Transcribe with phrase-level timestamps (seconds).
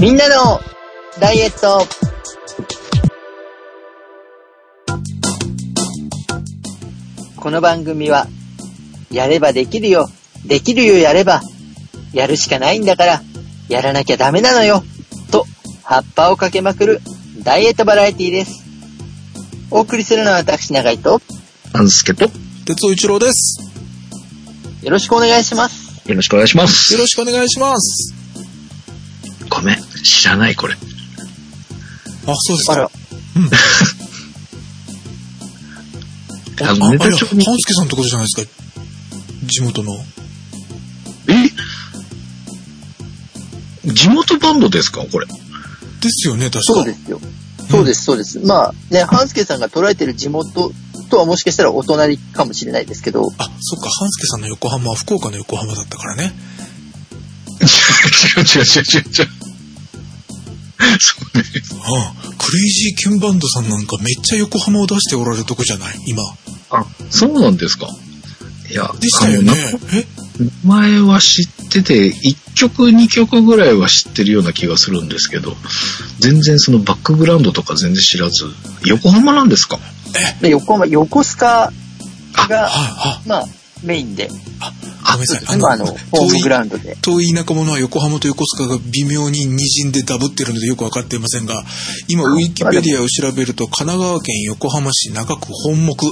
[0.00, 0.60] みんなの
[1.20, 1.86] ダイエット
[7.36, 8.26] この番組は、
[9.10, 10.08] やればできるよ、
[10.46, 11.42] できるよやれば、
[12.12, 13.22] やるしかないんだから、
[13.68, 14.82] やらなきゃダメなのよ、
[15.30, 15.46] と、
[15.82, 17.00] 葉っぱをかけまくる
[17.42, 18.64] ダイエットバラエティです。
[19.70, 21.20] お送りするのは私、長井と、
[21.72, 22.30] なんすけど、よ
[22.66, 23.60] 哲夫一郎です。
[24.82, 26.02] よろしくお願いします。
[26.14, 26.98] ろしくお願いしますよ。
[27.00, 28.23] ろしくお願いします。
[29.48, 30.74] ごめん、知らないこれ。
[30.74, 30.78] あ、
[32.36, 32.72] そうですか。
[32.72, 32.90] あら、
[36.68, 38.52] あ、あの、ネあいや、タ帳に、半助さんってことじゃないですか。
[39.46, 39.92] 地元の。
[41.28, 41.50] え？
[43.92, 45.26] 地元バンドですかこれ？
[45.26, 45.32] で
[46.10, 46.62] すよね、確か。
[46.62, 47.20] そうですよ。
[47.70, 48.38] そうです、そうです。
[48.40, 50.72] まあね、半助さんが捉えてる地元
[51.10, 56.34] とはもしかしたらお隣かもしれないですけど、あ、そっか、半助さんの横浜は福岡の横浜だったからね。
[57.60, 57.64] 違
[58.40, 59.28] う違う違う違う違う。
[61.00, 61.44] そうね。
[61.82, 65.94] あクレイジーケンバンドさんなんかめっちゃ横浜を出しておられるとこじゃない？
[66.06, 66.22] 今。
[66.70, 67.88] あ、そうなんですか？
[68.70, 69.52] いや、でしたよね
[70.64, 75.56] 前は知ってて、1曲2曲ぐらいは知ってるような気がするんですけど、
[76.18, 78.46] 全然そのバックグラウンドとか全然知らず、
[78.84, 79.78] 横浜なんですか？
[80.40, 81.72] で横浜、横須賀
[82.48, 83.46] が、あ、まあ、
[83.84, 84.28] メインで、
[84.60, 84.72] あ、
[85.04, 85.58] あ、ごめんなさい。
[85.58, 86.96] 今あの、ホームグラウンドで。
[87.02, 91.62] 遠い田舎者は横浜と横須賀が微妙に滲んでダブってるのでよくわかっていませんが、
[92.08, 96.06] 今ウィキペディアを調べると神奈川県横浜市中区本木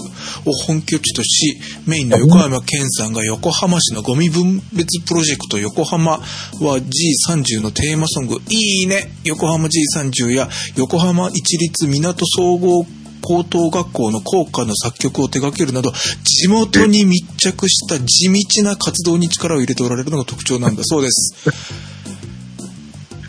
[0.48, 6.20] を本拠地とし、メインの横浜県さんが横浜市のゴミ分別プロジェクト横浜は
[6.60, 12.84] G30 のテーマソング、いいね横浜 G30 や横浜一律港総合
[13.22, 15.92] 高等学校の校歌の作曲を手掛けるなど
[16.24, 21.34] 地元に密着した地道な活動に力を入れておられるのが特徴なんだそうです。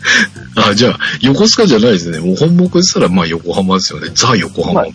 [0.56, 2.20] あ、じゃあ、横須賀じゃないですね。
[2.20, 4.10] もう本木したら、まあ横浜ですよね。
[4.14, 4.82] ザ横浜。
[4.82, 4.88] ま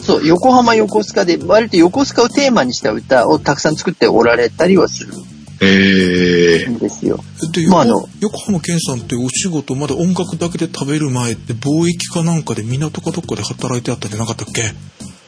[0.00, 5.12] そう、横浜横須賀で、割と横須賀をテーマにした歌をたくさん作っておられたりはする
[5.60, 7.18] ええんですよ。
[7.52, 14.72] で、横,、まああの横浜健さんってお仕事まだ音楽だけで食べる前って貿易かなんかで港かどっかで働いてあったんじゃなかったっけ？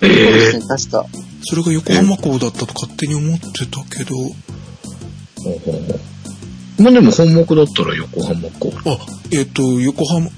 [0.00, 1.06] ええですね、確か。
[1.44, 5.94] それが横浜港だったと勝手に思ってたけど、ほうほうほ
[6.78, 8.72] うまあでも本木だったら横浜港。
[8.84, 8.98] あ、
[9.32, 10.28] えっ、と、横浜、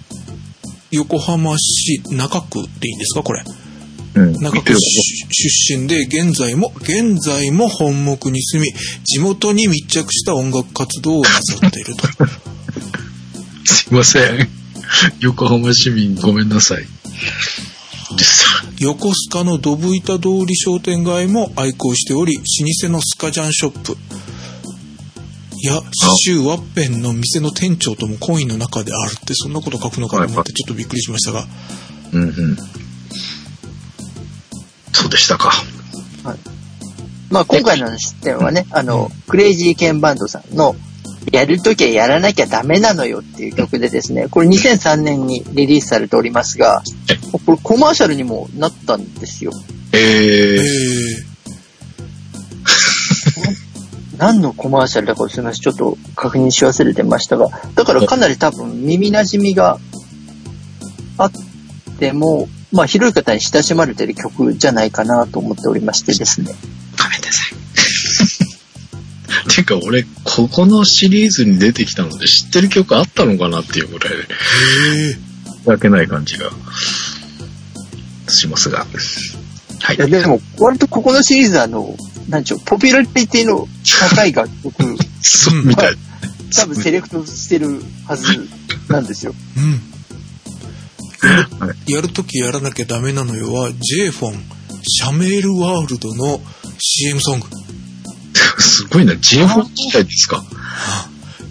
[0.91, 3.43] 横浜市中区でいいんですかこれ？
[4.15, 4.33] うん。
[4.35, 4.79] 中区出
[5.31, 8.73] 出身で、現在も、現在も本木に住み、
[9.05, 12.07] 地元に密着した音楽活動をなさっていると。
[13.65, 14.49] すいません。
[15.21, 16.87] 横浜市民ごめんなさい。
[18.81, 22.43] 横須賀のドブ板通り商店街も愛好しており老
[22.89, 23.97] 舗のスカジャンショップ
[25.63, 25.81] や
[26.25, 31.45] 州ワッペンの店の店長ともコインの中であるってそんなこと書くのかと思ってちょっとびっくりしましたが
[32.13, 32.57] うんうん。
[34.93, 35.53] そうでしたか。
[37.31, 40.75] まあ今回の出展はね、あの、クレイジーケンバンドさんの、
[41.33, 46.83] やるときはやらなきゃダメなのよっていう曲でですね、これ2003年にリリースされておりますが、
[47.47, 49.53] これコマーシャルにもなったんですよ。
[49.93, 50.61] えええ
[54.19, 59.79] 何のコマーシャルだかすみません、ちょっと確認し忘れてましたが、だからかなり多分耳馴染みが
[61.17, 61.33] あっ
[62.01, 66.47] ても、まあ広い方に親しまれてる曲じゃないかなと思っておりましてですね。
[66.47, 67.61] ごめんなさい。
[69.55, 74.27] てか俺、ここのシリーズに出てきたので知ってる曲あったのかなっていうぐらいで、ー、
[75.11, 76.51] え申し訳ない感じが
[78.29, 78.87] しますが。
[79.83, 80.07] はいいや、。
[80.07, 81.95] でも、割とここのシリーズはあの、
[82.29, 83.69] なんちゅう、ポピュラリティの
[84.11, 85.97] 高い楽曲、 そう、みたい。
[86.55, 88.27] 多分セレクトしてるはず
[88.89, 89.35] なんですよ。
[89.57, 89.90] ー、うんは
[91.87, 94.35] やるときやらなきゃダメなのよは J フォン
[94.83, 96.41] シャメールワールドの
[96.79, 97.47] CM ソング
[98.59, 100.43] すごいな、J フォン時代ですか。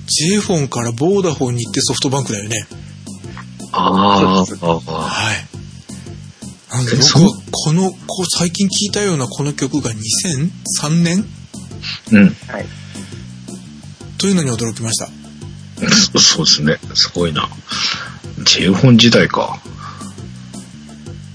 [0.08, 2.68] J フォンからボーダフォンに行ってソフトバンクだよね
[3.72, 5.36] あそうあ、はい。
[6.72, 11.26] なんで僕はこの、こう最近聞いたようなこの曲が2003年
[12.12, 12.24] うん。
[12.48, 12.66] はい。
[14.18, 15.10] というのに驚きました。
[16.14, 16.80] そ そうですね。
[16.96, 17.48] すごいな。
[18.44, 19.60] J フォン時代か。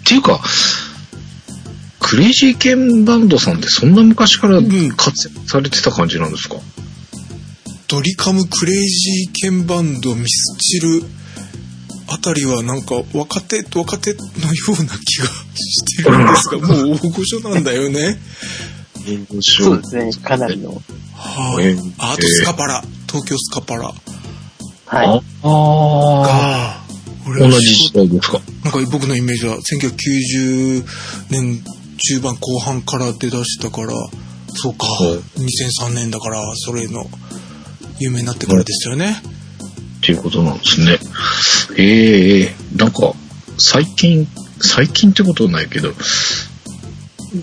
[0.04, 0.38] っていうか、
[1.98, 6.56] クレイジーケンバンドさんってそんな昔からん活躍されてた感じなんですか、
[7.88, 11.02] ドリカムクレイジーケンバンドミスチル
[12.08, 14.22] あたりはなんか若手若手のよ
[14.78, 18.20] うな気がしてるんですが、もう大御所なんだよね。
[19.40, 20.82] そうですね、かなりの。
[21.14, 23.94] はあえーあとスカパラ、東京スカパラ。
[24.86, 25.08] はい。
[25.08, 26.83] ああ。
[27.24, 28.40] 同はじ時代ですか？
[28.64, 30.84] なんか僕のイメージは1990
[31.30, 31.62] 年
[31.96, 33.88] 中盤後半から出だしたから、
[34.56, 37.06] そうかはい、2003年だから、それの、
[37.98, 39.16] 有名になってからですよね。
[39.98, 40.98] っていうことなんですね。
[41.78, 43.14] ええなんか、
[43.58, 44.28] 最近、
[44.60, 45.92] 最近ってことはないけど、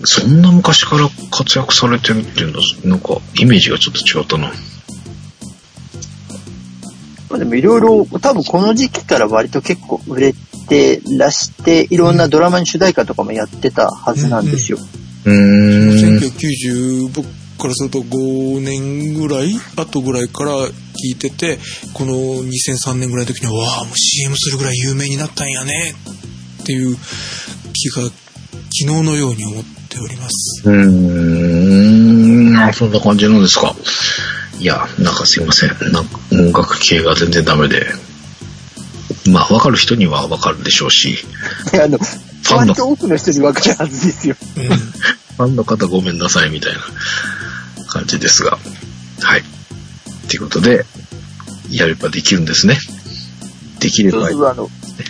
[0.04, 4.52] そんな昔から活躍されてるっていうのは、なんか、イメージがちょっと違ったな。
[7.32, 10.34] まあでもいろいろ、多分この時期から割と結構売れ
[10.68, 14.78] てらして、いろんなドラマに主題歌とかもやってたはずなんですよ。
[15.24, 16.18] うーん。
[16.18, 17.26] 1990、僕
[17.58, 20.72] からすると5年ぐらい後ぐらいから聞
[21.12, 21.58] いてて、
[21.94, 25.50] この2003年ぐらいの時には、わあ、もう CM するぐらい有名になったん。
[25.50, 25.94] やね、
[26.62, 26.96] っていう
[27.72, 28.12] 気が昨
[28.78, 30.68] 日のように思っております。
[30.68, 32.21] うん、
[32.68, 33.74] あそんな感じなんですか。
[34.58, 35.70] いや、なんかすいません。
[35.92, 37.86] なんか音楽系が全然ダメで。
[39.30, 41.16] まあ、わかる人にはわかるでしょうし、
[41.70, 44.36] であの、ファンの多くの人に分かるはずですよ。
[44.56, 44.68] うん。
[44.68, 46.80] ファンの方ごめんなさいみたいな
[47.88, 48.58] 感じですが。
[49.20, 49.42] はい。
[50.28, 50.84] ということで、
[51.70, 52.78] やればできるんですね。
[53.80, 54.36] できればいい。
[54.36, 54.68] あの、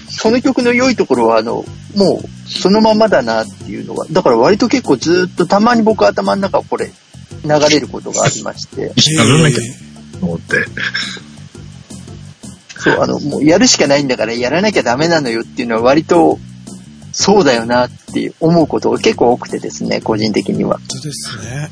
[0.09, 1.65] その曲の良いところは、あの、
[1.95, 6.93] もう、そのままだなっていうのが、だから割と結構ずっとたまに僕頭の中これ、
[7.45, 9.59] 流れることがありまして、やらなきゃ
[10.21, 10.65] と思って。
[12.79, 16.39] そう、あの、もうやるしかないんだからやらなきゃダメなのよっていうのは割と、
[17.13, 20.79] そうだよなって思うことが結構多くてですね、個人的には。
[20.79, 21.71] 本当ですね。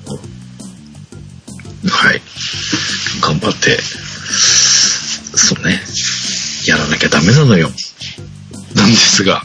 [1.88, 2.20] はい。
[3.22, 5.80] 頑張って、そうね、
[6.66, 7.70] やらなきゃダメなのよ。
[8.74, 9.42] なんですが、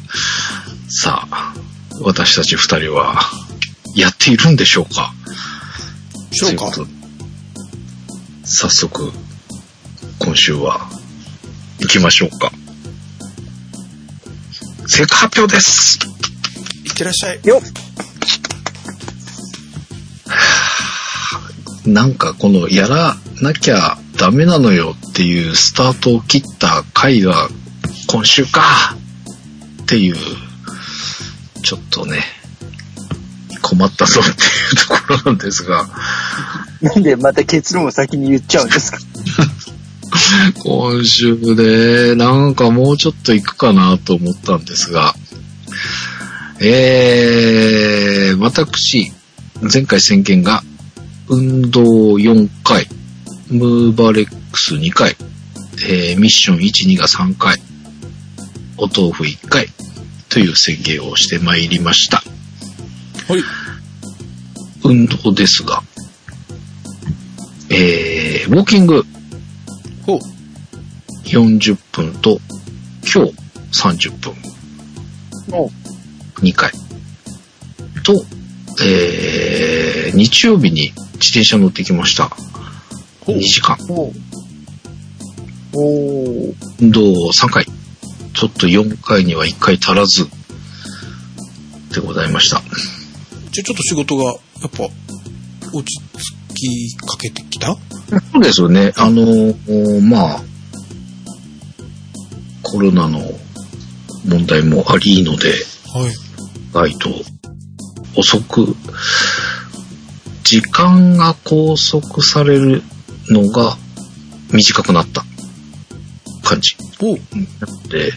[0.90, 1.54] さあ、
[2.02, 3.22] 私たち二人は、
[3.96, 5.14] やっているんでしょうか？
[6.36, 6.72] そうか。
[6.72, 7.06] ということで
[8.48, 9.12] 早速、
[10.20, 10.88] 今週は、
[11.80, 12.52] 行きましょうか。
[14.88, 16.00] 正解発表です
[16.86, 17.40] いってらっしゃい。
[17.44, 17.86] よっ
[21.88, 27.48] なんかこのやらなきゃダメなのよっていうスタートを切った回が
[28.08, 28.96] 今週か
[29.84, 30.16] っていう、
[31.64, 32.24] ちょっとね、
[33.68, 34.38] 困ったぞっていう
[34.88, 35.88] ところなんですが、
[36.82, 39.00] なんでまた結論を先に言っちゃうんですか？
[40.64, 45.16] 今週でなんかもうちょっと行くかなと思ったんですが、
[46.60, 49.12] えー、私、
[49.62, 50.64] 前回宣言が、
[51.28, 51.82] 運動
[52.18, 52.88] 4回、
[53.50, 55.16] ムーバレックス2回、
[55.88, 57.60] えーミッション1、2が3回、
[58.78, 59.70] お豆腐1回、
[60.30, 62.24] という宣言をしてまいりました。
[63.28, 63.44] はい。
[64.84, 65.82] 運動ですが、
[67.72, 69.04] えー、ウォーキング
[70.06, 70.20] ほう。
[71.24, 72.40] 40分と、
[73.02, 73.34] 今日
[74.10, 74.36] 30分
[75.50, 75.72] も
[76.36, 76.72] 2回。
[78.04, 78.24] と、
[78.84, 82.26] えー、日曜日に自転車乗ってきました。
[83.26, 83.42] ほう2。
[83.42, 83.76] 時間。
[83.82, 84.14] う、も
[85.74, 87.02] う、おー、運動
[87.32, 87.66] 3回。
[88.36, 90.28] ちょっと4回には1回足らず。
[91.92, 92.62] でございました。
[93.56, 94.32] じゃあちょっと仕事が、や
[94.68, 94.90] っぱ、
[95.72, 96.02] 落ち
[96.50, 97.68] 着きかけてきた？
[98.34, 98.92] そうですよね。
[98.98, 100.44] あのーまあ、
[102.64, 103.22] コロナの
[104.28, 105.54] 問題もありので、
[105.94, 106.06] は
[106.84, 106.90] い。
[106.90, 107.10] 意外と
[108.18, 108.76] 遅く、
[110.44, 112.84] 時間が拘束される
[113.30, 113.78] のが
[114.52, 115.24] 短くなった
[116.44, 116.76] 感じ。
[117.02, 117.20] おう。
[117.90, 118.12] で、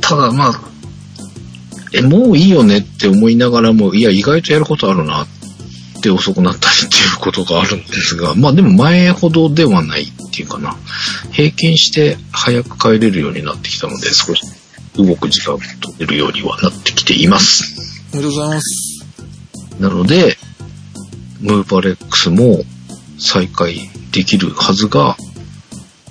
[0.00, 0.60] ただまあ、
[1.94, 5.26] え、もういいよねって思いながらも、いや、意外とやることあるなっ
[6.02, 10.76] て遅くなったりっていうことがあるんですが、まあでも前ほどではないっていうかな。
[11.30, 14.42] 平均して早く帰れるようになってきたので、少し
[14.96, 15.70] 動く時間を取
[16.00, 18.02] れるようにはなってきています。
[18.12, 19.06] おめでとうございます。
[19.78, 20.36] なので、
[21.40, 22.64] ムーバレックスも
[23.18, 25.16] 再開できるはずが、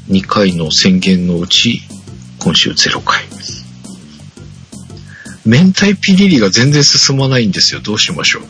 [0.10, 1.82] 2回の宣言のうち、
[2.40, 3.24] 今週0回。
[5.46, 7.82] 明太ピリリが全然進まないんですよ。
[7.82, 8.44] どうしましょう。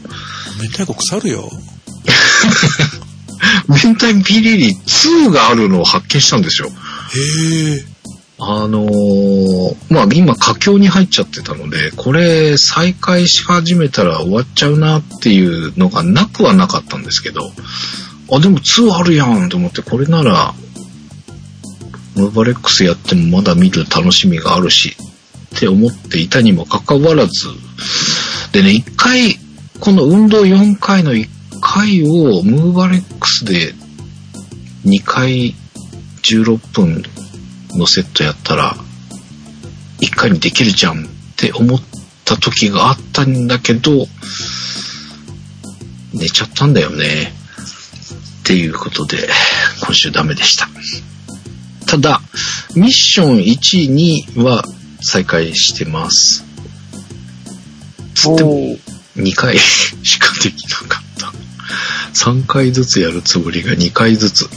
[0.62, 1.50] 明太子腐るよ。
[3.68, 6.70] 明太ピリリ2があるのを発見したんですよ。
[6.70, 7.86] へえ。
[8.40, 17.52] あのーまあ今佳境に入っちゃってたので、これ再開し始めたら終わっちゃうなっていうのがなくはなかったんですけど、
[18.32, 20.54] あ、でも2あるやんと思って、これなら、
[22.16, 24.96] ムーバレックスやってもまだ見る楽しみがあるし、
[25.56, 27.32] って思っていたにもかかわらず、
[28.52, 29.38] でね、一回、
[29.80, 31.28] この運動4回の1
[31.62, 33.74] 回をムーバレックスで
[34.86, 35.54] 2回
[36.24, 37.04] 16分
[37.78, 38.76] のセットやったら、
[40.02, 41.08] 1回にできるじゃんっ
[41.38, 41.82] て思っ
[42.26, 44.08] た時があったんだけど、
[46.14, 47.34] 寝ちゃったんだよね。
[48.42, 49.30] っていうことで、
[49.86, 50.68] 今週ダメでした。
[51.88, 52.22] ただ、
[52.76, 54.66] ミッション1、2は
[55.04, 56.44] 再開してます。
[58.16, 58.80] つってもおー
[59.18, 59.58] 2回
[60.04, 61.34] しかできなかった。
[62.14, 64.50] 3回ずつやるつもりが2回ずつ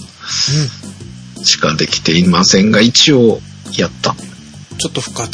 [1.42, 3.40] しかできていませんが、一応
[3.76, 4.10] やった。
[4.10, 4.14] う
[4.74, 4.78] ん。
[4.78, 5.30] ちょっと不活。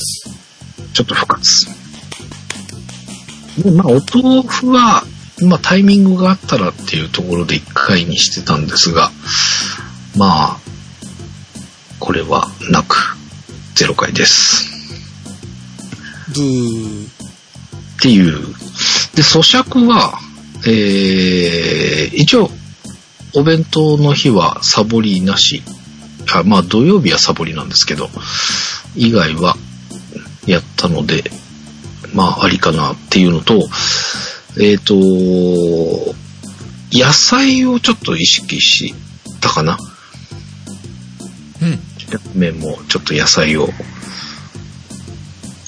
[0.93, 1.67] ちょっと不活。
[3.59, 5.05] で、まあ、お豆腐は、
[5.41, 9.11] まあ、タイミングがあったらっていうところで1回にしてたんですが、
[10.17, 10.59] まあ、
[11.99, 13.17] これはなく、
[13.75, 14.72] 0回です。
[16.33, 17.07] ブー。
[17.07, 18.47] っていう。
[19.15, 20.19] で、咀嚼は、
[20.67, 22.51] えー、一応、
[23.35, 25.63] お弁当の日はサボりなし。
[26.35, 28.11] あまあ、土曜日はサボりなんですけど、
[28.97, 29.57] 以外は
[30.47, 31.25] やったので、
[32.15, 33.69] まあ、ありかなっていうのと、
[34.61, 34.95] えっ、と、
[36.93, 38.95] 野菜をちょっと意識し
[39.41, 39.79] たかな。
[41.63, 41.79] うん。
[42.35, 43.69] 麺もちょっと野菜を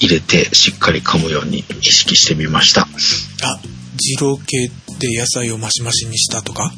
[0.05, 2.81] 入れてしっかり噛むように意識してみました。
[2.81, 2.87] あ、
[3.99, 4.69] 二郎系
[4.99, 6.71] で野菜をマシマシにしたとか？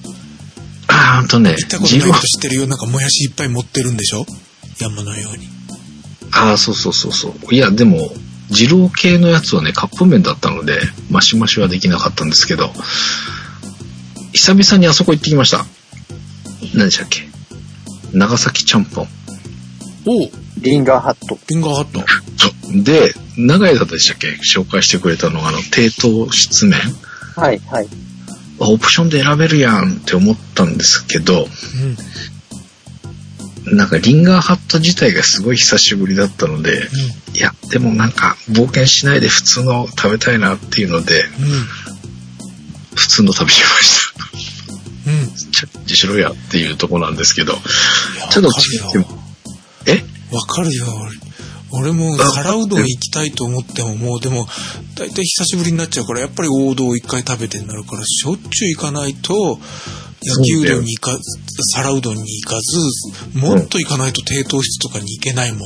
[0.87, 2.67] あーあとね、行ったことない人知ってるよ。
[2.67, 4.25] なんかもやしいっぱい持ってるんでしょ？
[4.79, 5.47] 山のように。
[6.31, 7.55] ああ、そうそうそうそう。
[7.55, 8.11] いや、でも、
[8.49, 10.79] 二郎系のやつはね、カップ麺だったので、
[11.09, 12.71] マシマシはできなかったんですけど、
[14.33, 15.65] 久々にあそこ行ってきました。
[16.73, 17.27] 何でしたっけ？
[18.13, 19.07] 長崎ちゃんぽん。
[20.07, 21.37] おうリンガーハット。
[21.49, 21.99] リンガーハット。
[22.37, 22.83] そう。
[22.83, 24.29] で、長井だったでしたっけ？
[24.37, 26.79] 紹介してくれたのが、あの、低糖質麺。
[27.35, 27.87] はい、はい。
[28.59, 31.45] あオプションで選べるやんって思ったんですけど、
[33.67, 33.77] うん。
[33.77, 36.87] なんかリンガーハット自体がすごい久しぶりだったので、
[37.35, 41.43] いや、でもなんか冒険しないで普通の食べたいなっていうので、うん。
[41.43, 41.51] うん。
[42.95, 45.11] 普通の食べしました。
[45.11, 45.51] うん。
[45.51, 47.53] チャレンジしろやっていうとこなんですけど、
[48.31, 49.26] ちょっと。
[49.87, 50.03] え？
[50.35, 50.85] わかるよ。
[51.71, 54.47] 俺も皿うどん行きたいと思ってももうでも
[54.95, 59.59] 大体久しぶりになっちゃうからやっぱり王道を一回食べてになるからしょっちゅう行かないと
[60.21, 61.21] 焼きうどんに行かず
[61.73, 65.61] 皿うどんに行かずもっと行かないと低糖質とかに行けないもん。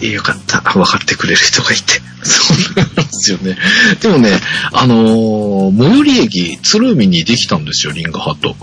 [0.00, 0.60] でよかった。
[0.60, 2.00] 分かってくれる人がいて。
[2.22, 3.56] そうなんですよね。
[4.00, 4.38] でもね、
[4.72, 8.54] あのー最寄り駅、鶴見にできたんですよ、リンガーハット。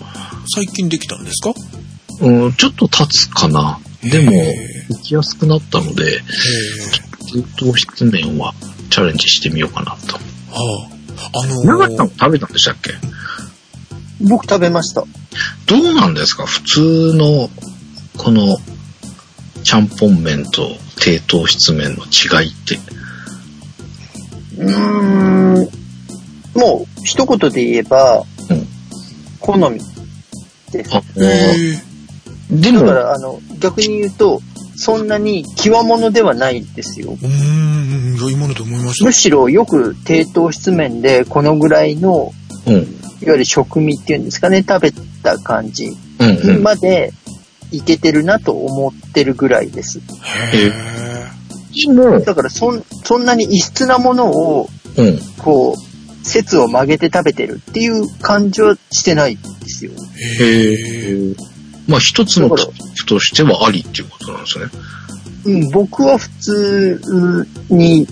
[0.55, 1.53] 最近できたんですか？
[2.21, 3.79] うん、ちょっと経つかな。
[4.09, 6.21] でもへ、行きやすくなったので、え
[7.31, 8.53] 低糖質麺は
[8.89, 10.15] チャレンジしてみようかなと。
[10.15, 10.89] は
[11.33, 11.39] あ。
[11.43, 12.91] あのー長田さんも食べたんでしたっけ？
[14.21, 15.03] 僕食べました。
[15.67, 16.45] どうなんですか？
[16.45, 17.49] 普通の、
[18.17, 18.57] この、
[19.63, 22.79] ちゃんぽん麺と低糖質麺の違いって。
[24.57, 25.69] うーん。
[26.55, 28.67] もう、一言で言えば、うん
[29.39, 29.79] 好み
[30.71, 30.95] です。
[30.95, 31.81] あ、へ
[32.49, 34.41] でも、だから、あの、逆に言うと、
[34.75, 37.17] そんなに際物ではないですよ。
[37.21, 37.25] え。
[37.25, 39.05] うーん、良いものと思いました。
[39.05, 42.31] むしろよく低糖質麺でこのぐらいの、
[42.67, 42.85] うん、いわ
[43.21, 44.91] ゆる食味っていうんですかね、食べ
[45.23, 45.87] た感じ
[46.19, 46.63] うん、うん。
[46.63, 47.11] まで
[47.71, 49.99] いけてるなと思ってるぐらいです。
[49.99, 50.01] へ
[50.53, 52.21] え。
[52.25, 55.19] だからそん、そんなに異質なものを、うん。
[55.39, 59.91] こう、説を曲げて食べてるっていう感じはしてないですよ。
[60.39, 60.73] へ
[61.31, 61.35] え。
[61.87, 64.65] へまあ一つのとしてはありっていうことなんですね。
[65.45, 68.07] うん、僕は普通に、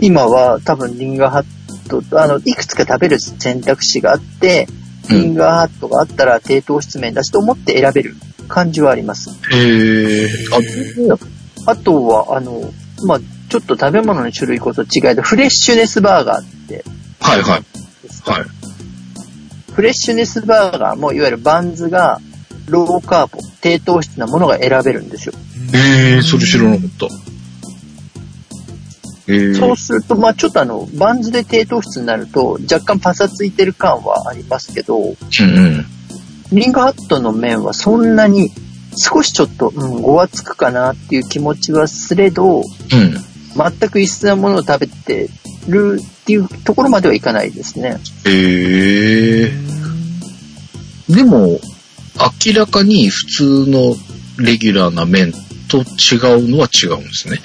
[0.00, 8.14] 今は多分リンガーハットと、あの、いくつか食べる選択肢があって、うんリンガーハットがあったら低糖質麺だしと思って選べる
[8.48, 9.30] 感じはあります。
[9.52, 10.28] へえ。
[11.66, 12.72] あ、あとは、あの、
[13.04, 16.84] まあ、ちょっと食べ物の種類こそ違いで、フレッシュネスバーガーって
[17.20, 17.50] はいはい。
[17.50, 17.62] はい。
[19.72, 22.20] フレッシュネスバーガーもいわゆるバンズが
[22.68, 25.34] ローカーボ、低糖質なものが選べるんですよ。
[25.72, 27.06] へえ、それ知らなかった。
[29.32, 29.54] へえ。
[29.54, 35.86] そうすると、まあちょっとあの、バンズで低糖質になると若干パサついてる感はありますけど、うんうん。
[36.52, 38.50] リンガーハットの麺はそんなに
[38.96, 42.64] 少しちょっと、うん、ごわつくかなっていう気持ちはすれど、うん。
[43.54, 45.28] 全く異質なものを食べて
[45.68, 47.98] るっていうところまではいかないですね。
[48.26, 49.52] へえ。
[51.08, 51.60] でも、
[52.46, 53.96] 明らかに普通の
[54.38, 55.32] レギュラーな麺
[55.68, 57.40] と違うのは違うんですね。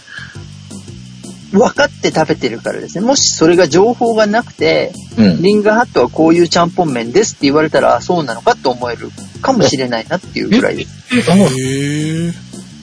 [1.53, 3.05] う分かって食べてるからですね。
[3.05, 5.41] もしそれが情報がなくて、うん。
[5.41, 9.09] リンガーハットはこういうちゃんぽん麺ですって言われたら、あそうなのかって思える
[9.41, 11.31] かもしれないなっていうぐらいです。
[11.31, 12.31] あ、へえ。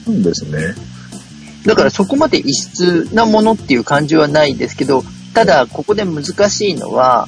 [0.05, 0.73] そうですね。
[1.65, 7.27] だからそこまで異質なものっていう感じはないですけど、ただここで難しいのは、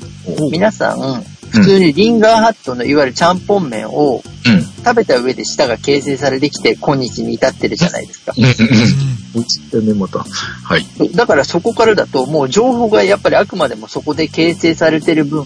[0.52, 4.62] 皆さん、普通にリンガーハットのいわゆるちゃんぽん麺をうん。
[4.62, 8.34] 食べた上で舌が形成されてきて今日に至ってるじゃないですか。
[8.38, 8.44] うん。
[8.44, 8.50] うん。
[8.50, 10.20] う映ったね、また。
[10.20, 10.86] はい。
[11.14, 15.46] だからそこからだともう情報がやっぱりあくまでもそこで形成されてる分、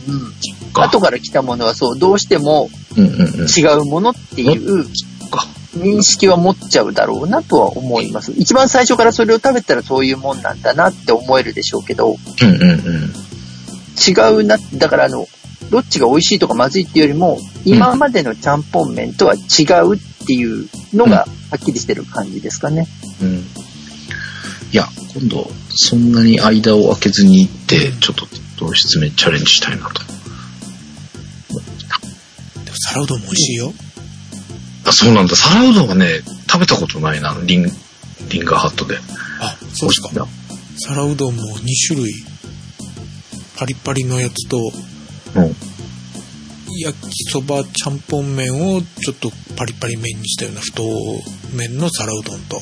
[0.74, 3.48] 後から来たものはそう、どうしてもうんうんうん。
[3.48, 4.86] 違うものっていう
[5.32, 5.48] か。
[5.76, 8.34] 認識は持っちゃうだろうなとは思います。
[8.36, 13.14] 一番最初からそれを食べたらそういうもんなんだなって思えるでしょうけど、うんうんうん。
[14.06, 15.28] 違うな、だからあの、
[15.72, 22.88] どっちが美味しいとかまずいっていうよりも、今までのちゃんぽん麺とは違うっていうのがはっきりしてる感じですかね。
[23.22, 23.38] うん。
[23.38, 23.44] い
[24.74, 30.04] や、今度、そんなに間を空けずに行って、ちょっと糖質麺チャレンジしたいなと。
[30.04, 30.06] ん。
[32.66, 33.74] でも皿うどんも美味しいよ。
[34.86, 35.38] あ、そうなんだ。
[35.38, 37.38] 皿うどんはね、食べたことないな。
[37.44, 37.72] リン、
[38.30, 38.98] リンガーハットで。
[39.40, 40.28] あ、そうですか。
[40.78, 42.14] 皿うどんも2種類。
[43.56, 44.91] パリパリのやつと、うん。
[46.84, 50.84] 焼きそばちゃんぽん麺をちょっとパリパリ麺にしたような太
[51.56, 52.62] 麺の皿うどんと、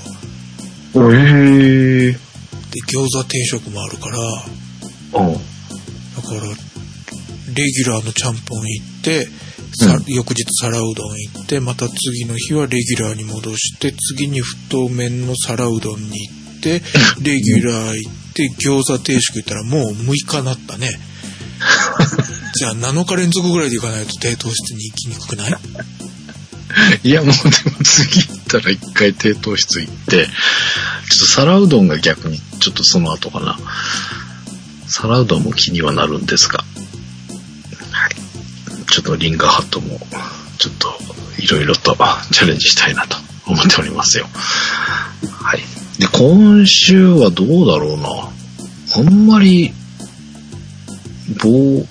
[0.96, 2.12] ええー。
[2.12, 2.18] で、
[2.88, 5.34] 餃子定食もあるから、うん。
[5.34, 5.40] だ
[6.22, 6.42] から、
[7.54, 9.28] レギュラーのちゃんぽん行って、
[9.74, 16.82] さうん翌日皿うどん行って、また次の日はレギュラーに戻して、次に太麺の皿うどんに行って、
[17.22, 21.00] レギュラー行って、餃子定食行ったらもう6日なったね。
[22.56, 25.56] じゃあ7日連続ぐらいで行かないと低糖質に行きにくくない？
[27.04, 30.32] いや、もうでも次行ったら一回低糖質行って、ちょっ
[31.08, 33.58] と皿うどんが逆に、ちょっとその後かな。
[34.88, 36.66] 皿うどんも気にはなるんですが、は
[38.08, 38.16] い。
[38.86, 40.00] ちょっとリンガーハットも、
[40.58, 40.96] ちょっと
[41.42, 41.96] いろいろと
[42.32, 44.28] チャレンジしたいなと思っておりますよ。
[45.32, 45.60] はい。
[46.00, 48.30] で、今週はどうだろうな。
[48.96, 49.74] あんまり、
[51.42, 51.86] 棒、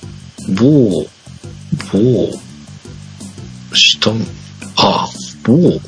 [0.49, 1.07] 棒、
[1.93, 2.31] 棒、
[3.75, 4.13] 下、
[4.77, 5.09] あ、
[5.45, 5.81] 棒、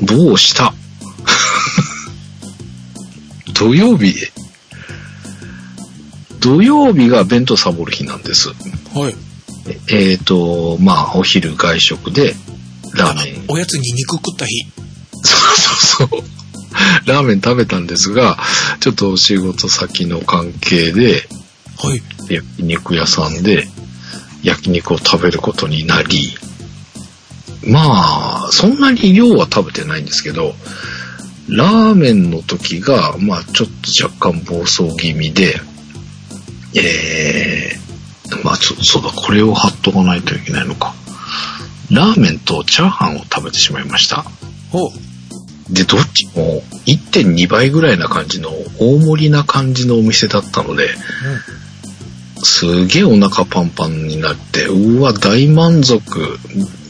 [0.00, 0.72] 棒下。
[3.52, 4.14] 土曜日、
[6.40, 8.48] 土曜日が弁当サボる日なんです。
[8.94, 9.14] はい。
[9.88, 12.34] えっ、と、まあ、お昼外食で、
[12.94, 13.44] ラーメン。
[13.48, 14.66] おやつに肉食った日。
[15.22, 15.40] そう
[15.98, 16.24] そうそう。
[17.06, 18.38] ラーメン食べたんですが、
[18.80, 21.28] ちょっとお仕事先の関係で、
[21.78, 22.02] はい。
[22.32, 23.66] 焼肉屋さんで
[24.42, 26.34] 焼肉を食べることになり、
[27.66, 30.54] まあ、そんなに量は食べてないんですけど、
[31.48, 35.54] ラーメンの時が、まあ、ちょっと若干暴走気味で、
[36.76, 40.94] えー、まあ、そそうだ、これを貼っとかないといけないのか。
[41.90, 44.24] ラーメンとチャーハンを食べてしまいました。
[44.72, 44.90] お
[45.70, 50.90] で、どっちも1.2倍ぐらいな感じの大盛りな感じのお店だったので、
[52.44, 56.38] すげえお腹パンパンになって、うわ、大満足。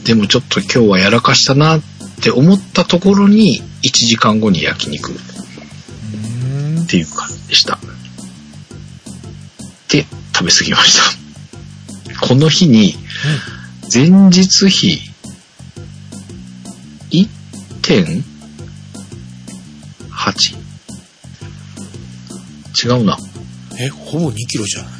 [0.03, 1.81] でもちょっと今日はやらかしたなっ
[2.21, 5.15] て思ったところに、1時間後に焼肉っ。
[6.87, 7.79] ていう感じでした。
[9.89, 10.97] で、食べ過ぎまし
[12.19, 12.27] た。
[12.27, 12.95] この日に、
[13.91, 14.99] 前日比、
[17.11, 18.23] 1.8?
[22.85, 23.17] 違うな。
[23.79, 24.94] え、ほぼ2キロじゃない？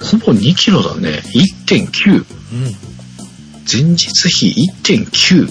[0.00, 1.22] ほぼ2キロだね。
[1.34, 2.12] 1.9。
[2.12, 2.24] うん。
[3.70, 5.48] 前日比1.9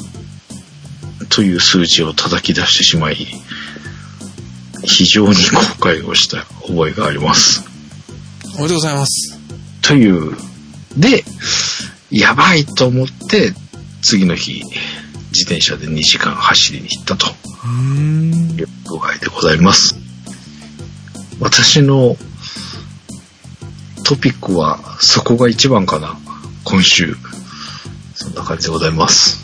[1.29, 3.27] という数字を叩き出してしまい、
[4.83, 7.63] 非常に後悔をした覚えがあります。
[8.57, 9.39] おめでとうございます。
[9.81, 10.35] という、
[10.97, 11.23] で、
[12.09, 13.53] やばいと思って、
[14.01, 14.63] 次の日、
[15.33, 18.57] 自転車で2時間走りに行ったとうーん。
[18.57, 19.95] いう具合でございます。
[21.39, 22.17] 私の
[24.07, 26.17] トピックはそこが一番かな、
[26.63, 27.15] 今週。
[28.15, 29.37] そんな感じでございます。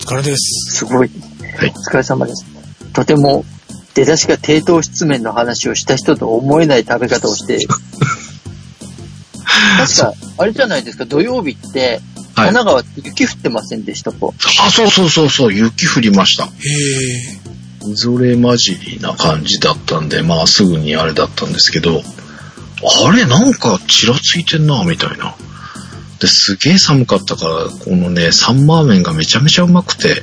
[0.00, 0.78] お疲れです。
[0.78, 1.10] すごい。
[1.56, 2.44] はいお疲れ様です。
[2.92, 3.44] とても、
[3.94, 7.58] 出だしが低糖質麺の話をした人と思えない食べ方をして、
[9.78, 12.00] 確か、あれじゃないですか、土曜日って、はい
[12.38, 14.18] 神奈川って雪降ってませんでしたか？
[14.66, 16.44] あ、そうそうそうそう、雪降りました。
[16.44, 16.50] へえ。
[17.86, 22.02] みぞれ混じりな感じだったんで、まあすぐにあれだったんですけど、
[22.82, 25.34] あれなんかちらついてんな、みたいな。
[26.20, 30.22] で、すげえ寒かったから、このね、サンマー麺がめちゃめちゃうまくて、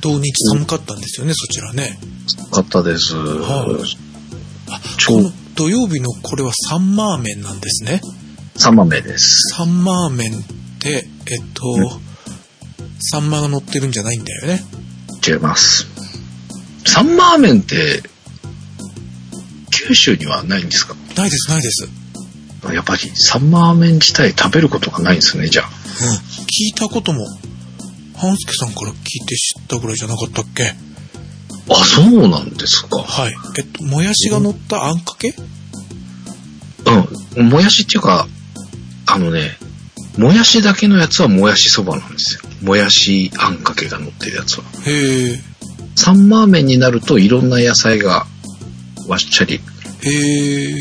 [0.00, 1.98] 土日寒かったんですよね、そちらね。
[2.38, 3.14] よかったです。
[3.14, 4.12] はい
[4.70, 8.00] あ、超この土曜日のこれはサンマーメンなんですね。
[8.56, 9.54] サンマメです。
[9.54, 10.36] サンマーメンっ
[10.80, 12.00] て、えっと、
[13.00, 14.64] サンマが乗ってるんじゃないんだよね。
[15.26, 15.86] 違います。
[16.86, 18.02] サンマーメンって、
[19.88, 20.94] 九州にはないんですか？
[21.16, 21.88] ないです、ないです。
[22.72, 25.66] やっぱりサンマーメン自体食べることがないんですね、じゃあ。
[25.66, 26.14] うん。
[26.44, 27.26] 聞いたことも、
[28.16, 30.74] 半助さんから聞いて知ったぐらいじゃなかったっけ？
[31.68, 32.98] あ、そうなんですか。
[32.98, 33.34] はい。
[33.58, 35.34] えっと、もやしが乗ったあんかけ？
[37.36, 37.48] うん。
[37.48, 38.28] もやしっていうか、
[39.06, 39.56] あのね、
[40.16, 42.42] もやしだけのやつはもやしそばなんですよ。
[42.62, 44.64] もやしあんかけが乗ってるやつは。
[44.86, 45.40] へえ。
[45.96, 48.26] サンマーメンになるといろんな野菜が
[49.08, 49.60] わっしゃり
[50.04, 50.74] へえ。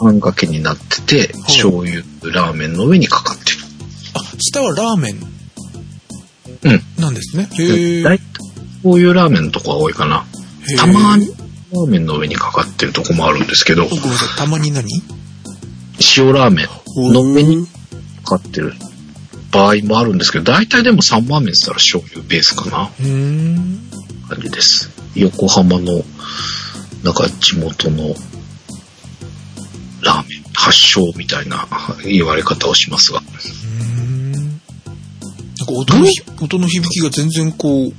[0.00, 2.02] あんかけになってて、い醤油、
[2.32, 3.58] ラーメンの上にかかってる。
[4.14, 5.20] あ、下はラーメン
[6.64, 7.02] うん。
[7.02, 7.48] なんですね。
[7.52, 8.02] へえ。
[8.02, 8.24] 大体
[8.82, 10.24] こういうラーメンのとこが多いかな。
[10.76, 14.38] たまにラーメンの上にかかってるとこもあるんですけど、ごめんなさい。
[14.38, 14.84] たまに何？
[16.16, 17.66] 塩ラーメンの上に
[18.24, 18.74] かかってる
[19.50, 22.90] 場合もあるんですけど、大体でもサンマーメンって言ったら醤油ベースかな。
[23.00, 23.80] うーん。
[24.28, 24.90] 感じです。
[25.14, 26.04] 横浜の、
[27.02, 28.14] なんか地元の
[30.02, 31.66] ラーメン発祥みたいな
[32.04, 33.20] 言われ方をしますが。
[33.20, 33.26] うー
[34.38, 37.92] んなんか音のひ音の響きが全然こう、異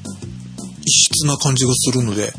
[0.91, 2.31] 質な感じがするので、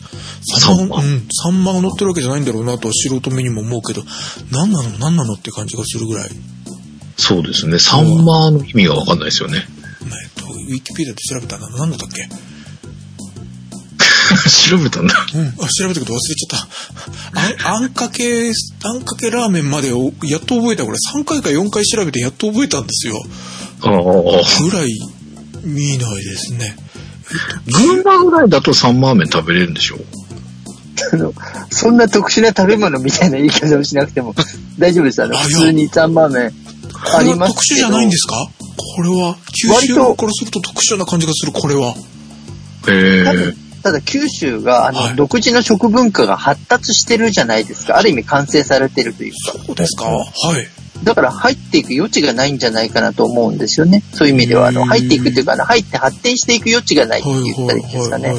[0.42, 0.96] サンマ？
[0.96, 4.02] うん、サンマが乗ってるわけじゃないんだろうなとは素人目にも思うけど、
[4.50, 4.88] 何なの？
[4.98, 5.34] 何なの？
[5.34, 6.30] って感じがするぐらい。
[7.16, 7.78] そうですね。
[7.78, 9.58] サンマーの意味がわかんないですよね。
[9.58, 11.68] えっと、ウィキペディアで調べたな。
[11.76, 12.26] 何だったっけ？
[14.70, 15.14] 調べたんだ。
[15.34, 15.48] うん。
[15.64, 16.60] あ、調べたけど忘れちゃっ
[17.62, 17.70] た。
[17.70, 18.52] あん、あんかけ、
[18.84, 20.84] あんかけラーメンまでをやっと覚えた。
[20.84, 23.14] これ3回か4回調べてやっと覚えたんですよ。
[23.82, 23.92] ああ。
[23.92, 24.88] ぐらい
[25.64, 26.76] 見ないですね。
[27.66, 29.98] 群馬ぐらいだとサンマーメン食べれるんでしょ？
[31.12, 31.32] あの、
[31.70, 34.34] そんな特殊な食べ物みたいな言い方をしなくても
[34.78, 35.22] 大丈夫です。
[35.22, 37.54] あの、普通にサンマーメンあこれはりますけど。
[37.54, 38.34] 特殊じゃないんですか？
[38.96, 41.90] これは、九州からすると特殊な感じがする、これは。
[41.92, 41.94] へ
[42.88, 43.56] え多分。
[43.82, 47.98] ただ九州が、あの、はい独自の食文化が発達してるじゃないですか。
[47.98, 49.58] ある意味完成されてるというか。
[49.66, 50.68] そうですかはい。
[51.04, 54.02] だから入っていく余地がないんじゃないかなと思うんですよね。
[54.12, 58.34] そういう意味では、あの、うん入っていくっていうか、あの、入って発展していく余地がないってはい言ったらいいんですかね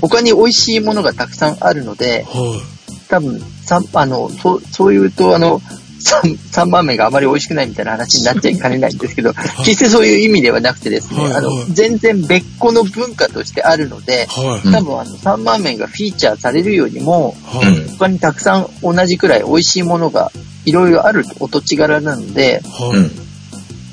[0.00, 2.76] 他に美味しいものがたくさんあるので、はい。
[3.08, 5.60] 多分、さあの、そう、そう言うと、あの、
[6.06, 14.68] サンサンマーメンがあまり美味しくないみたいな話になっちゃいかねないんですけど、決してそういう意味ではなくてですね、あのはいはい、全然別個の文化としてあるので、はい。
[14.68, 17.76] うん多分あの、サンマーメンがフィーチャーされるよりも、はい。
[17.76, 17.88] うん。
[17.96, 20.30] 他にたくさん同じくらい美味しいものが
[20.64, 22.98] いろいろあるお土地柄なので、はい。
[22.98, 23.10] うん。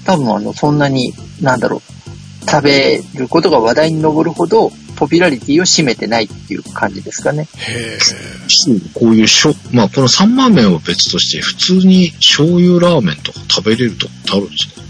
[0.06, 7.47] 多分あの、そんなに、なんだろう、食べることが話題に上るほど、ポピュラリティを占めてないっていう感じですかね。
[7.58, 7.97] へ
[8.93, 14.82] こういうしょ、まあこのサンマーメンは別として、普通に醤油ラーメンとか食べれるとこってあるんですか？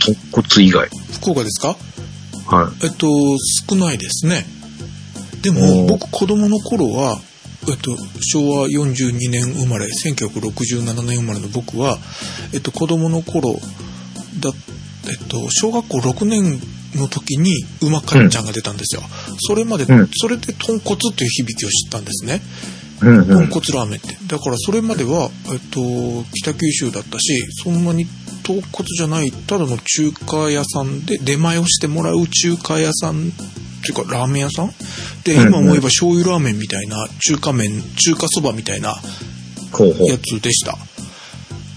[0.00, 0.88] 豚骨以外。
[0.88, 1.76] ー福岡ですか？
[2.46, 3.06] はえっと、
[3.68, 4.46] 少ないですね。
[5.42, 5.88] でおも、ー。
[5.88, 7.20] 僕子供の頃は、
[7.68, 11.98] えっと、昭和42年生まれ、1967年生まれの僕は、
[12.52, 13.52] えっと、子供の頃
[14.40, 14.50] だ、
[15.10, 16.58] えっと、小学校6年
[16.94, 19.02] の時に、うまかっちゃんが出たんですよ。
[19.38, 22.42] それまで、うんそれで豚骨っていう響きを知ったんですね。
[23.02, 23.06] い。
[23.06, 24.16] うん豚骨ラーメンって。
[24.26, 28.06] だからそれまでは、えっと、北九州だったし、そんなに
[28.42, 33.30] 豚骨じゃない、ただの中華屋さんで出前をしてもらう中華屋さん、っ
[33.82, 34.72] ていうかラーメン屋さん？
[35.24, 38.96] で、うんうん今思えば醤油ラーメンみたいな、中華麺、中華そばみたいなや
[40.18, 40.76] つでした。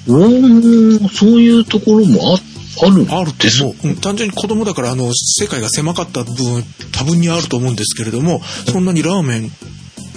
[0.06, 2.40] おーそういうところもあ
[2.82, 3.88] あるんあると思う。
[3.90, 9.44] うん単純に子供だから、あの、世界が狭かった部分、多分にあると思うんですけれども、そんなにラーメン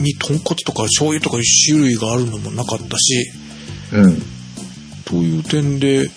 [0.00, 3.30] に豚骨とか醤油とかいう種類があるのもなかったし、
[3.92, 4.22] うん。
[5.04, 6.10] という点で、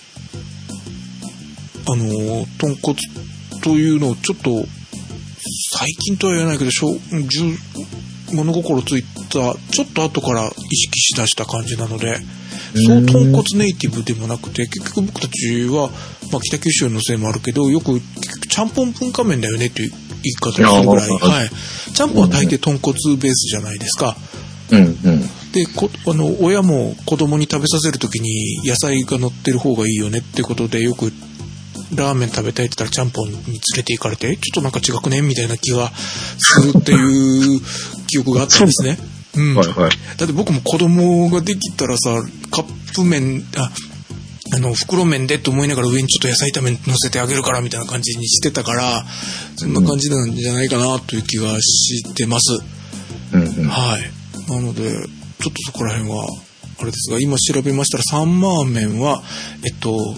[1.87, 2.97] あの、豚骨
[3.61, 4.65] というのをちょっと、
[5.71, 6.71] 最近とは言えないけど、
[8.33, 12.19] 物心ついた、ちょっと後から意識しだした感じなので、
[12.75, 15.89] そう豚骨ネイティブでもなくて、結局僕たちは、
[16.31, 18.01] まあ北九州のせいもあるけど、よく、
[18.49, 21.49] ちゃんぽん文化麺だよねっていう言い方をするぐらい、はい。
[21.93, 24.15] ちゃんぽんは大抵豚骨ベースじゃないですか。
[24.71, 25.39] うんうん。
[25.51, 31.11] でこあの親も子供に食べさせる時に野菜が乗ってる方がいいよねってことでよく
[31.95, 33.43] ラーメン食べたいって言ったらちゃんぽんに連
[33.77, 37.61] れて行かれてちょっとなんか違くねみたいな気がするっていう
[38.07, 38.97] 記憶があったんですね。
[39.39, 39.91] うん、はいはい。
[40.17, 42.21] だって僕も子供ができたらさ
[42.51, 43.71] カップ麺あ
[44.51, 49.05] あの、袋麺でと思いながら上にちょっと野菜炒め乗せてあげるからみたいな感じにしてたから、
[49.55, 52.59] そんな感じなんじゃないかなという気がしてます。
[53.33, 53.67] うんうん。
[53.67, 54.51] はい。
[54.51, 56.25] なので、ちょっとそこら辺は、
[56.79, 59.21] あれですが、今調べましたら、サンマーメンは、
[59.65, 60.15] えっと、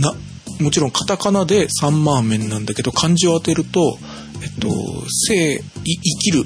[0.00, 0.14] な、
[0.60, 3.98] もちろんカタカナでサンマーメンなんだけど、漢字を当てると、
[4.42, 4.68] えっと、
[5.08, 6.44] 生、い生きる、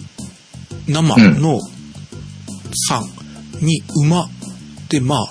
[0.87, 1.59] 生の
[2.77, 4.29] さんに馬
[4.89, 5.29] で、まあ、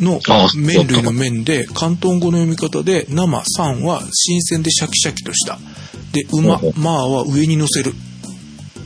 [0.00, 5.58] のあ麺類の麺で、広東語の読み方で、生さんは新鮮でシャキシャキとした。
[6.12, 7.94] で、馬まあは上に乗せる。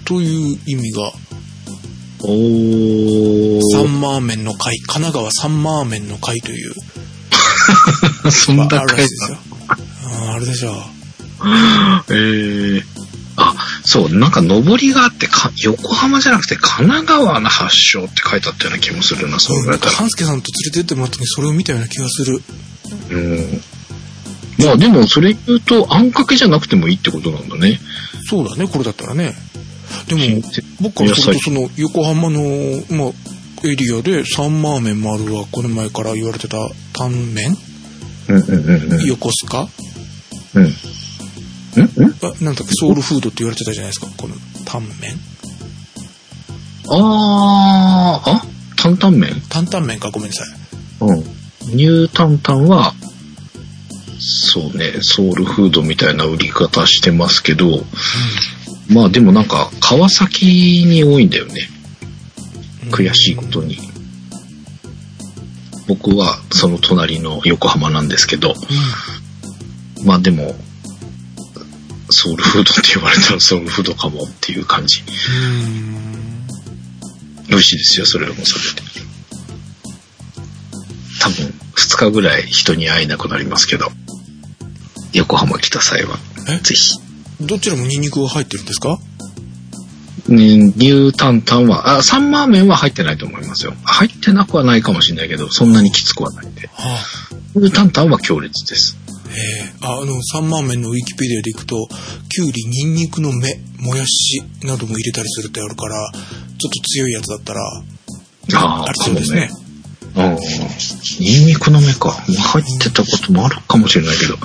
[0.05, 1.11] という意味が。
[2.20, 2.29] サ
[3.83, 6.72] ンマーメンの会、神奈川サンマーメンの会という、
[8.31, 9.38] そんなあるらしい回ですよ。
[10.33, 10.75] あれでしょう。
[12.09, 12.83] えー、
[13.37, 19.92] あ、そう、なんか上りがあってか、横浜じゃなくて神奈川の発祥って書いてあったような気もするな、そう言われたら。
[19.92, 22.42] 半助さんと連れてってもらった時にそれを見たような気がする。
[23.11, 23.62] うん。
[24.59, 27.79] まあでもそれ言うと、あんかけじゃなくてもいいってことなんだね。
[28.29, 29.35] そうだね、これだったらね。
[30.09, 30.42] でも
[30.81, 32.40] 僕からするとその横浜の、
[32.90, 36.57] まあ、エリアでサンマーメンもあるわ、この前から言われてた
[36.92, 37.57] タンメン？
[38.29, 39.07] うんうんうんうん。
[39.07, 39.68] 横須賀？
[40.55, 40.75] うん。
[41.77, 44.35] うんうんあなんだっけ、ソウルフードって言われてたじゃないですか、この
[44.65, 45.21] タンメン？
[46.89, 48.47] あー、あ？
[48.77, 49.43] 担々麺？
[49.49, 50.49] 担々麺か、ごめんなさい。
[51.01, 51.17] うん。
[51.77, 52.95] ニュータンタンは、
[54.19, 57.85] そうね、ソウルフードみたいな売り方してますけど、
[58.89, 61.69] まあでもなんか、川崎に多いんだよね。
[62.91, 63.79] 悔しいことに。
[65.89, 68.55] 僕はその隣の横浜なんですけど、
[70.05, 70.55] まあでも、
[72.11, 75.03] ソウルフードって言われたらソウルフードかもっていう感じ。
[75.03, 75.05] う
[75.42, 76.47] ん。
[77.49, 78.83] 美味しいですよ、それもそれで。
[81.21, 83.90] 多分、2日ぐらい人に会えなくなりますけど、
[85.12, 87.01] 横浜来た際はえ、ぜひ。
[87.45, 88.99] どちらもニンニクが入ってるんですか？
[90.29, 93.75] ね牛タンタンは、あ、サンマーメンは入ってないと思いますよ。
[93.85, 96.69] 入ってなくはないかもしれないけど、そんなにきつくはないんで。
[96.69, 96.99] は
[97.55, 98.97] 牛タンタンは強烈です。
[99.37, 101.88] あ、ええああの、サンマーメンのウィキペディアでいくと、
[102.29, 106.20] キュウリ、ニンニクの芽、もやしなども入れたりするってあるから、ちょっ
[106.59, 107.61] と強いやつだったら、
[108.55, 109.51] あありそうですね。
[110.16, 110.37] うん。
[111.20, 112.11] ニンニクの芽か。
[112.11, 114.37] 入ってたこともあるかもしれないけど。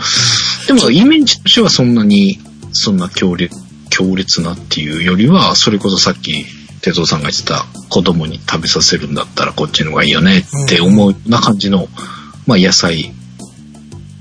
[0.68, 2.40] でも、イメージとしてはそんなに、
[2.74, 3.56] そんな強烈、
[3.90, 6.46] 強烈なっていうよりは、それこそさっき、
[6.82, 11.88] 哲夫さんが言ってた、子供に食べさせるんだったらこっちの方がいいよねって思うような感じの、
[12.48, 13.14] まあ野菜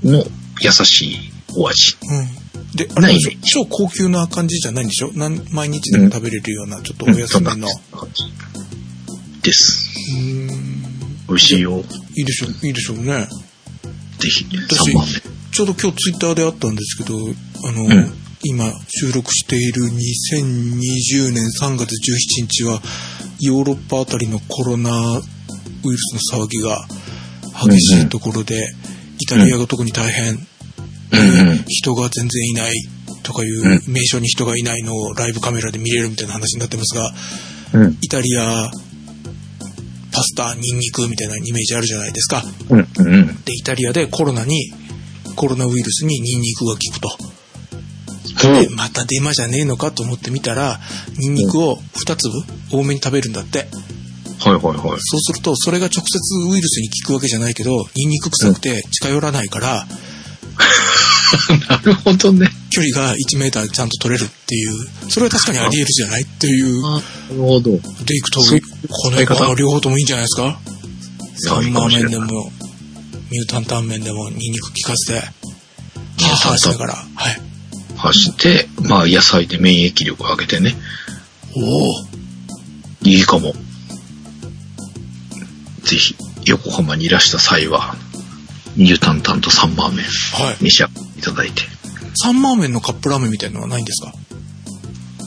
[0.03, 0.23] の
[0.61, 1.17] 優しい
[1.55, 1.97] お味。
[2.03, 2.75] うん。
[2.75, 5.11] で、あれ超高級な感じじゃないんでしょ？
[5.13, 7.67] なん毎日でも食べれるような、ちょっとお安めの。
[9.41, 9.89] です。
[10.15, 10.91] うーん。
[11.27, 11.83] 美味しいよ。
[12.15, 13.27] いいでしょう、いいでしょうね。
[14.19, 15.11] ぜひ、私3番目。
[15.51, 17.15] ちょうど今日ツイッターであったんですけど、
[17.65, 22.81] あの、ん今収録している2020年3月17日は、
[23.39, 26.85] ヨーロッパあたりのコロナウイルスの騒ぎが
[27.69, 28.73] 激しいところで、
[29.19, 30.47] イタリアが特に大変。
[31.67, 32.73] 人が全然いない
[33.23, 37.13] とかいうう名所に人がいないのをライブカメラで見れるみたいな話になってますが、
[37.73, 37.97] うん。
[38.01, 38.71] イタリア、
[40.11, 42.43] パスタ、ニンニクみたいなイメージあるじゃないですか。
[42.69, 42.79] うん。
[42.79, 43.27] うん。
[43.43, 44.73] で、イタリアでコロナに、
[45.35, 47.31] コロナウイルスにニンニクが効くと。
[48.41, 50.79] で、またデマじゃねえのかと思ってみたら、
[51.17, 53.67] ニンニクを2粒多めに食べるんだって。
[54.39, 54.75] はいはいはい。
[54.99, 56.17] そうすると、それが直接
[56.49, 59.87] ウイルスに効くわけじゃないけど、ニンニク臭くて近寄らないから、
[61.69, 62.49] なるほどね。
[62.69, 66.23] 距離が1メーターちゃんと取れるっていう、それは確かにあり得るじゃない？
[66.23, 66.97] っていう、な
[67.31, 67.71] るほど。
[67.71, 67.77] で
[68.15, 70.59] いくとこれ使い方は両方ともいいんじゃないですか？
[71.37, 72.51] サンマーメンでも、
[73.31, 75.27] ミュータンタン麺でもニンニク効かせて、
[76.19, 77.41] ニュータンタンはしながら、はい。
[77.97, 80.75] 走して、まあ野菜で免疫力を上げてね。
[81.55, 82.05] おお
[83.03, 83.53] いいかも。
[85.83, 86.15] ぜひ、
[86.45, 87.95] 横浜にいらした際は、
[88.77, 90.05] ニュータンタンとサンマーメン
[90.45, 90.57] はい。
[90.61, 90.91] 召し上が
[91.21, 91.61] いただいて。
[92.15, 94.11] サンマーメンのカップラーメンみたいなのはないんですか？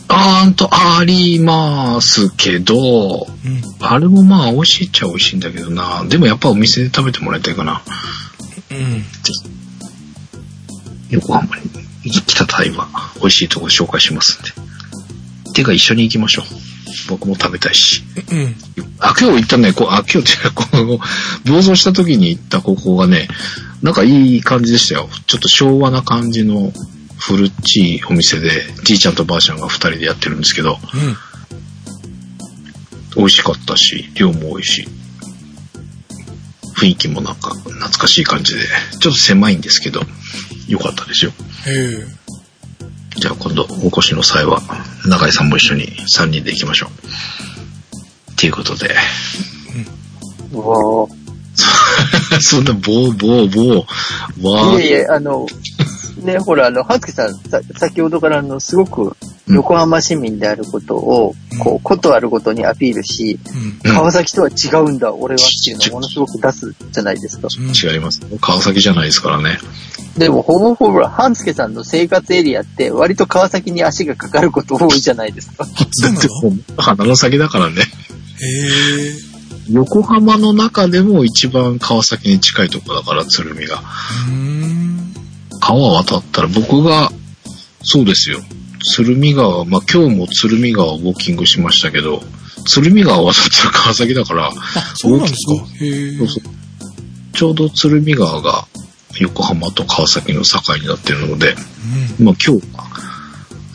[0.09, 3.63] あーんと、ありますけど、うん。
[3.81, 6.05] あれもまあ美味しいっちゃ美味しいんだけどな。
[6.05, 7.83] でもやっぱお店で食べてもらいたいかな。
[8.71, 9.05] うん。
[11.11, 11.57] 横浜
[12.05, 12.89] に来た際は
[13.21, 15.53] 美味しいとこ紹介しますんで。
[15.55, 16.45] てか一緒に行きましょう。
[17.09, 18.03] 僕も食べたいし。
[18.31, 18.55] うん。
[18.99, 20.99] あ、今日行ったね、こう、あ、今日っていうか、この、
[21.47, 23.29] 暴走した時に行った高校がね、
[23.83, 25.09] なんかいい感じでしたよ。
[25.27, 26.73] ちょっと昭和な感じの
[27.19, 28.51] 古っちいお店で、
[28.85, 31.17] じいちゃんとばあちゃんが二人でやってるんですけど、うん。
[33.17, 34.89] 美味しかったし、量も美味しい。
[36.77, 38.61] 雰囲気もなんか懐かしい感じで、
[39.01, 40.03] ちょっと狭いんですけど、
[40.69, 41.33] 良かったですよ。
[43.17, 44.61] じゃあ今度お越しの際は、
[45.07, 48.33] 中井さんも一緒に3人で行きましょう。
[48.33, 48.95] っていうことで、
[50.53, 51.07] うわ
[52.41, 55.47] そんなボーボーボー、わーいやいや、あの、
[56.23, 59.17] ね、ほら、あの、はつけさん、さ、先ほどからあの、すごく、
[59.47, 63.39] 横浜市民であることを、うんこう、ことあるごとにアピールし、
[63.85, 63.91] うん。
[63.91, 67.49] うん川崎とは違うんだ、俺はっていうのをものすごく出すじゃないですか。
[67.59, 68.21] うん違います。
[68.41, 69.59] 川崎じゃないですからね。
[70.17, 75.65] でも、ほぼほぼ、半助さんの生活エリアって、割と川崎に足がかかること多いじゃないですか。
[75.65, 76.29] だって
[76.77, 77.17] 鼻の？
[77.17, 77.83] 先だからね。
[77.83, 79.34] へえ。
[79.71, 83.83] 横浜の中でも一番川崎に近いとこだから、鶴見が。
[85.61, 87.11] 川渡ったら僕が、
[87.83, 88.41] そうですよ。
[88.95, 92.23] 鶴見川、まあ、今日も鶴見川をウォーキングしましたけど、
[92.67, 94.53] 鶴見川渡ったら川崎だから、あ、
[94.95, 95.55] そうなんですか？
[96.19, 96.55] そうそう
[97.33, 98.67] ちょうど鶴見川が
[99.19, 101.55] 横浜と川崎の境になっているので、
[102.21, 102.85] まあ、今日は、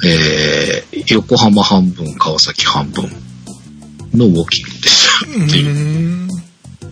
[0.05, 3.09] えー、横浜半分、川崎半分
[4.13, 5.47] のウォーキングでしたうん。
[5.47, 6.29] っていううん。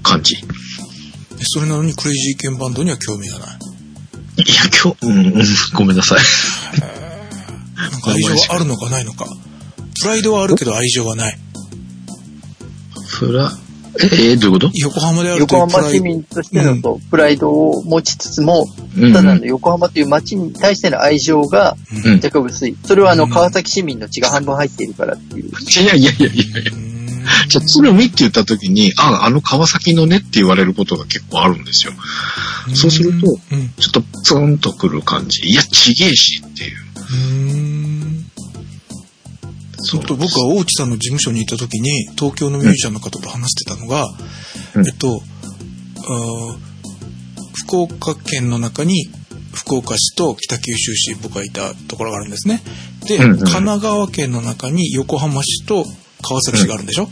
[0.04, 0.36] 感じ。
[0.36, 3.50] いえそれなのにクレイジーケンバンドには興味がない。
[3.50, 3.56] や、
[4.84, 6.20] 今日、うん、うんごめんなさい。
[7.76, 9.26] なんか愛情はあるのかないのか。
[10.02, 11.38] プライドはあるけど愛情はない。
[13.08, 13.52] フラ、
[14.00, 14.72] えー、どういうこと？
[14.76, 15.72] 横浜であるとい横。
[15.78, 21.76] 浜市民としてのそうプライドを持ちつつも、うんただの横浜という街に対しての愛情が
[22.24, 22.78] 若干薄い。
[22.84, 25.50] それはあの、うん川崎市民の血が半分入っているからっていう。
[25.50, 26.72] いやいやいやいやいや。
[27.44, 31.94] うんじゃあ、鶴見って言った時に、あ、あの川崎のねって言われることが結構あるんですよ。
[32.74, 33.70] そうするとうん。
[33.80, 35.48] ちょっとツンとくる感じ。
[35.48, 36.78] いや、ちげえしっていう。
[37.12, 37.78] うん。
[39.78, 44.06] そそうと僕は大地さんの事務所にいた時に東京のミュージシャンの方と話してたのが、
[44.76, 45.22] うんえっと
[47.54, 49.10] 福岡県の中に
[49.54, 52.62] 福岡市と北九州市僕がいたところがあるんですね
[53.08, 55.86] で、うんうん神奈川県の中に横浜市と
[56.28, 57.10] 川崎市があるんでしょ、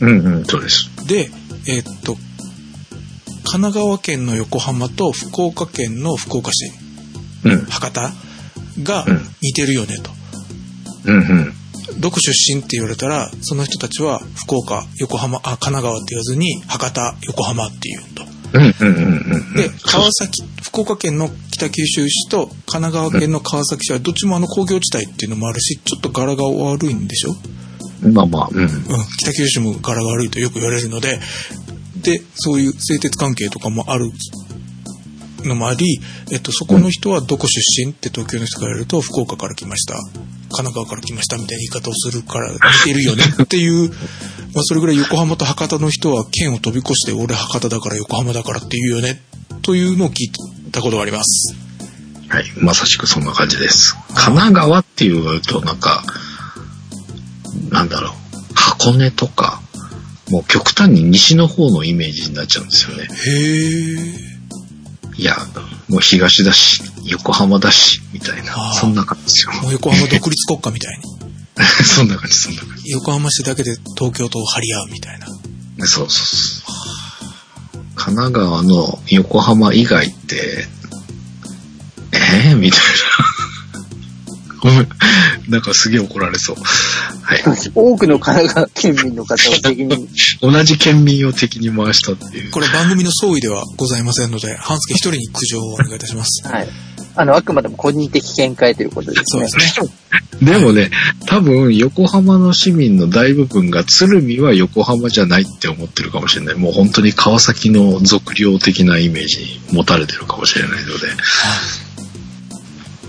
[0.00, 0.90] うんうん、そうです。
[1.06, 1.30] で
[1.66, 2.16] えっと
[3.44, 6.70] 神奈川県の横浜と福岡県の福岡市
[7.44, 8.12] うん、博多
[8.82, 10.10] がうん似てるよねと。
[11.06, 11.52] うん、うん。
[12.00, 19.54] どこ出身って言われたらその人たちは福岡横浜あ神奈川って言わずに博多横浜って言うとうん、うん、うん、うん。
[19.54, 27.34] で川崎福岡県の北九州市と神奈川県の川崎市はどっちもあの工業地帯っていうのもあるしちょっと柄が悪いんでしょ、
[28.02, 28.62] まあまあ、うん。
[28.62, 28.68] うん、
[29.18, 31.20] 北九州も柄が悪いとよく言われるので
[32.02, 34.10] でそういう製鉄関係とかもある
[35.44, 36.00] のもあり、
[36.32, 43.90] えっと、そこの人はどこ出身って東京の人から言われると福岡から来ました神奈川から来ましたみたいな言い方をするから似てるよね っていう、
[44.54, 49.22] まあ、それぐらい横浜と博多の人は県を飛び越して俺博多だから横浜だからっていうよね
[49.62, 50.32] というのを聞い
[50.72, 51.54] たことがあります。
[52.28, 53.96] はい、まさしくそんな感じです。
[54.08, 56.04] 神奈川っていうと、なんか、
[57.70, 58.12] なんだろう、
[58.54, 59.60] 箱根とか、
[60.30, 63.04] もう極端に西の方のイメージになっちゃうんですよね。
[63.04, 63.08] へ
[64.24, 64.28] え。
[65.16, 65.36] いや、
[65.88, 69.52] もう東だし、横浜だし、みたいあな、ーそんな感じですよ。
[69.62, 71.04] もう横浜独立国家みたいに。
[71.84, 75.26] そんな感じ、そんな感横浜市だけで東京と張り合うみたいな。
[75.26, 75.32] じ。
[75.86, 76.78] そうそうそう。
[77.96, 80.68] 神奈川の横浜以外って、
[82.12, 82.80] えー、みたい
[84.64, 84.84] な。
[85.48, 86.56] なんかすげえ怒られそう。
[86.56, 87.42] はい。
[87.74, 90.08] 多くの神奈川県民の方を責任、
[90.42, 92.50] 同じ県民を敵に回したっていう。
[92.50, 96.42] これ番組の総意ではございませんので、半助一人に苦情をお願いいたします。
[96.48, 96.68] はい。
[97.14, 99.60] あの、あくまでも個人的見解ということですそうねで。
[99.60, 100.52] すね。
[100.52, 100.90] でもね、
[101.26, 106.54] 多分横浜の市民の大部分が鶴見は横浜じゃないって思ってるかもしれない。
[106.54, 111.08] もう本当に川崎の俗領的なイメージに持たれてるかもしれないので、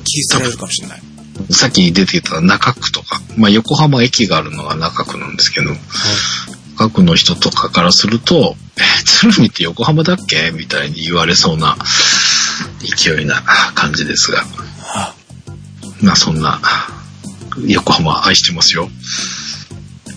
[0.06, 1.02] 切り捨てられるかもしれない。
[1.50, 5.72] さっき出てきた中区とか、まあ横浜駅があるのが中区なんですけど、
[6.78, 10.52] 中区の人とかからすると、え鶴見って横浜だっけ？
[10.52, 11.78] みたいに言われそうな
[12.80, 13.42] 勢いな
[13.76, 14.44] 感じですが、
[16.02, 16.62] まあそんな、
[17.68, 18.90] 横浜愛してますよ。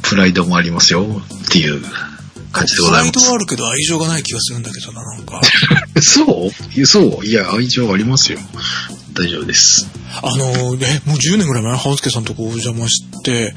[0.03, 1.23] プライドもありますよ。
[1.47, 1.83] っていう
[2.53, 3.29] 感じでごプライドざいます。
[3.31, 5.41] はあるけど愛情がない気がするんだけどな、なんか。
[6.01, 6.87] そう？
[6.87, 7.27] そう？
[7.27, 8.39] いや、愛情ありますよ。
[9.15, 9.87] 大丈夫です。
[10.23, 13.55] あのね、もう10年ぐらい前、半助さんとこお邪魔して、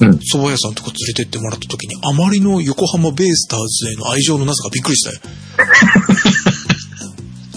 [0.00, 0.10] うん。
[0.16, 5.20] 蕎麦屋さんとか連れてってもらった時に、あまりの横浜ベイスターズへの愛情のなさがびっくりしたよ。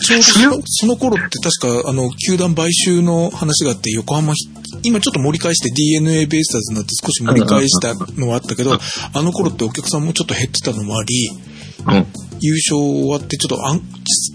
[0.10, 4.50] ちょうどそのその頃って確か、あの、球団買収の話があって、横浜ひ、
[4.84, 11.30] 今ちょっと盛り返して DNA ベイスターズになって少し盛り返したのはあったけど、あの頃ってお客さんもちょっと減ってたのもあり、
[11.88, 12.06] うん。
[12.42, 13.82] 優勝終わってちょっとあん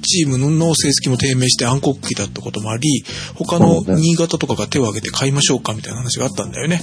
[0.03, 3.05] チームの成績も低迷して暗黒期だったこともあり、
[3.35, 6.81] 他の新潟とかが手を挙げて買いましょうかみたいな話があったんだよね。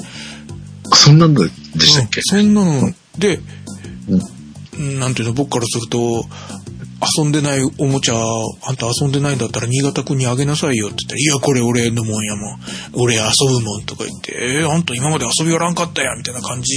[0.94, 1.48] そんなんで
[1.80, 2.24] したっけ、うん。
[2.24, 3.40] そんなので、
[5.00, 6.26] なんていうの、僕からすると、
[7.18, 12.60] 遊んでないおもちゃ、あんた遊んでないんだったら新潟くんにあげなさいよって言ったら、いや、これ俺のもんやもん。
[12.94, 16.76] 俺遊ぶもんとか言って、えー、あんた今まで遊びやらんかったや、みたいな感じ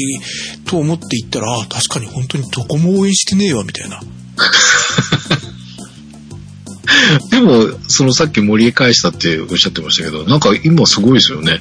[0.64, 4.00] と思って言ったら、あ確かに本当にどこも応援してねえわ、みたいな。
[7.30, 11.60] でも、そのさっき盛り返したっておっしゃってましたけど、なんか今すごいですよね。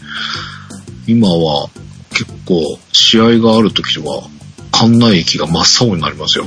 [1.06, 1.70] 今は
[2.12, 4.24] 結構試合がある時とは、
[4.72, 6.46] 館内駅が真っ青になりますよ。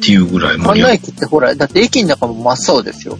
[0.00, 3.18] っていうぐらい盛館り上が内駅ってほら、だって駅の中も真っ青ですよ。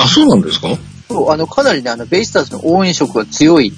[0.00, 0.68] あ、そうなんですか？
[1.08, 3.72] そう、あの、かなりね、あの、ベイスターズの応援色が強い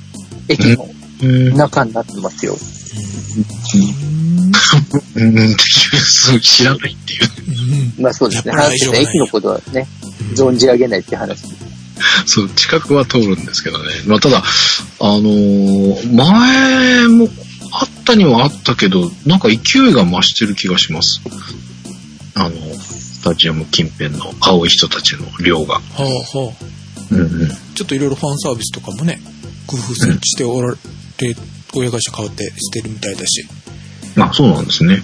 [0.48, 0.88] 駅の
[1.22, 1.56] うん。
[1.56, 2.52] 中になってますよ。
[2.52, 2.60] うん、っ
[3.60, 5.54] ていう、
[6.00, 7.22] そう知らないっていう。
[7.96, 8.02] うん。
[8.02, 8.52] まあそうですね。
[8.52, 9.86] 話してた駅のことはね、
[10.34, 11.44] 存じ上げないって話。
[12.26, 13.44] そう、近くは通るん。
[13.46, 13.84] ですけどね。
[14.06, 14.42] まあ、ただ、あ
[15.00, 17.28] のー前も
[17.72, 19.38] あったにはあったけど、なん。
[19.38, 19.54] か勢
[19.88, 21.20] いが増してる気がします。
[22.34, 25.74] あの、スタジアム近辺の青い人たちの量が。
[25.74, 26.64] はあはあ。
[27.10, 27.48] うんうん。
[27.74, 29.20] ちょっといろいろファンサービスとかもね、
[29.66, 30.76] 工夫しておられ
[31.16, 31.36] て、
[31.74, 33.46] 親会社変わってしてるみたいだし。
[34.16, 35.02] まあ、そうなんですね。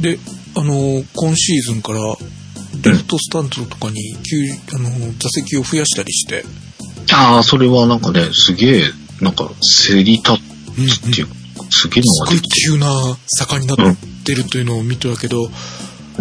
[0.00, 0.18] で、で、
[0.56, 1.98] あのー今シーズンから、
[2.82, 6.44] レフトスタンドとかに、急あのー座席を増やしたりして、
[7.12, 8.84] ああ、それはなんかね、すげえ、
[9.20, 9.50] なんか、
[9.86, 11.34] 競り立うんつっていうか、
[11.70, 13.76] すげえすごいのができて急な坂になっ
[14.24, 15.52] てるというのを見てたけど、る。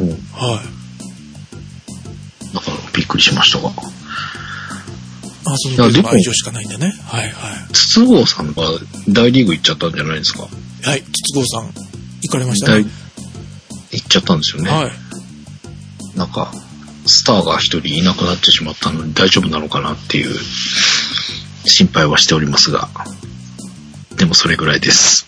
[0.03, 0.17] うん。
[0.33, 2.55] はい。
[2.55, 3.69] だから、びっくりしましたが。
[3.69, 6.93] あ、その時の愛情しかないんだね。
[7.05, 7.31] はいはい。
[7.73, 8.63] 筒香さんが
[9.09, 10.43] 大リーグ行っちゃったんじゃないですか？
[10.83, 11.73] はい、筒香さん、
[12.21, 12.91] 行かれました大ね。
[13.91, 14.69] 行っちゃったんですよね。
[14.71, 14.91] はい。
[16.17, 16.51] なんか、
[17.05, 20.33] スターが一人いなくなってしまったのに大丈夫なのかなっていう
[21.65, 22.87] 心配はしておりますが、
[24.15, 25.25] でもそれぐらいです。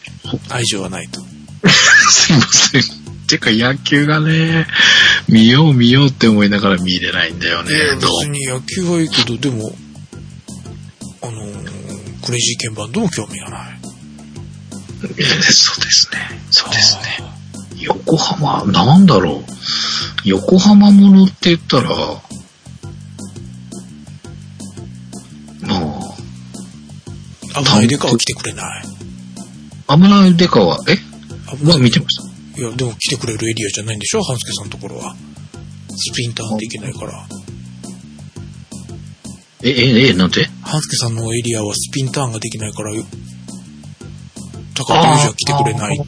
[0.49, 1.19] 愛情はないと。
[2.09, 3.04] すいません。
[3.25, 4.67] てか野球がね、
[5.27, 7.69] 見よう見ようって思いながら見れないんだよね。
[7.95, 9.75] 別に野球はいいけど、でも、
[11.21, 13.79] あのークレイジーケンバンドも興味がない？
[15.03, 16.41] えーそうですね。
[16.49, 17.19] そうですね。
[17.81, 19.51] 横浜、なんだろう。
[20.23, 21.89] 横浜ものって言ったら、
[25.61, 25.99] ま
[27.55, 28.85] あ、危ないデカは来てくれない。
[29.87, 30.97] 危ないデカは、え？
[31.57, 32.24] 危なはい見てました。
[32.57, 34.23] いや、でも来てくれるエリアじゃないんでしょ？
[34.23, 35.15] 半助さんのところは。
[35.97, 37.27] スプリンターできないから。
[39.63, 40.49] え、え、え、なんて？
[40.61, 42.91] 半助さんのエリアはスピンターンができないから、
[44.75, 45.99] 高田裕二は来てくれない。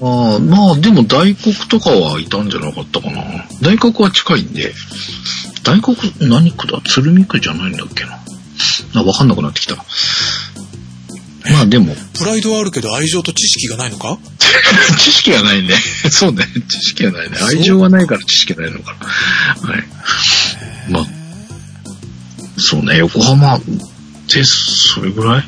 [0.00, 3.46] ああ、まあでも大黒とかはいたんじゃなかったかな。
[3.62, 4.74] 大黒は近いんで。
[5.62, 6.80] 大黒何区だ？
[6.84, 8.18] 鶴見区じゃないんだっけな。
[8.94, 9.76] あ、わかんなくなってきた。
[11.50, 14.18] まあでも、プライドはあるけど愛情と知識がないのか？
[14.98, 15.74] 知識が ないね。
[16.10, 16.46] そうね。
[16.68, 17.36] 知識がないね。
[17.42, 18.96] 愛情がないから知識がないのか
[19.64, 19.70] な。
[19.72, 19.84] はい。
[20.90, 21.06] まあ、
[22.58, 22.98] そうね。
[22.98, 23.58] 横浜
[24.28, 25.44] で、それぐらい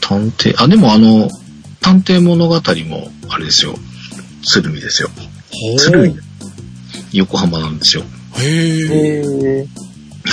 [0.00, 1.30] 探偵、あ、でもあの、
[1.80, 2.54] 探偵物語
[2.86, 3.78] も、あれですよ。
[4.44, 5.10] 鶴見ですよ。
[5.78, 6.16] 鶴見。
[7.12, 8.04] 横浜なんですよ。
[8.38, 8.78] へえ。
[8.78, 9.66] へー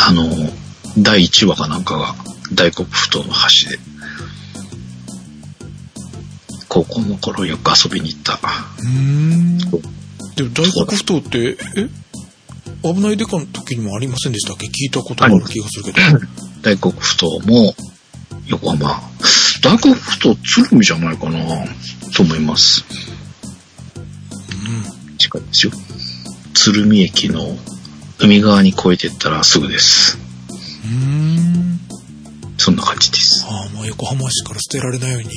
[0.08, 0.52] あの、
[0.98, 2.16] 第1話かなんかが
[2.54, 3.26] 大黒ふ頭の
[3.64, 3.80] 橋で、
[6.84, 8.34] 高校の頃よく遊びに行った。
[8.34, 9.58] うーん。
[9.58, 9.66] で
[10.44, 11.90] も大黒不当って、え？
[12.84, 14.68] 危ないデカの時にもありませんでしたっけ？
[14.68, 15.98] 聞いたことがある気がするけど。
[16.62, 17.76] 大黒ふ頭も
[18.46, 19.02] 横浜。
[19.64, 21.40] 大黒ふ頭鶴見じゃないかな
[22.14, 22.84] と思います。
[25.18, 25.72] 近いですよ。
[26.54, 27.58] 鶴見駅の
[28.20, 30.18] 海側に越えてったらすぐです。
[30.84, 31.80] うーん。
[32.58, 33.44] そんな感じです。
[33.48, 35.30] ああ、まあ横浜市から捨てられないように。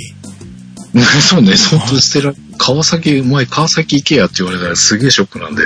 [0.93, 5.62] そうね、本当に捨てられ、川崎、前川崎行けやって言われたらすげえショックなんで、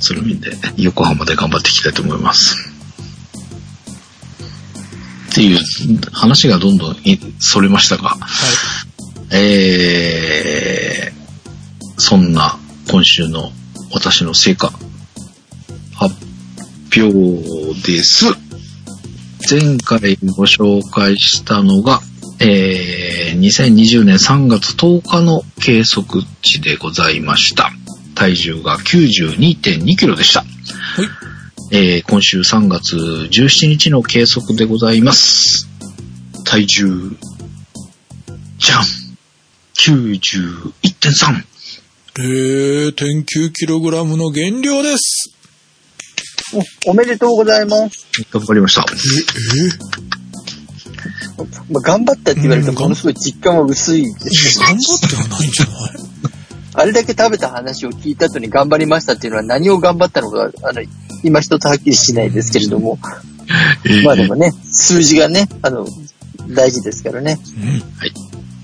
[0.00, 2.56] 鶴見で横浜で頑張っていきたいと思います。
[5.30, 5.58] っていう
[6.12, 9.34] 話がどんどんいそれましたが、はい。
[9.34, 12.58] えー、そんな
[12.90, 13.50] 今週の
[13.92, 14.70] 私の成果、
[15.94, 16.14] 発
[16.96, 17.12] 表
[17.80, 18.26] です。
[19.48, 22.02] 前回ご紹介したのが、
[22.44, 27.70] えー、2020年3月10日の計測値でございました。
[28.16, 30.40] 体重が92.2キロでした。
[30.40, 30.48] はい。
[31.70, 35.68] えー今週3月17日の計測でございます。
[36.44, 37.16] 体重、
[38.58, 38.82] じゃん
[39.74, 41.44] !91.3!
[42.14, 45.32] 0.9kg の減量です。
[46.86, 48.04] おおめでとうございます。
[48.32, 48.84] 頑張りました。
[51.70, 55.74] まあ、頑張ったって言われてうんも、ものすごい実感は薄いです頑張ってはないんじゃない？
[56.74, 60.82] あれだけ食べた話を聞いた後に頑張りましたっていうのは何を頑張ったのか、あの、
[61.22, 62.98] 今一つはっきりしないですけれども。
[63.84, 65.86] えーまあでもね、数字がね、あの、
[66.48, 67.38] 大事ですからね。
[67.60, 67.82] うん。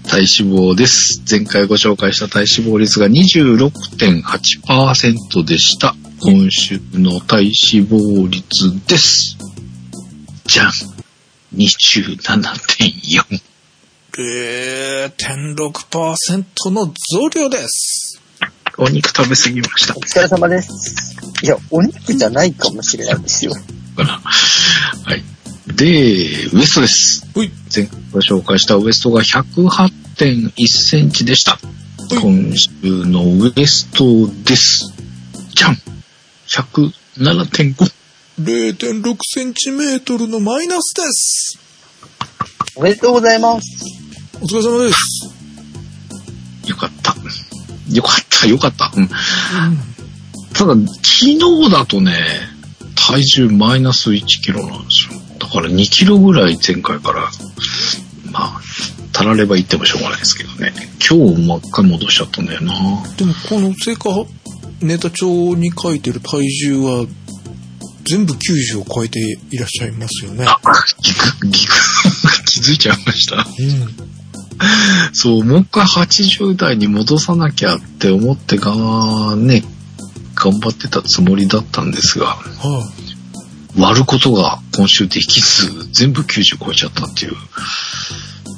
[0.09, 1.21] 体脂肪です。
[1.31, 5.95] 前回ご紹介した体脂肪率が26.8%でした。
[6.23, 7.53] 今週の体脂
[7.87, 9.37] 肪率です。
[10.47, 10.73] じゃん。
[11.55, 13.41] 27.4。
[14.13, 18.21] 0.6%の増量です。
[18.77, 20.01] お肉食べ過ぎましたお。
[20.01, 21.17] 疲れ様です。
[21.43, 23.53] いや、お肉じゃないかもしれないですよ。
[23.97, 24.21] かな。
[24.21, 25.23] はい。
[25.75, 27.29] で、ウエストです。
[27.35, 27.51] ほい。
[27.75, 31.53] 前回ご紹介したウエストが108.1センチでした。
[31.53, 31.61] はい
[32.09, 32.71] 今週
[33.05, 34.95] のウエストです。
[35.55, 35.77] じゃん
[36.47, 37.93] !107.5。
[38.41, 41.59] 0.6センチメートルのマイナスです。
[42.77, 43.85] おめでとうございます。
[44.41, 46.71] お疲れ様です。
[46.71, 47.17] よかった。
[47.93, 48.93] よかった、よかった。
[48.97, 49.09] うん、
[50.55, 52.13] ただ、昨日だとね、
[52.95, 55.21] 体重マイナス1キロなんですよ。
[55.41, 57.23] だから2キロぐらい前回から、
[58.31, 58.61] まあ、
[59.13, 60.73] 足られば言ってもしょうがないですけどね。
[61.01, 62.73] 今日もう一回戻しちゃったんだよな。
[63.17, 64.25] でもこの成果
[64.81, 67.07] ネタ帳に書いてる体重は
[68.11, 70.45] 全部90を超えていらっしゃいますよね。
[70.47, 70.59] あ、
[71.03, 71.75] ギク、ギク、
[72.47, 73.37] 気づいちゃいました。
[73.37, 73.45] うん。
[75.13, 79.63] そう、もう一回80代に戻さなきゃって思ってが、ね、
[80.35, 82.93] 頑張ってたつもりだったんですが、は
[83.77, 87.33] 割ることが今週できず、全部90超えちゃったっていう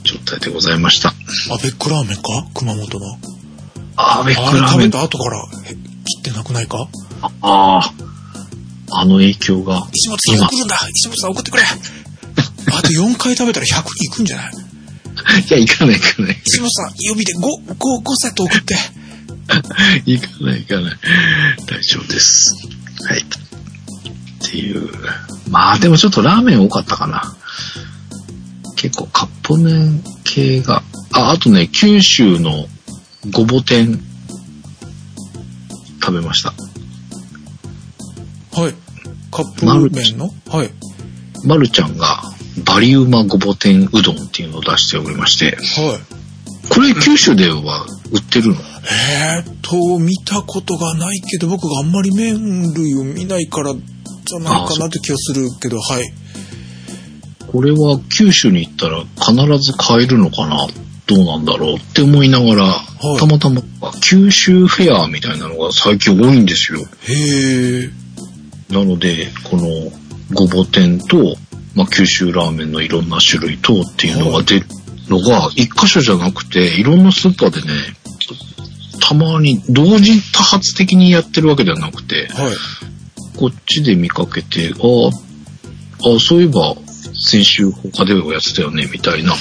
[0.04, 1.10] 状態でございました。
[1.10, 1.12] い。
[1.52, 2.22] アベックラーメンか？
[2.54, 3.18] 熊本の。
[3.96, 4.90] あー、ベックラーメン。
[4.90, 6.88] た後からえ切ってなくないか？
[7.20, 7.92] ああ、
[8.92, 9.86] あの影響が。
[9.92, 11.62] 石本さん送るんだ石本さん送ってくれ
[12.72, 14.52] あと4回食べたら100いくんじゃない？
[15.48, 16.42] いや、行かない行かない。
[16.46, 18.76] 石本さん指で5、5、5セット送って。
[20.06, 20.96] 行かない行かない。
[21.66, 22.56] 大丈夫です。
[23.04, 23.20] はい。
[23.20, 23.24] っ
[24.50, 24.88] ていう。
[25.48, 27.34] まあでもちょっとラーメン多かったかな。
[28.76, 30.82] 結構カップ麺系が。
[31.12, 32.66] あ、あとね、九州の
[33.30, 34.00] ごぼ天
[36.00, 36.54] 食べました。
[38.58, 38.74] はい。
[39.30, 40.30] カップ麺の？
[40.48, 40.70] はい。
[41.44, 42.22] まるちゃんが
[42.64, 46.74] バリウマごぼ天うどんっていうのを出しておりまして、はい。
[46.74, 48.54] これ九州では売ってるの？
[48.54, 56.12] えーっと、見たことがないけど、僕があんまり麺類を見ないからじゃないかなって気がするけど、はい。
[57.50, 60.66] これは九州に行ったら必ず買えるのかな？
[61.06, 63.62] どうなんだろうって思いながら、いたまたま
[64.00, 66.80] 九州フェアみたいなのが最近多いんですよ。
[66.80, 66.84] へ
[67.82, 67.90] え。
[68.70, 69.68] なので、この
[70.32, 71.36] ごぼ天と、
[71.74, 74.66] まあ、九州ラーメンのいろんな種類とっていうのが出る
[75.08, 77.72] のが一箇所じゃなくて、いろんなスーパーでね、
[79.00, 82.54] たまに同時多発的にやってるわけではなくて、はい。
[83.36, 86.74] こっちで見かけて、ああ、あそういえば
[87.14, 89.34] 先週他ではやってたよね、みたいな。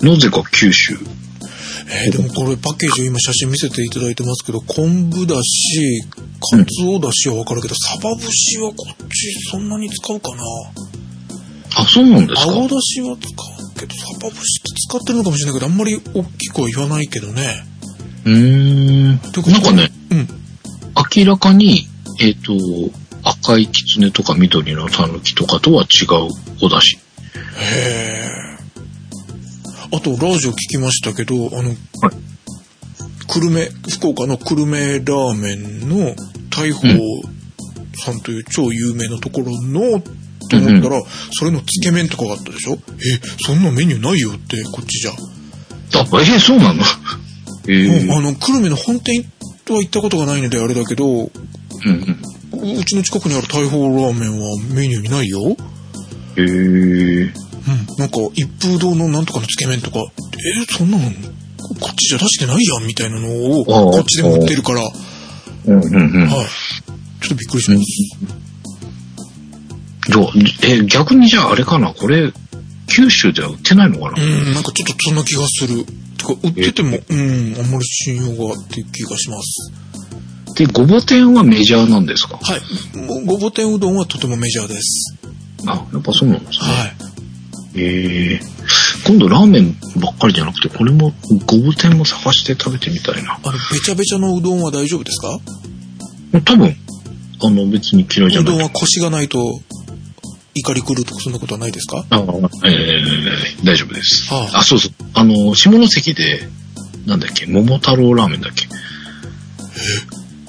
[0.00, 0.98] ななぜか九州。
[1.86, 6.02] えーでもこれパッケージを今写真見せていただいてますけど、昆布だし、
[6.40, 10.42] かつおだしはわかるけど、サバ節はこっちそんなに使うかな
[11.76, 12.52] あ、そうなんですか？
[12.52, 14.38] 青だしは使うけど、サバ節って
[14.88, 17.64] 使ってるのかもしれないけど、あんまり大きくは言わないけどね。
[18.24, 19.08] うーん。
[19.08, 20.28] なんかね、うん。
[21.16, 21.86] 明らかに、
[22.20, 22.52] えっ、と、
[23.24, 26.30] 赤いキツネとか緑のタヌキとかとは違う
[26.62, 26.98] お出汁。
[26.98, 28.43] へえ。
[29.94, 31.74] あと、ラジオ聞きましたけど、あの、
[33.28, 36.14] 久留米、福岡の久留米ラーメンの
[36.50, 36.82] 大砲
[38.04, 40.02] さんという超有名なところの、
[40.50, 42.74] と思ったら、それのつけ麺とかがあったでしょ？
[42.74, 42.76] え、
[43.46, 45.12] そんなメニューないよって、こっちじゃ。
[45.12, 46.82] あ、えーそうなの？
[47.68, 49.24] えーうんあの、久留米の本店
[49.64, 51.30] とは行ったことがないのであれだけど、う
[51.86, 52.18] うん
[52.52, 52.84] うん。
[52.84, 55.40] ちの近くにある大砲ラーメンはメニューにないよ。
[55.40, 55.54] うん。
[56.36, 57.32] えー、
[57.98, 61.10] なんか、一風堂のなんとかのつけ麺とか、えーそんなの、こ
[61.90, 64.92] っちじゃ出してないやんみたいなのを、こっちでも売ってるから、はい。
[65.66, 66.28] うんうんうん。
[66.28, 67.84] ちょっとびっくりします。
[70.06, 70.26] じゃあ
[70.62, 71.94] え、逆にじゃああれかな？
[71.94, 72.30] これ、
[72.86, 75.86] 九州では売ってないのかな、うん、なんかちょっとそんな気がする。
[76.18, 79.72] てか、売ってても、うん、あんまり信用がっていう気がします。
[80.56, 82.36] で、ごぼ天はメジャーなんですか？
[82.36, 82.60] はい。
[83.26, 85.16] ごぼ天うどんはとてもメジャーです。
[85.66, 86.66] あ、やっぱそうなんですね。
[86.66, 86.96] はい。
[87.76, 88.40] ええ
[89.06, 91.12] 今度ラーメンばっかりじゃなくて、これも
[91.46, 93.34] ごぼ天も探して食べてみたいな。
[93.34, 95.38] あの、べちゃべちゃのうどんは大丈夫ですか？
[96.44, 96.74] 多分、
[97.42, 98.54] あの別に嫌いじゃない。
[98.54, 99.38] うどんはコシがないと
[100.54, 102.04] 怒り狂うとかそんなことはないですか？
[102.10, 104.32] あえー、大丈夫です。
[104.32, 104.92] はあ、そうそう。
[105.12, 106.48] あの、下関で、
[107.06, 108.66] なんだっけ、桃太郎ラーメンだっけ？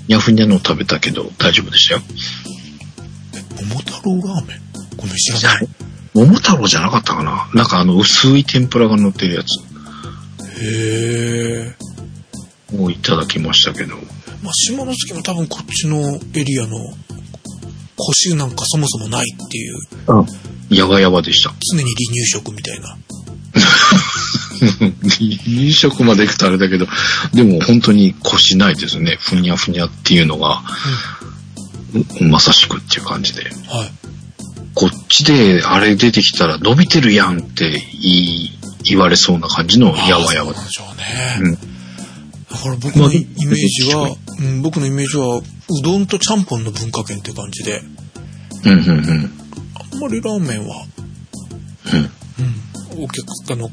[0.07, 2.01] ヤフニャの食べたけど大丈夫でしたよ。
[3.67, 4.61] 桃太郎ラーメン？
[4.95, 5.67] ごめん、知らない。
[6.15, 7.49] 桃太郎じゃなかったかな？
[7.53, 9.47] なんかあの薄い天ぷらが乗ってるやつ
[10.61, 11.75] へ
[12.71, 12.77] え。
[12.77, 13.95] をいただきましたけど。
[14.41, 16.77] まあ、下関も多分こっちのエリアの
[17.97, 19.75] コシなんかそもそもないっていう、
[20.69, 21.53] やばやばでした。
[21.71, 22.97] 常に離乳食みたいな。
[25.47, 26.87] 飲食まで行くとあれだけど、
[27.33, 29.17] でも本当に腰ないですね。
[29.19, 30.61] ふにゃふにゃっていうのが、
[32.19, 33.43] うまさしくっていう感じで。
[33.43, 33.51] はい。
[34.75, 38.49] こっちであれ出てきたら伸びてるやんって言い
[38.83, 41.37] 言われそうな感じのやわやわそうなんでしょうね。
[41.41, 41.75] うん
[42.55, 45.41] だから僕のイイメージは、うん、僕のイメージは、う
[45.83, 47.81] どんとちゃんぽんの文化圏って感じで、
[48.65, 49.31] うんうんうん。
[49.91, 50.85] あんまりラーメンは、
[51.93, 53.69] うんうん、お客、あの、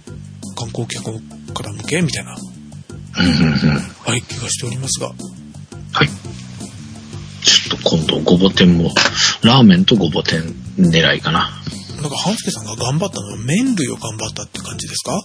[0.56, 1.12] 観光客
[1.54, 3.78] から向けみたいな、うんうんうん。
[4.04, 5.08] はい、気がしておりますが。
[5.08, 6.08] はい。
[7.44, 8.90] ちょっと今度ごぼ天も、
[9.42, 10.42] ラーメンとごぼ天
[10.78, 11.50] 狙いかな。
[12.00, 15.22] なんか、半助さんが頑張ったのは麺類を頑張ったって感じですか？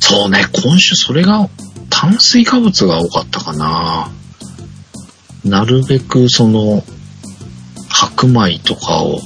[0.00, 1.48] そうね、今週それが
[1.90, 4.10] 炭水化物が多かったかな。
[5.44, 6.82] なるべくその
[7.88, 9.20] 白米とかを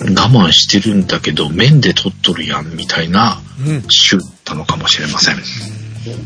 [0.00, 3.84] 我慢してるんだけど麺で取っとるやんみたいなうん。
[3.88, 5.36] 週だったのかもしれません。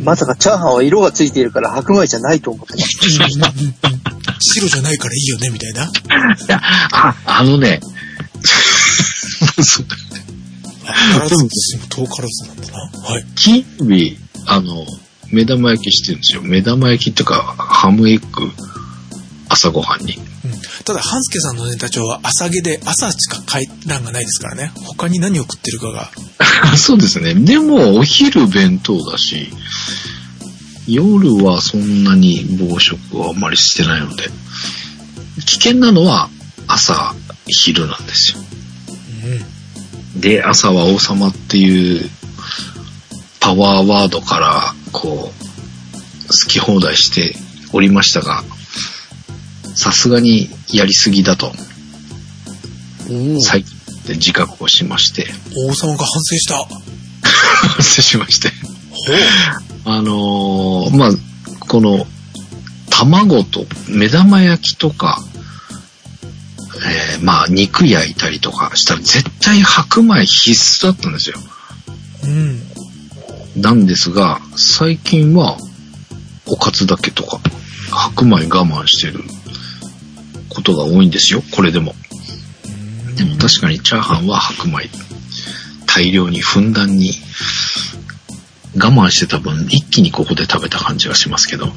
[0.04, 2.80] まさかチャーハンは色がついているから白米じゃないと思ってま
[3.28, 3.52] した。
[4.40, 5.84] 白じゃないからいいよね、みたいな。
[5.86, 5.88] い
[6.48, 6.60] や、
[6.92, 7.80] あ、あのね、
[9.62, 9.86] そう
[10.86, 11.48] あ、からず、
[11.88, 12.78] 遠からずなんだな。
[13.08, 13.26] はい。
[13.34, 14.86] 金曜日、あの、
[15.30, 16.42] 目玉焼きしてるんですよ。
[16.42, 18.50] 目玉焼きっていうか、ハムエッグ、
[19.48, 20.16] 朝ごはんに。
[20.16, 20.24] うん
[20.84, 24.70] ただ、半助さんのネタ帳は朝毛で朝しか回覧がないですからね。
[24.84, 26.10] 他に何を食ってるかが。
[26.76, 27.34] そうですね。
[27.34, 29.48] でも、お昼弁当だし、
[30.86, 34.24] 夜はそんなに暴食はあんまりしてないので、
[35.46, 36.28] 危険なのは
[36.66, 37.14] 朝、
[37.46, 38.38] 昼なんですよ。
[40.14, 40.20] うん。
[40.20, 42.08] で、朝は王様っていう
[43.40, 47.34] パワーワードから、こう、好き放題して
[47.72, 48.42] おりましたが、
[49.74, 51.52] さすがにやりすぎだと、
[53.10, 53.76] うん最近
[54.06, 55.26] で自覚をしまして、
[55.56, 56.56] 王様が反省した。
[56.56, 56.68] ほ
[57.74, 58.52] 反省しまして。
[59.86, 59.90] う。
[59.90, 61.10] あのーまあ、
[61.68, 62.06] この、
[62.90, 65.18] 卵と目玉焼きとか、
[66.86, 71.36] えーまあ、肉焼いたりとかしたら絶対白米必須だったんですよ。
[72.24, 72.26] う
[73.58, 73.60] ん。
[73.60, 75.56] なんですが、最近は、
[76.46, 77.40] おかずだけとか、
[77.90, 79.24] 白米我慢してる
[80.48, 81.94] ことが多いんですよ、これでも。
[83.16, 84.88] でも確かにチャーハンは白米、
[85.86, 87.12] 大量にふんだんに、
[88.76, 91.72] 我慢してた分、一気にここで食べた感じがしますけど。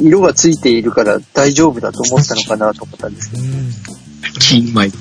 [0.00, 3.42] 色がついているから大丈夫だと思ったのかなと思ったんですけど。
[3.42, 3.72] うん。
[4.40, 4.92] 金米。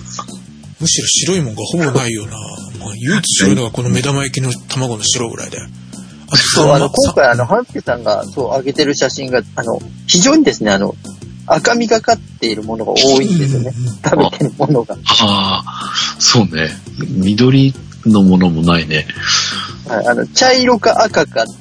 [0.79, 2.33] むしろ白いもんがほぼないような。
[2.79, 5.57] まあ、唯一白いのがこの目玉焼きの卵の白ぐらいで。
[6.27, 10.95] あとそう、あの、今回、あの、さ半助さんが、そう、上げてる写真が、あの、非常にですね、あの、
[11.47, 13.71] 赤みがかっているものが多いんですよね。
[14.03, 14.97] 食べてるものが。
[15.21, 16.69] ああ、そうね。
[16.99, 17.73] 緑
[18.05, 19.07] のものもないね。
[19.87, 21.51] はい、あの、茶色か赤か、う ん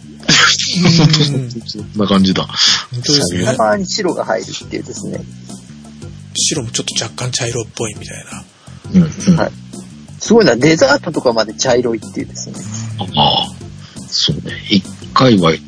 [0.91, 2.45] そんな感じだ。
[2.91, 3.57] 本当ですねた。
[3.57, 5.21] まに白が入るっていうですね。
[6.35, 8.45] 白もちょっと若干茶色っぽいみたいな。
[8.95, 9.37] うん、うん。
[9.37, 9.53] はい
[10.25, 12.55] すごいな、デザートとかまで茶色いっていうですね。
[13.15, 13.53] ああ、
[14.09, 14.53] そうね。
[14.71, 15.59] 一回はデ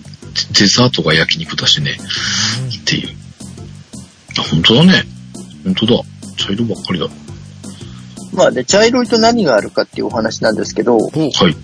[0.60, 1.98] デザートが焼肉だしね。
[2.74, 3.08] っていう。
[4.38, 5.04] あ本当だね。
[5.62, 6.02] 本当だ。
[6.38, 7.06] 茶色ばっかりだ。
[8.32, 10.96] まあね、茶色いと何があるかっていうお話なんですけど。
[10.96, 11.10] は
[11.50, 11.56] い。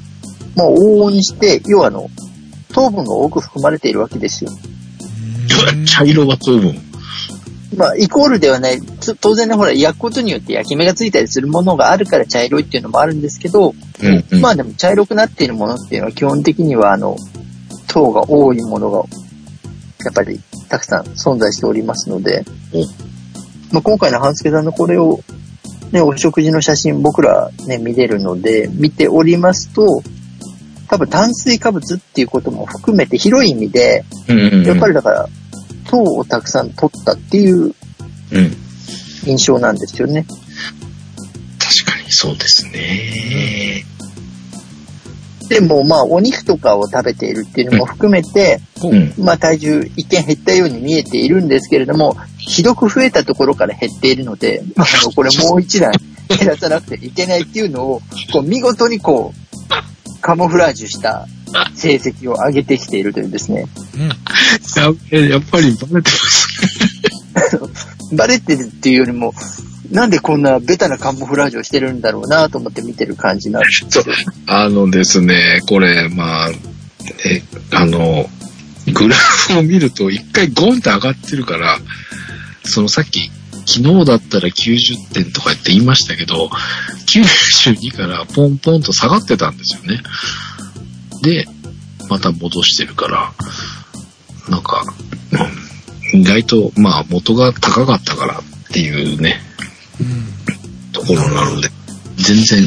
[0.56, 2.08] まあ往々にして、要はあの、
[2.72, 4.50] 糖分が多く含まれているわけですよ。
[5.86, 6.92] 茶色は糖分。
[7.76, 14.40] まあ、イコールではない、つ当然ね、ほら、焼くことによって焼き目がついたりするものがあるから茶色いっていうのもあるんですけど、うん、うん。
[14.40, 17.16] まあでも茶色くなっているものっていうのは基本的には、あの、
[17.88, 18.98] 糖が多いものが、
[20.04, 22.80] やっぱりたくさん存在しておりますのでお、
[23.72, 25.20] まあ今回の半助さんのこれを、
[25.92, 30.02] ね、お食事の写真僕らね、見れるので、見ておりますと、
[30.88, 35.28] 多分炭水化物っていうことも含めて広い意味で、うんうんうん、やっぱりだから、
[35.88, 37.74] 糖をたくさん取ったっていう
[38.32, 38.56] うん。
[39.24, 40.26] 印象なんですよね。
[41.58, 42.10] 確かに。
[42.10, 43.84] そうですね。
[45.48, 49.12] でも、まあ、お肉とかを食べているっていうのも含めて、うん。
[49.22, 55.92] まあ、体重一見減ったように見えているんですけれども、ひどく増えたところから減っているので、まあ、あの、これもう一段
[56.28, 58.00] 減らさなくていけないっていうのを、
[58.32, 59.41] こう、見事にこう、
[60.22, 61.26] カモフラージュした
[61.74, 65.20] 成績を上げてきているというですね、うん。
[65.20, 66.48] ややっぱりバレてます
[68.14, 69.34] バレてるっていうよりも、
[69.90, 74.04] なんでこんなベタなカモフラージュをしてるんだろうなと思って見てる感じなんです そう。
[74.46, 76.50] あのですね、これ、まあ、
[77.24, 77.42] え、
[77.72, 78.30] あの、
[78.92, 81.78] グラフを見ると一回ゴンって上がってるから、
[82.64, 83.30] そのさっき、
[83.72, 86.50] 昨日だったら90点とかって言いましたけど、
[87.06, 90.02] 92からポンポンと下がってたんですよね。
[91.22, 91.46] で、
[92.10, 93.32] また戻してるから、
[94.50, 94.84] なんか、
[96.12, 99.40] 意外と、まあ元が高かったからっていうね、
[99.98, 100.92] うん。
[100.92, 101.70] ところなので、
[102.16, 102.64] 全然、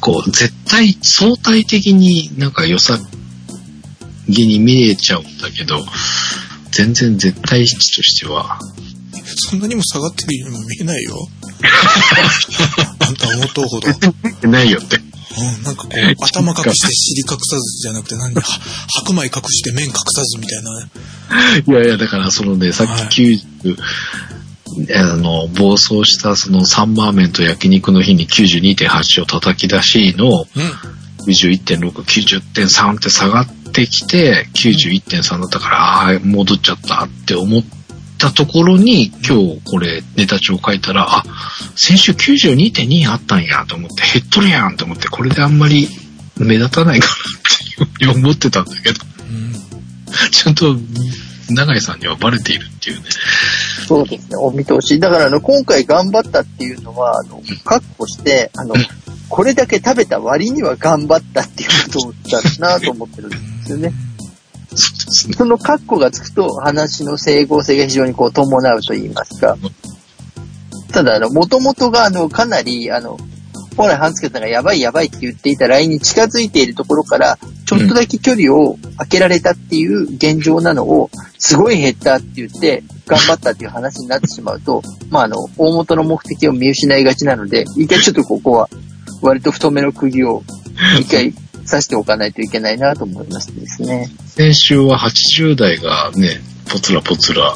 [0.00, 2.98] こう、絶対、相対的になんか良さ
[4.26, 5.84] げに見えちゃうんだけど、
[6.70, 8.58] 全然絶対値としては、
[9.34, 11.28] そんなにも下がってるようにも見えないよ。
[13.00, 14.48] あんた思っとうほど。
[14.48, 15.00] ないよって。
[15.38, 18.46] うん、なんかこう、 頭隠して尻隠さずじゃなくて、なんで、は
[18.88, 20.88] 白米隠して麺隠さずみたいな。
[21.66, 23.76] いやいや、だからそのね、さっき90、
[24.94, 30.96] あの、暴走したそのサンマーメンと焼肉の日に92.8を叩き出しのうん。
[31.26, 37.64] 91.6、90.3って下がってきて、91.3だったから、ああー、戻っちゃったって思っ
[38.18, 41.24] たところに、今日これネタ帳書いたら、あ、
[41.74, 45.88] 先週92.2あったんやと思って、減っとるやんと思って、これであんまり
[46.38, 47.16] 目立たないかなっ
[47.58, 50.30] ていうふうに思ってたんだけど、うん。
[50.30, 50.76] ちゃんと
[51.50, 53.04] 永井さんにはバレているっていうね。
[53.86, 54.98] そうですね、お見通し。
[54.98, 58.74] だから、あの、今回頑張ったっていうのは、あの、確保して、あの、
[59.28, 63.92] これだけ食べた割には頑張ったっていうことだなと思ってるんですよね。
[65.08, 65.34] そうですね。
[65.34, 69.56] その確保がつくと、話の整合性が非常にこう、伴うと言いますか。
[70.92, 73.18] ただ、あの、元々が、あの、かなり、あの、
[73.76, 88.68] 本来、半助さんがやばいやばいって言っていたラインに近づいているところから、ちょっとだけ距離を空けられたっていう現状なのを、すごい減ったって言って、頑張ったっていう話になってしまうと、 まあ、あの、大元の目的を見失いがちなので、一回ちょっとここは、
[89.20, 90.42] 割と太めの釘を、
[91.00, 91.34] 一回
[91.66, 94.10] 刺しておかないといけないなと思いますですね。
[94.26, 96.40] 先週は80代がね、
[96.70, 97.54] ぽつらぽつら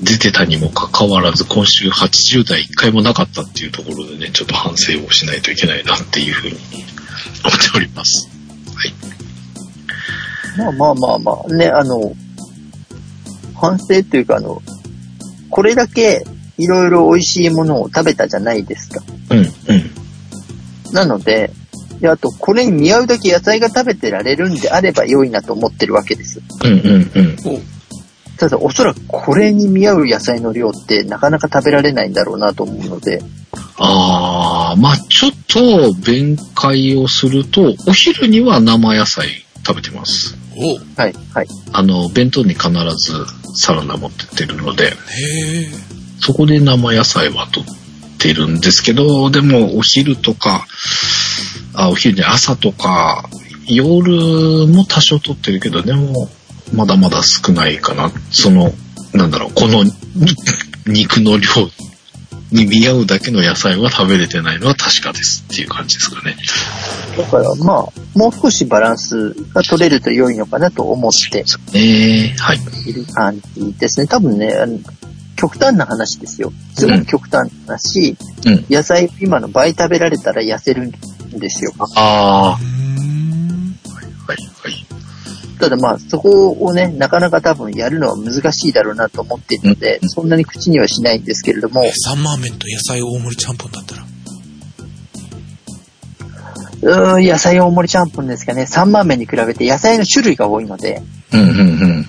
[0.00, 8.28] 出てたにもかかわらず、今週80代一回もなかったっていうところでね、ちょっと反省をしないといけないなっていうふうに思っております。
[8.74, 9.16] はい。
[10.58, 12.14] まあまあまあまあ、ね、あの、
[13.54, 14.62] 反省というか、あの、
[15.50, 16.24] これだけ
[16.58, 19.02] いろいろ美味しいものを食べたじゃないですか。
[19.30, 19.52] うん、うん。
[20.92, 21.50] なので、
[22.00, 26.44] であと、これに見合うだけ野菜が食べてられるんであれば良いなと思ってるわけですよ。
[26.64, 27.10] うん、うん、
[27.54, 27.76] うん。
[28.36, 33.22] ただ、おそらくこれに見合う野菜の量ってなかなか食べられないんだろうなと思うので、
[33.78, 39.28] あー、まあちょっと弁解をすると、お昼には生野菜
[39.66, 40.36] 食べてます。
[40.56, 41.46] おうはい、はい。
[41.72, 43.12] あの、弁当に必ず
[43.54, 44.92] サラダ持ってってるので、へえ。
[46.20, 47.75] そこで生野菜は取っ
[48.18, 50.66] てるんですけど、でもお昼とか、
[51.74, 53.28] あ、お昼に朝とか、
[53.68, 56.28] 夜も多少取ってるけど、でも、
[56.72, 58.10] まだまだ少ないかな。
[58.30, 58.72] その、
[59.12, 59.84] なんだろう、この
[60.86, 61.48] 肉の量
[62.52, 66.36] に見合うだけの野菜は食べれてないのは確かですっていう感じですかね。
[67.16, 72.60] だから、まあ、もう少しバランスが取れると良いのかなと思ってえー、はい。
[72.86, 74.06] いる感じですね。
[74.06, 74.52] 多分ね、
[75.36, 76.52] 極端な話ですよ。
[76.74, 78.16] すごく極端な話、
[78.46, 78.64] うん。
[78.68, 80.90] 野菜今の倍食べられたら痩せるん
[81.38, 81.72] ですよ。
[81.78, 83.76] あうーん。
[83.84, 84.86] ー、はい、はい。
[85.58, 94.02] ただまあ、そこをね、なかなか多分やるのは難しいだろうなと思っているので、そんなに口にはしないんですけれども、サンマーメンと野菜大盛りちゃんぽんだったら？
[96.82, 102.06] うーん、野菜大盛りちゃんぽんですかね、サンマーメンに比べて野菜の種類が多いので、うん、うん、うん。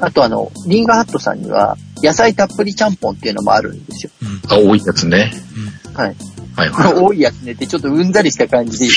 [0.00, 4.12] あとあの、リンガーハットさんには、野菜たっぷりちゃんぽんっていうのもあるんですよ。
[4.22, 4.40] うん。
[4.50, 5.32] あ、多いやつね。
[5.94, 6.16] はい。
[6.56, 6.94] はい、はい。
[6.94, 8.92] 多いやつねってちょっとうんざりした感じで、いや、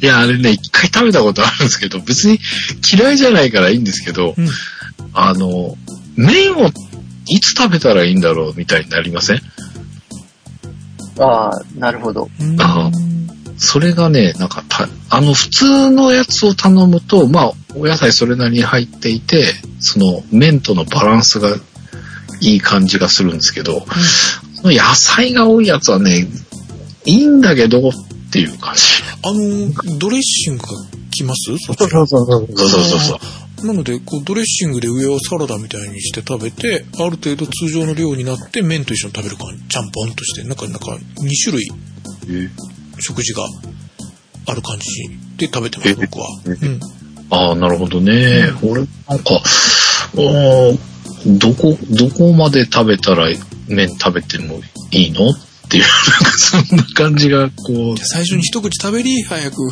[0.00, 2.38] いや、あれね、一回食べたことあるんですけど、別に
[2.92, 4.48] 嫌いじゃないからいいんですけど、うん
[5.12, 5.76] あの、
[6.16, 6.70] 麺を
[7.28, 9.40] いつ食べたらいいんだろうみたいになりません？
[11.18, 12.28] ああ、なるほど。
[12.40, 12.60] うん。
[12.60, 12.90] あ
[13.58, 19.44] それがね、なんかた、あの、普通のやつを頼むと、まあ、お野菜それなりに入っていて、
[19.80, 21.56] その麺とのバランスが
[22.40, 23.86] いい感じがするんですけど、
[24.54, 26.26] その野菜が多いやつはね、
[27.06, 27.92] いいんだけどっ
[28.32, 28.82] ていう感じ。
[29.22, 30.68] あの、ドレッシングが
[31.10, 31.56] 来ます？
[31.58, 31.74] そ。
[31.74, 33.20] そうそうそうそうそ
[33.62, 33.66] う。
[33.66, 39.62] なので、こう、ドレッシングで上をサラダみたいにして食べて、ある程度通常の量になって麺と一緒に食べる感じ。
[39.68, 41.70] ちゃんぽんとして、なんか、なんか、2種類
[43.00, 43.44] 食事が
[44.46, 44.90] ある感じ
[45.36, 46.26] で食べてます、え僕は。
[46.46, 46.80] えうん。
[47.30, 48.52] ああ、なるほどね。
[48.62, 49.40] 俺、なんか、
[51.26, 53.26] どこ、どこまで食べたら
[53.68, 54.60] 麺食べても
[54.92, 55.34] いいのっ
[55.68, 59.70] ていう、なんかそんな感じが、こう最初に一口食べり、早く。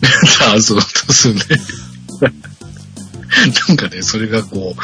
[0.50, 1.40] ああ、そうそうね。
[3.68, 4.80] なんかね、それがこう、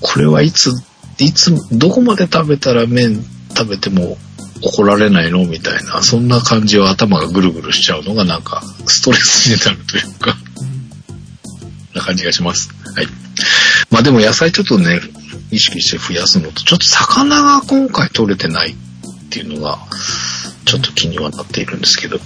[0.00, 0.72] これはいつ、
[1.18, 4.16] いつ、どこまで食べたら麺食べても
[4.62, 5.44] 怒られないの？
[5.44, 10.36] みたいな、そんな感じは頭がぐるぐるしちゃうのがなんかストレスになるというか、
[11.94, 12.70] な感じがします。
[12.94, 13.06] はい。
[13.90, 15.00] まあでも野菜ちょっとね、
[15.50, 18.74] 意識して増やすのと、ちょっと魚が今回取れてないっ
[19.30, 19.78] ていうのが、
[20.64, 22.18] ちょっと気にはなっているんですけど。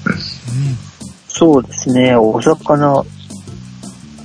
[1.29, 2.15] そうですね。
[2.17, 3.05] お魚、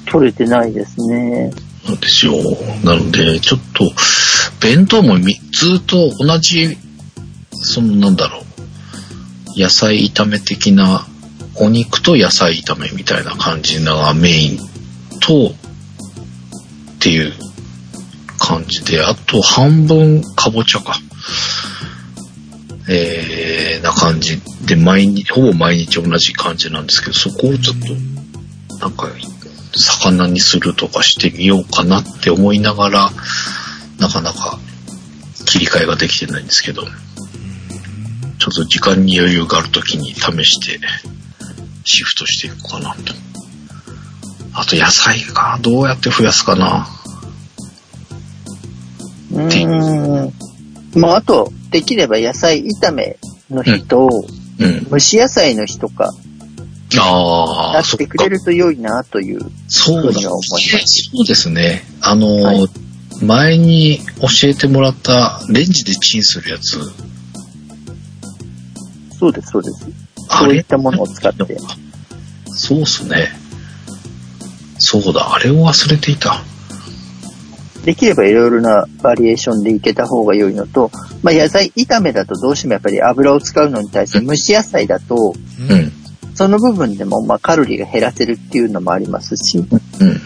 [0.05, 1.51] 取れてないですね。
[1.85, 2.33] なんですよ。
[2.83, 3.91] なので、ちょっと、
[4.61, 6.77] 弁当もみずっと同じ、
[7.65, 8.43] そのなんだろ
[9.57, 11.05] う、野菜炒め的な、
[11.55, 14.59] お肉と野菜炒めみたいな感じのがメイン
[15.19, 17.33] と、っていう
[18.37, 20.99] 感じで、あと半分かぼちゃか。
[22.87, 29.09] えー、な感じで、毎日、ほぼ毎日同じ感じなんですけど、そこをちょっと、なんか、
[29.75, 33.11] 魚にするとかしてみようかなって思いながら、
[33.97, 34.59] なかなか
[35.45, 36.83] 切り替えができてないんですけど、
[38.45, 40.79] ちょっと時間に余裕があるときに試して、
[41.83, 43.13] シフトしていこうかなと。
[44.53, 46.87] あと野菜か、どうやって増やすかな。
[49.31, 50.33] うーん。
[50.93, 53.17] まあ、あと、できれば野菜炒め
[53.49, 54.09] の日と、
[54.59, 54.89] うん。
[54.91, 56.13] 蒸し野菜の日とか、
[56.99, 58.29] ああ、そっかやってくれ。
[58.29, 59.39] ると良いなという。
[59.67, 60.29] そうそ
[61.23, 61.83] うですね。
[61.99, 62.67] あのーはい
[63.21, 66.77] 前に教えてもらったレンジでチンするやつ、
[69.25, 69.87] そうです、そうです。
[70.29, 71.57] そういったものを使って。
[72.47, 73.29] そうっすね。
[74.77, 76.43] そうだ、あれを忘れていた。
[77.83, 80.91] できればいろいろなバリエーションでいけた方が良いのと、
[81.23, 85.71] まあ、野菜炒めだとどうしてもやっぱり油を使うのに対して蒸し野菜だと、うん。
[85.71, 85.91] うん。
[86.35, 90.19] その部分でもまあカロリーが減らせるっていうのもありますし、うんうん。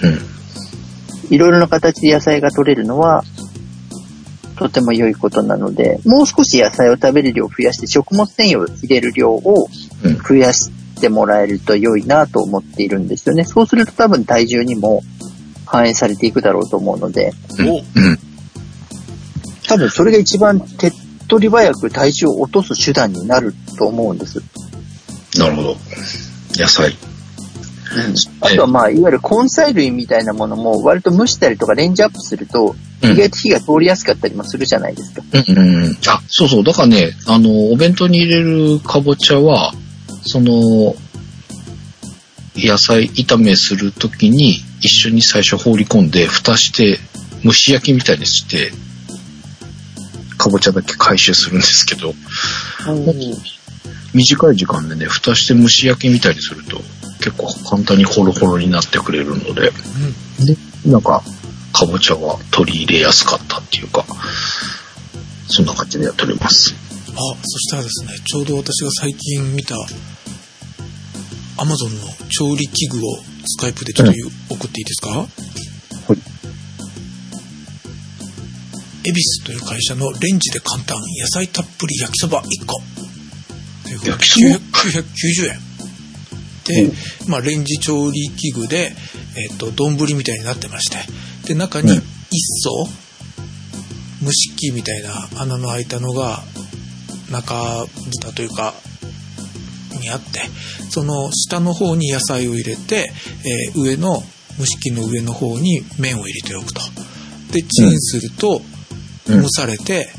[1.30, 3.24] いろいろな形で野菜が取れるのは、
[4.60, 9.68] とても良いことなので、もう少し野菜を食べる量を増やして、食物繊維を入れる量を
[10.03, 13.43] うん増やしてもらえると良いなと思っているんですよね。
[13.45, 15.01] そうすると多分体重にも
[15.66, 17.34] 反映されていくだろうと思うので。
[19.68, 20.91] 多分それが一番手っ
[21.30, 24.41] 取り早く体重を落とす手段になると思うんです。
[25.38, 25.78] なるほど。
[26.55, 26.97] 野菜。
[28.42, 35.22] あとはまあ、いわゆる根菜類みたいなものも割と蒸したりとかレンジアップすると、うん意外と火が通りやすかったりもするじゃないですか。
[35.32, 35.98] うんうんうん。
[36.08, 36.64] あ、そうそう。
[36.66, 39.72] だからね、あの、お弁当に入れるかぼちゃは、
[40.24, 40.96] その、
[42.58, 47.00] 野菜炒めするときに一緒に最初放り込んで、蓋して、
[47.46, 48.74] 蒸し焼きみたいにして、
[50.38, 52.14] かぼちゃだけ回収するんですけど、
[54.14, 56.82] 短い時間でね、蓋して蒸し焼きみたいにすると、
[57.20, 59.72] 結構簡単にホロホロになってくれるので、
[60.39, 61.22] で、なんか、
[61.74, 64.05] かぼちゃが取り入れやすかったっていうか、
[65.47, 66.74] そんな感じでやっております。
[67.11, 69.76] あ、そしたらですね、ちょうど私が最近見た、
[71.57, 73.01] アマゾンの調理器具を
[73.45, 75.09] スカイプでちょっと言う送っていいですか？
[75.09, 75.28] はい。
[79.03, 82.82] エビスという会社のレンジで簡単野菜たっぷり焼きそば1個。
[83.84, 84.41] ということで焼き
[86.70, 86.89] そば990円。
[86.89, 86.91] で、
[87.28, 88.93] まあ、レンジ調理器具で、
[89.36, 90.97] えっ、と、丼みたいになってまして、
[91.47, 91.97] で、中にうん。
[92.32, 92.88] 一層、
[94.24, 96.43] 蒸し器みたいな穴の開いたのが、
[97.32, 98.74] 中蓋というか、
[99.99, 100.41] にあって、
[100.89, 103.11] その下の方に野菜を入れて、
[103.45, 104.24] えー上の、
[104.57, 106.82] 蒸し器の上の方に麺を入れておくと。
[107.51, 108.61] で、チンすると、
[109.28, 109.41] うん。
[109.41, 110.09] 蒸されて、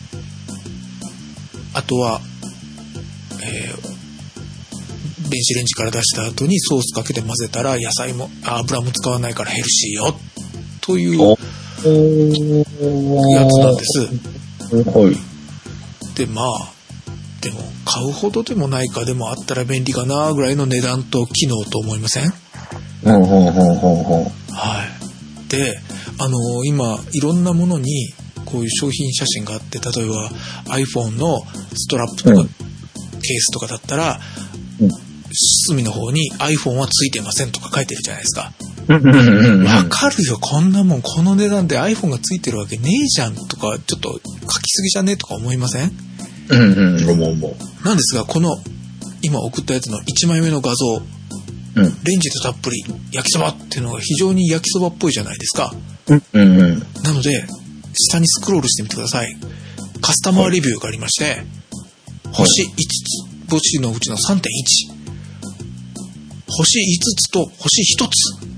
[1.75, 2.21] あとは、
[3.43, 4.00] えー
[5.31, 10.15] 電子レンジから出した後にソースかけて混ぜたら野菜もあ油も使わないからヘルシーよ
[10.83, 11.31] というお
[13.31, 14.01] やつなんです。
[14.91, 15.17] はい。
[16.17, 16.73] でまあ
[17.41, 22.31] でも買うほどでもないかでもあったら便利かなぐらいの値段と機能と思いません？
[23.03, 23.15] は
[25.49, 25.49] い。
[25.51, 25.81] で、
[26.19, 28.13] あのー今、いろんなものに、
[28.45, 30.31] こういう商品写真があって、例えば
[30.75, 31.41] iPhone の
[31.75, 32.49] ストラップとか、うん
[33.23, 34.21] ケースとかだったら、
[34.81, 34.91] うん
[35.33, 38.53] 隅の方に iPhone はついてませんとか書いてるじゃないですか。
[38.89, 45.93] うんうんうんかるよ、こんなもん、この値段で iPhone がついてるわけねえじゃんとか、ちょっと書きすぎじゃねえとか思いません？
[46.51, 47.85] うんうん、思う思う。
[47.85, 48.59] なんですが、この、
[49.23, 51.03] 今送ったやつの1枚目の画像、
[51.77, 51.85] うん。
[52.03, 55.73] レンジでたっぷり焼きそばっていうのが非常に焼きそばっぽいじゃないですか。
[56.09, 56.79] うんうん。
[57.05, 57.47] なので、
[57.95, 59.37] 下にスクロールしてみてください。
[60.01, 61.45] カスタマーレビューがありまして、
[62.33, 62.69] 星5
[63.49, 65.00] つ星のうちの3.1。
[66.51, 66.83] 星5
[67.17, 68.51] つと星1つ。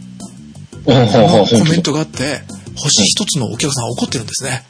[0.84, 2.42] コメントがあって、
[2.76, 4.64] 星1つのお客さん怒ってるんですね。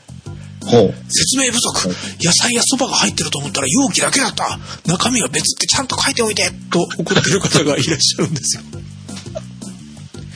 [1.08, 1.88] 説明不足。
[2.22, 4.58] 野菜やそばが入ってると思ったら容器だけだった。
[4.86, 8.62] 中身は別ってちゃんと書いておいてと怒ってる方がいらっしゃるんですよ。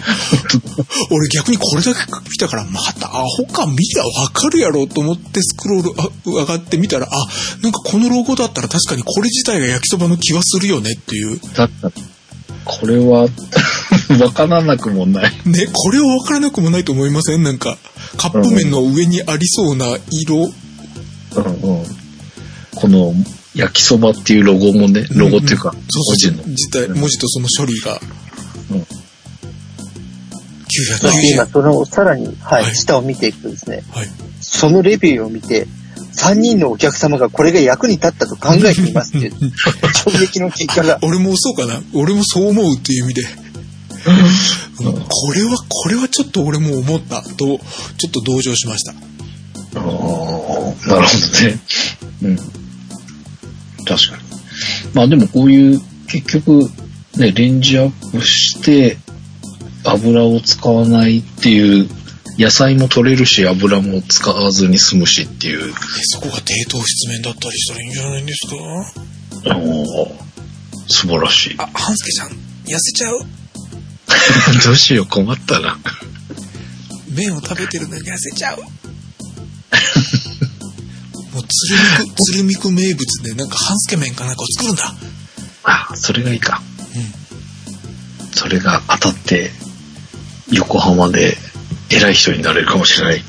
[1.10, 7.10] 俺逆にこれだけ見たからまたアホか見りゃわかるやろと思ってスクロールあ上がってみたらあ
[7.62, 11.40] なんかこのロゴだったら確かにこれ自体が焼きそばの気はするよねっていう。
[12.66, 13.28] これは、
[14.20, 15.32] わからなくもない。
[15.46, 17.42] ねこれはわからなくもないと思いません？
[17.42, 17.78] なんか
[18.18, 20.36] カップ麺の上にありそうな色。
[20.36, 21.84] うんうん。
[22.74, 23.14] この、
[23.54, 26.44] 焼きそばっていうロゴもね、ロゴっていうか、そうそう文字の。
[26.48, 28.00] 自体文字とその処理が、
[28.70, 28.86] うん。
[30.68, 34.08] そして990今、円その、さらに、ははいい、下を見ていくとですね、はい。
[34.40, 35.66] そのレビューを見て、
[36.16, 39.30] 3人のお客様がこれが役に立ったと考えていますって
[40.04, 41.82] 衝撃の結果が、俺もそうかな。
[41.92, 43.22] 俺もそう思うっていう意味で、
[44.82, 44.92] うん。
[44.94, 47.22] これはこれはちょっと俺も思った。
[47.22, 48.92] とちょっと同情しました。
[48.92, 51.60] あーなるほどね。
[52.22, 52.36] うん。
[52.36, 54.22] 確かに。
[54.94, 56.70] まあでもこういう、結局、
[57.16, 58.96] ね、レンジアップして、
[59.84, 61.88] 油を使わないっていう、
[62.38, 65.72] 野菜も取れるし、油も使わずに済むしっていう、え
[66.02, 68.56] そこが低糖質麺だったりしたらいいんじゃないんですか？
[69.52, 70.12] あー
[70.88, 71.54] 素晴らしい。
[71.58, 73.20] あ半助ちゃん痩せちゃう？
[74.64, 75.78] どうしよう、困ったな。
[77.10, 78.58] 麺を食べてるのに痩せちゃう？
[81.34, 84.94] もう鶴見区 鶴見区名物でなんか半助麺かなんかを作るんだ
[85.64, 86.62] あ、それがいいか。
[88.34, 89.50] それが当たって、
[90.52, 91.36] 横浜で
[91.90, 93.16] 偉い人になれるかもしれない。
[93.16, 93.22] ね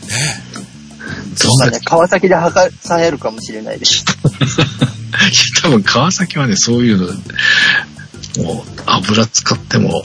[1.36, 4.04] そうだまあね、川崎ではかさえるかもしれないです。
[5.62, 10.04] 多分川崎はね、そういうの、もう油使っても、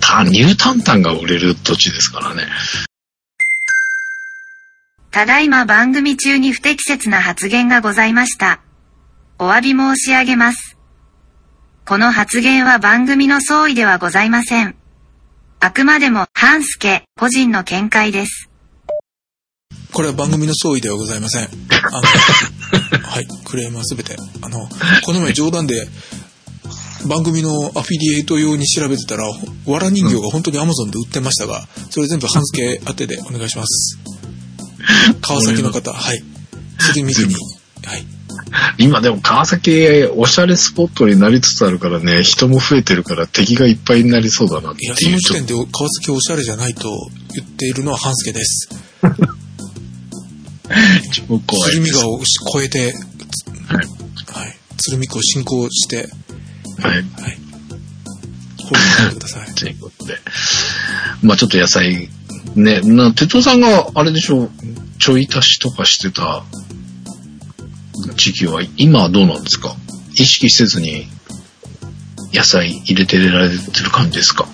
[0.00, 2.46] た乳タンタンが売れる土地ですからね。
[5.10, 8.60] ただいま番組中に不適切な発言がございました。
[9.38, 10.76] お詫び申し上げます。
[11.84, 14.81] この発言は番組の総意ではございません。
[15.64, 18.50] あくまでも、半助、個人の見解です。
[19.92, 21.44] これは番組の総意ではございません。
[21.44, 22.02] あの、
[23.06, 24.16] はい、クレームはすべて。
[24.40, 24.68] あの、
[25.04, 25.88] この前冗談で、
[27.06, 33.98] 番組のアフィリエイト用に調べてたら、わら人形が本当に Amazon で売ってましたが、それ全部半助当てでお願いします。
[35.20, 36.24] 川崎の方、はい。
[36.92, 37.36] 鶴見区に、
[37.84, 38.04] はい。
[38.78, 44.98] 今でも川崎おしゃれスポットになりつつあるからね、人も増えてるから敵がいっぱいになりそうだなっていや、いう。
[44.98, 46.90] その時点で川崎おしゃれじゃないと
[47.34, 48.68] 言っているのは半助です。
[48.68, 48.76] と
[51.28, 51.72] 超怖い。
[51.72, 52.28] 鶴見川を越
[52.64, 52.94] えて、
[53.66, 53.86] はい。
[54.40, 54.58] はい。
[54.78, 56.08] 鶴見区を進行して、
[56.78, 56.92] はい。
[56.92, 57.04] はい。
[59.10, 59.52] てください。
[59.54, 60.18] ということで。
[61.22, 62.08] まあちょっと野菜、
[62.54, 64.50] ね、な、哲夫さんがあれでしょう、
[64.98, 66.44] ちょい足しとかしてた
[68.16, 69.74] 時期は、今はどうなんですか？
[70.14, 71.06] 意識せずに
[72.32, 74.48] 野菜入れてられてる感じですか？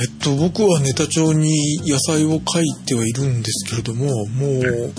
[0.00, 4.98] えっと、僕はネタ帳に野菜を書いてはいるんですけれども、もう、ず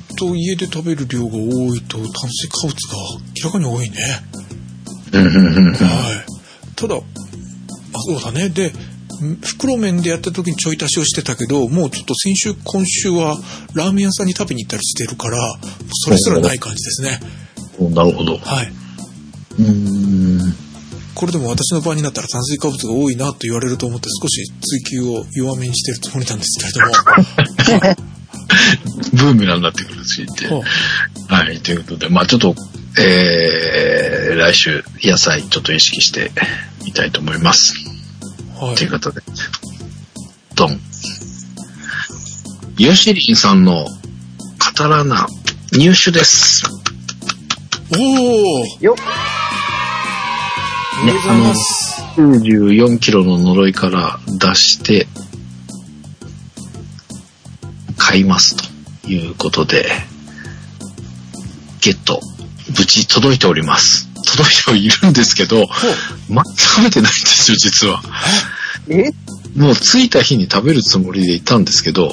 [0.00, 2.96] っと家で食べる量が多いと炭水化物が
[3.36, 3.96] 明らかに多いね。
[5.12, 6.74] はい。
[6.76, 7.00] ただ、あ、
[8.02, 8.48] そうだね。
[8.50, 8.72] で、ん
[9.42, 13.36] 袋麺でやった時にちょい足しをしてたけど、もうちょっと先週、今週は
[13.74, 15.38] ラーメン屋さんに食べに行ったりしてるから、
[15.92, 17.20] それすらない感じですね。
[17.78, 18.38] おなるほど。
[18.38, 18.72] はい。
[19.58, 20.66] うーん。
[21.14, 28.06] これでも私の場になったら炭水化物が多いなと言われると思って少し追求を弱めにしてるつもりなんですけれども。
[29.12, 30.46] ブーメランになってくるしって。
[30.46, 30.62] は
[31.28, 32.54] はい、ということで、まあちょっと、
[33.00, 36.30] えー、来週野菜ちょっと意識して
[36.84, 37.95] みたいと思います。
[38.58, 39.20] あはいということで、
[40.54, 40.80] ドン。
[42.78, 43.86] ヨシリンさんの
[44.58, 45.26] カタラナ
[45.72, 46.64] 入手です。
[47.94, 49.02] おおよっあ
[51.04, 52.02] りがとうございます。
[52.16, 55.06] 94キロの呪いから出して、
[57.98, 58.56] 買います
[59.02, 59.84] ということで、
[61.82, 62.20] ゲット
[62.68, 64.05] 無事届いております。
[64.36, 65.66] 届いてはいるんですけど、
[66.28, 68.02] まだ食べてないんですよ、実は。
[68.88, 69.10] え？
[69.56, 72.08] もう着いた日に食べるつもりでいたんですけど、え、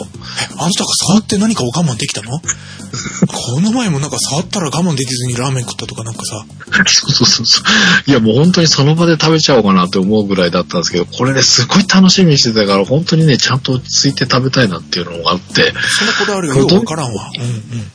[0.57, 2.39] あんたが触って何かを我慢できたの？
[3.27, 6.45] この前もなんか触ったら我慢できずにラーメン食ったとかなんかさ。
[6.85, 7.63] そうそうそうそう。
[8.09, 17.31] いやもう本当にその場で食べちゃおうかなって思うぐらいだったんですけど、これね、すごい楽しみにしてたから、本当にね、ちゃんと落ち着いて食べたいなっていうのがあって、そのこだわりがよくわからんわ。
[17.35, 17.91] うんうん。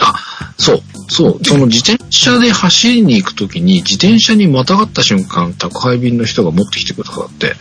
[0.00, 0.14] あ、
[0.58, 7.56] そう、そう、その自転車で走りに行くときに、自転車にまたがった瞬間、宅配便の人が持ってきてくださって、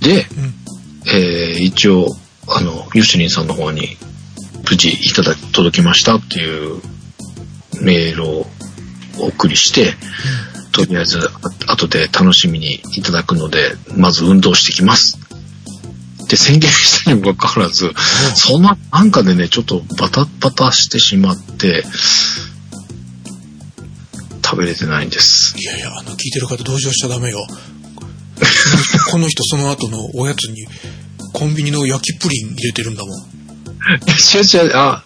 [0.00, 0.54] で、うん。
[1.08, 2.08] えー一応、
[2.48, 3.96] あの、ヨシリンさんの方に、
[4.68, 6.80] 無事いただ、届きましたっていう
[7.80, 8.46] メールを
[9.18, 9.94] お送りして、
[10.72, 11.18] とりあえず、
[11.66, 15.18] あ後で楽しみにいただくので、まず運動してきます。
[16.26, 17.92] って宣言したにもかかわらず、
[18.34, 21.84] そんな、なんかでね、ちょっとバタバタしてしまって、
[24.44, 25.54] 食べれてないんです。
[25.56, 27.46] いやいや、あの、聞いてる方同情しちゃダメよ。
[29.10, 30.66] この人その後のおやつに
[31.32, 33.20] コンビニの焼きプリン入れてるんだもん。
[33.20, 35.04] 違う違う、あ、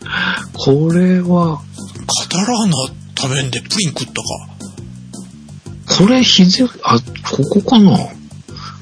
[0.54, 1.60] これは、
[2.06, 2.72] カタラーナ
[3.16, 5.98] 食べんでプリン食ったか。
[5.98, 6.98] これ、ひぜ、あ、
[7.30, 7.98] ここかな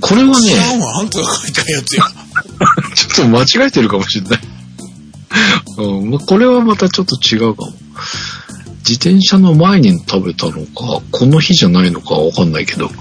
[0.00, 2.04] これはね知、らんわ、あんたが書いたやつや。
[2.94, 4.40] ちょっと間違えてるかもしれない。
[5.78, 7.72] うん、まあこれはまたちょっと違うかも。
[8.88, 12.88] 自転車の前に食べたのか、この日じゃないのかわかんないけど。
[12.88, 12.94] 比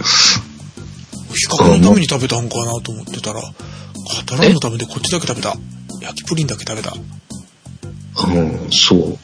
[1.49, 5.55] 較のために食べたんかなと思ってたら、カタラーナ食べてこっちだけ食べた。
[6.01, 6.93] 焼きプリンだけ食べた。
[8.27, 9.17] うん、そう。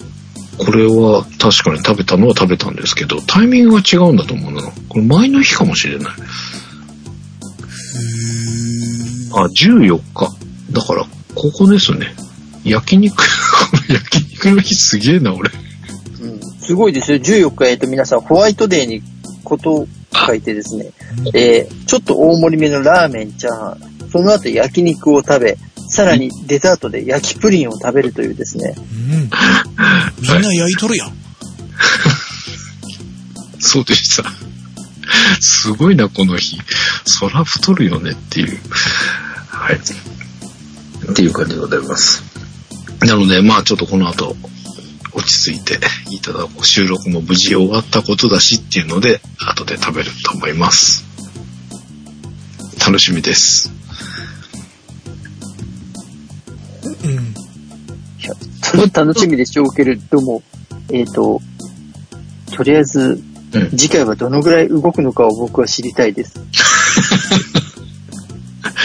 [0.58, 4.62] これは確かに食べたのは食べたんですけど、タイミングが違うんだと思うな。
[4.88, 6.14] これ前の日かもしれない。
[9.34, 10.30] あ、14日。
[10.72, 11.06] だから、
[11.36, 12.14] ここですね。
[12.64, 13.24] 焼肉、こ
[13.90, 15.50] の焼肉の日すげえな、俺。
[16.22, 17.18] うんすごいですよ。
[17.18, 19.02] 14日、えっと、皆さん、ホワイトデーに
[19.44, 19.88] ことを
[20.28, 20.92] 書いてですね、
[21.34, 25.58] えーちょっと大盛りめのラーメン、チャーハン、その後焼肉を食べ、
[25.90, 29.30] さらにデザートで焼きプリンを食べるというですね、うん。
[30.22, 31.14] みんな焼いとるやん。
[33.60, 34.24] そうでした。
[35.40, 36.60] すごいな、この日。
[37.06, 38.60] そら太るよねっていう。
[39.48, 39.76] はい。
[39.76, 42.24] っていう感じでございます。
[43.02, 44.36] なので、まあちょっとこの後、
[45.14, 46.66] 落ち着いていただこう。
[46.66, 51.06] 収録も無事終わったことだしっていうので、後で食べると思います。
[52.86, 53.72] 楽しみです。
[57.04, 57.12] うん。
[57.12, 57.16] い
[58.24, 60.42] や、それは楽しみでしょうけれども、
[60.92, 61.42] えっ、と、
[62.56, 63.22] とりあえず、
[63.54, 66.34] うん次回はどのぐらい動くのかを僕は知りたいです。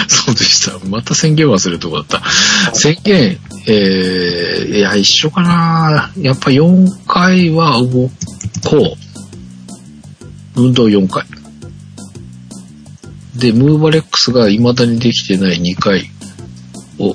[0.08, 0.78] そうでした。
[0.86, 2.22] また宣言忘れるとこだった。
[2.74, 6.10] 宣言、えー、いや、一緒かな。
[6.18, 8.10] やっぱ4回は動
[8.64, 9.08] こう。
[10.60, 11.24] 運動4回。
[13.36, 16.10] で、ムーバレックスが未だにできてない2回
[16.98, 17.14] を、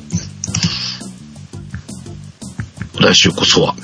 [2.99, 3.75] 来週こそは。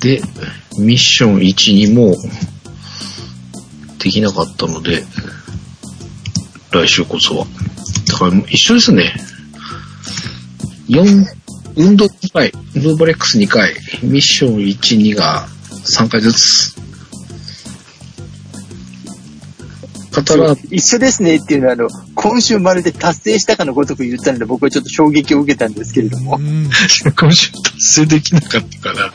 [0.00, 0.22] で、
[0.78, 2.16] ミッション1、2も
[3.98, 5.04] できなかったので、
[6.70, 7.46] 来週こそは。
[8.06, 9.14] だから一緒ですね。
[10.88, 11.26] 4、
[11.76, 15.48] 運動2回、ムーバレックス2回、ミッション1、2が
[15.84, 16.76] 3回ずつ。
[20.10, 21.88] カタラ、一緒ですねっていうのは、あの、
[22.20, 26.68] 今週まるで達成したかのごとく言ったので、僕はちょっと衝撃を受けたんですけれどもう、ん。
[27.14, 29.12] 今週達成できなかったから、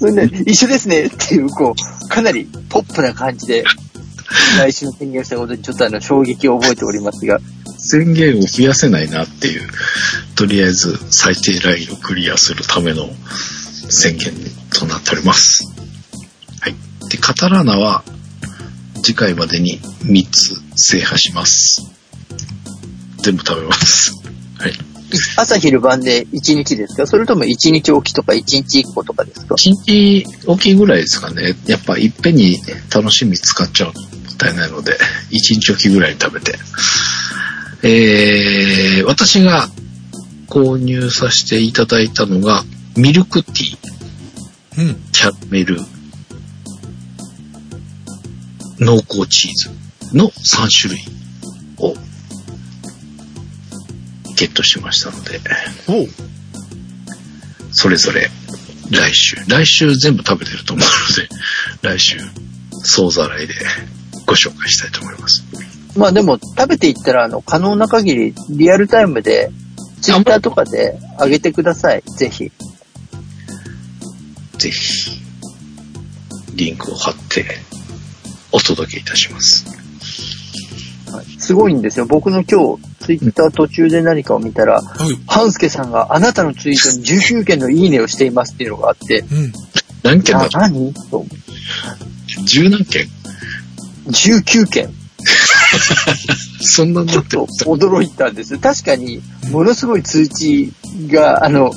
[0.00, 3.62] それで、一緒ですねっていう、こう、かなりポップな感じで、
[4.58, 7.38] 来週の宣言をしたことにちょっとあの、衝撃を覚えておりますが、
[7.78, 9.68] 宣言を増やせないなっていう、
[10.34, 13.08] とりあえず最低ラインをクリアするための
[13.88, 14.32] 宣言
[14.76, 15.72] となっております。
[16.60, 16.74] はい。
[17.08, 18.02] で、カタラーナは
[19.04, 22.01] 次回までに3つ制覇します。
[23.22, 24.12] 全部食べます。
[24.58, 24.72] はい。
[25.36, 27.06] 朝昼晩で1日ですか？
[27.06, 31.54] それとも1日おきとか1日1個とかですか？1日おきぐらいですかね。
[31.66, 32.58] やっぱいっぺんに
[32.94, 34.92] 楽しみ使っちゃうのもったいないので、
[35.30, 36.58] 1日おきぐらいに食べて。
[37.84, 39.68] えー、私が
[40.48, 42.64] 購入させていただいたのが、
[42.96, 44.94] ミルクティー、うん。
[45.12, 45.80] キャラメル、
[48.78, 49.50] 濃厚チー
[50.10, 51.04] ズの3種類
[51.78, 51.94] を
[54.42, 55.40] ゲットしましたので、
[55.86, 56.08] おう。
[57.70, 58.28] それぞれ
[58.90, 61.28] 来週、来週全部食べてると思うので、
[61.96, 62.18] 来週
[62.82, 63.54] 総ざらいで
[64.26, 65.44] ご紹介したいと思います。
[65.96, 69.52] まあでも、食べていったら、あの、可能な限り、リアルタイムで、
[70.00, 72.02] ツイッターとかで上げてください。
[72.18, 72.50] ぜひ。
[74.58, 75.20] ぜひ、
[76.54, 77.58] リンクを貼って、
[78.50, 79.64] お届けいたします。
[81.38, 82.06] すごいんですよ。
[82.06, 85.16] 僕の今日、ツイッター途中で何かを見たら、はい。
[85.26, 89.26] ハンスケさんがあなたのツイートに19件のいいねをしていますっていうのがあって、うん。
[89.28, 89.72] あ
[90.02, 90.94] 何件だ、何？
[91.10, 91.24] と、
[92.44, 93.06] 十何件
[94.06, 94.88] 19件。
[96.60, 98.58] そんなにちょっと驚いたんです。
[98.58, 100.72] 確かに、ものすごい通知
[101.08, 101.72] が、あの、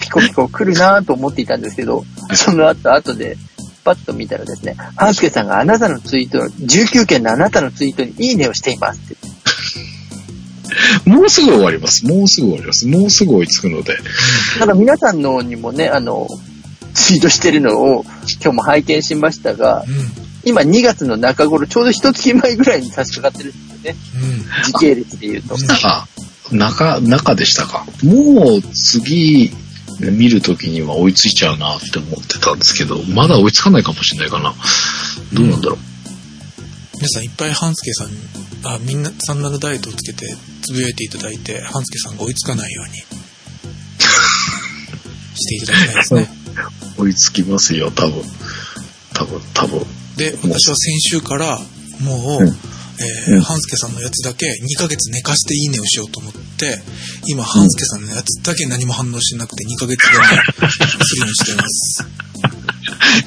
[0.00, 3.36] ピコピコ来るなと思っていたんですけど、その後、後で、
[3.84, 9.31] パッと見たらですね、ハンスケさんがあなたのツイート、19件のあなたのツイートにいいねをしていますって。
[11.04, 12.06] もうすぐ終わります。
[12.06, 12.86] もうすぐ終わります。
[12.86, 13.96] もうすぐ追いつくので。
[14.58, 16.28] なんか皆さんのにもね、あの、
[16.94, 18.04] ツイートしてるのを
[18.42, 20.22] 今日も拝見しましたが、うん。
[20.44, 23.96] 今2月の中頃、ちょうど一月前ぐらいに差し掛かってるんですよね。
[24.56, 24.64] うん。
[24.64, 25.56] 時系列で言うと。
[26.50, 27.86] 中、中でしたか。
[28.02, 29.50] もう次
[30.00, 34.54] 見るときには追いついちゃうなって思ってたんですけど、まだ追いつかないかもしれないかな。
[35.32, 35.91] どうなんだろう。
[37.02, 38.16] 皆さんいっぱい半助さんに、
[38.62, 40.24] あ、みんなサンダルダイエットをつけて
[40.62, 42.92] つぶやいていただいて、半助さんが追いつかないように
[45.34, 46.30] していただきたいですね。
[46.96, 48.22] 追いつきますよ、多分。
[49.14, 49.84] 多分、多分。
[50.16, 51.60] で、私は先週から、
[52.02, 56.80] もう、うんえー、半助さんのやつだけ2ヶ月寝かしていいねをしようと思って、
[57.26, 60.24] 今、半助さんのやつだけ何も反応してなくて2ヶ月後にす
[61.16, 62.04] るようにしています。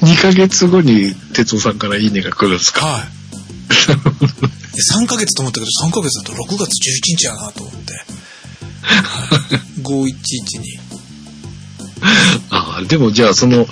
[0.00, 2.86] 2ヶ月後に哲夫さんからいいねが来るんですか？
[2.86, 3.08] はい。
[3.68, 3.74] で
[5.00, 6.66] 3ヶ月と思ったけど、3ヶ月だと6月11
[7.16, 7.94] 日やなと思って。
[7.94, 8.06] はい
[9.82, 10.78] 511に。
[12.50, 13.66] ああ、でもじゃあその、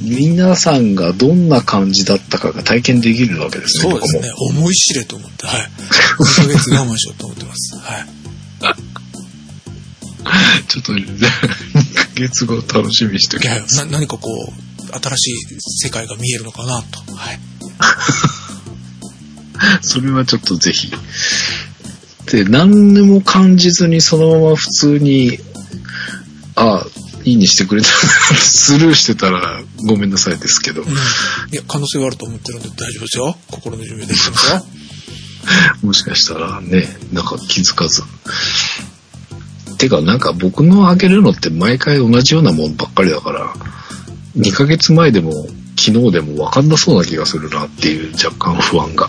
[0.00, 3.92] 皆さんがどんな感じだったかが体験できるわけですね。
[3.92, 4.30] そうですね。
[4.36, 5.62] 思い知れと思って、はい。
[5.62, 5.66] 2
[6.46, 7.76] ヶ月我慢しようと思ってます。
[7.78, 8.06] はい。
[10.68, 11.18] ちょっと、2
[11.94, 13.78] ヶ月後楽しみにしておきます。
[13.78, 14.34] な何かこう、
[15.00, 15.34] 新しい
[15.86, 17.00] 世界が見えるのかなと。
[17.14, 17.40] はい。
[19.82, 20.92] それはちょっとぜひ。
[22.30, 25.38] で、何にも感じずにそのまま普通に、
[26.54, 26.84] あ
[27.24, 30.88] いいにしてくれたスルーしてたらごめんなさいですけどう、ん。
[30.88, 30.92] い
[31.52, 33.36] や、可能性はあると思ってるんで大丈夫ですよ。
[33.50, 34.66] 心の準備できてますよ。
[35.82, 38.02] もしかしたらね、なんか気づかず。
[39.78, 43.54] てか、なんか僕のあげるのって毎回同じようなもんばっかりだから、
[44.36, 45.48] 2ヶ月前でも
[45.88, 49.08] 昨日でも分かんなそうな気がするなっていう若干不安が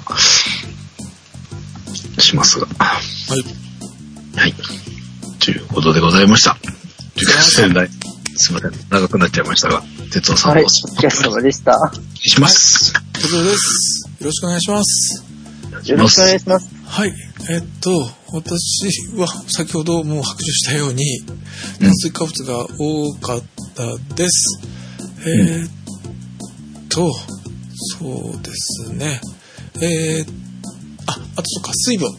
[2.20, 2.68] しますが。
[2.68, 3.02] は
[3.36, 4.40] い。
[4.40, 4.54] はい。
[5.44, 6.58] ということでございました。
[7.20, 8.00] りがとうございます
[8.46, 8.72] すいません。
[8.90, 9.84] 長くなっちゃいましたが、
[10.14, 11.76] 哲夫さんはい、もお疲れ様でした。
[11.76, 12.94] お願いします。
[13.18, 14.10] 以上です。
[14.20, 15.26] よろしくお願いします。
[15.92, 16.70] よろしくお願いします。
[16.86, 17.14] はい。
[17.50, 21.40] えっと、私は先ほどもう白状したように、うん
[21.80, 23.44] 炭水化物が多かっ
[23.76, 24.62] たです。
[25.26, 25.79] えーっ
[26.90, 27.14] と、
[28.00, 29.22] そうですね。
[29.82, 30.26] えー、
[31.08, 32.10] あ、あとそっか、水分。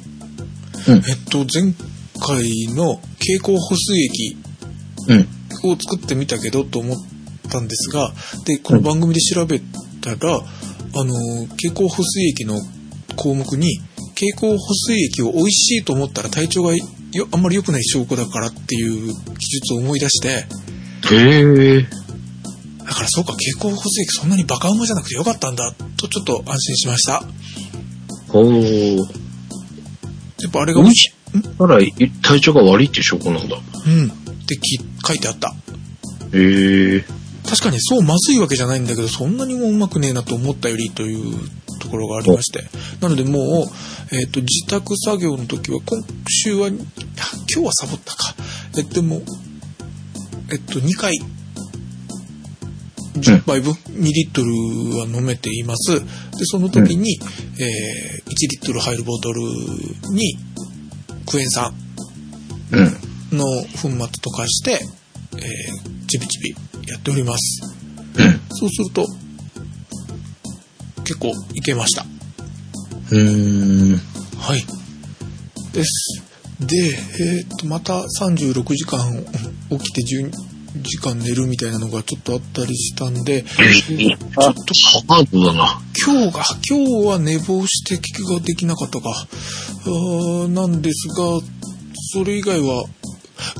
[0.88, 1.74] うんえっと、前
[2.18, 4.36] 回の経口補水液
[5.08, 5.28] うん。
[5.62, 6.96] を作ってみたけどと思っ
[7.50, 8.12] たんですが、
[8.46, 9.60] で、この番組で調べ
[10.00, 12.58] たら、あの、経口補水液の
[13.16, 13.80] 項目に、
[14.14, 21.86] 経口補水液を美味しいと思ったら体調がよあんまり良くない証拠だからっていう記述を思い出して、へえ。
[22.90, 27.22] だからそうか、経口補水液そんなにバカうまじゃなくてよかったんだ、とちょっと安心しました。
[28.32, 28.98] おー。
[28.98, 31.12] やっぱあれが美味しい
[31.56, 31.78] たら
[32.22, 33.56] 体調が悪いって証拠なんだ。
[33.56, 34.08] うん。
[34.08, 35.50] ってき書いてあった。
[35.50, 37.04] へえ。
[37.48, 41.48] 確かにそうまずいわけじゃないんだけど、そんなにもうまくねえなと思ったよりという
[41.78, 42.64] ところがありまして。
[43.00, 43.68] なのでも
[44.10, 46.80] う、えっ、と、自宅作業の時は、今週は、あ今
[47.46, 48.34] 日はサボったか。
[48.76, 49.22] え、でも、
[50.50, 51.16] えっと、2回、
[53.14, 54.50] 10杯分、2リットル
[54.98, 55.98] は飲めています。
[56.00, 56.06] で、
[56.44, 57.18] その時に、
[57.58, 59.40] えー1リットル入るボトル
[60.12, 60.36] に、
[61.26, 61.74] クエン酸
[62.70, 62.80] う
[63.34, 63.38] ん。
[63.38, 63.44] の
[63.82, 64.80] 粉末とかして、
[65.36, 66.50] えーちびちび
[66.88, 67.62] やっております。
[68.16, 68.40] うん。
[68.50, 69.06] そうすると、
[71.04, 72.04] 結構いけました。
[73.10, 74.00] うーん。
[74.38, 74.64] はい。
[75.72, 76.22] です。
[76.60, 79.24] で、えーっと、また36時間
[79.70, 80.30] 起きて12
[80.76, 84.74] 時間寝るみたいなのがちょっとあったりしたんで、ちょっと
[85.08, 85.80] ハードだな。
[86.06, 89.26] 今日が、今日は寝坊して聞きができなかったか。
[90.48, 91.40] なんですが、
[92.12, 92.84] それ以外は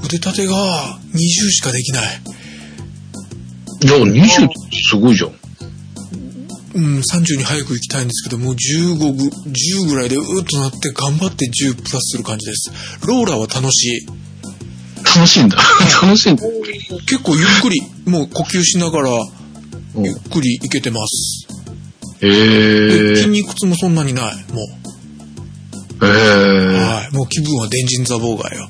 [0.04, 2.20] 腕立てが20しかできない。
[3.82, 4.54] いや、20って
[4.90, 5.40] すごいじゃん。
[6.72, 12.70] うん、30に早く行きたいんですけど、もう15ぐ、10ぐらいでうーっとなって頑張って10プラスする感じです。
[13.06, 14.06] ローラーは楽しい。
[15.04, 15.56] 楽しいんだ。
[16.02, 16.44] 楽しいんだ。
[17.06, 21.48] 結構ゆっくり、もう呼吸しながら、うんゆっくりいけてます。
[22.20, 23.16] へでえ。
[23.16, 24.34] 筋肉痛もそんなにない。
[24.52, 24.62] も
[26.00, 26.06] う。
[26.06, 26.12] へえ。
[26.78, 27.14] はい。
[27.16, 28.68] もう気分は電人座妨害よ。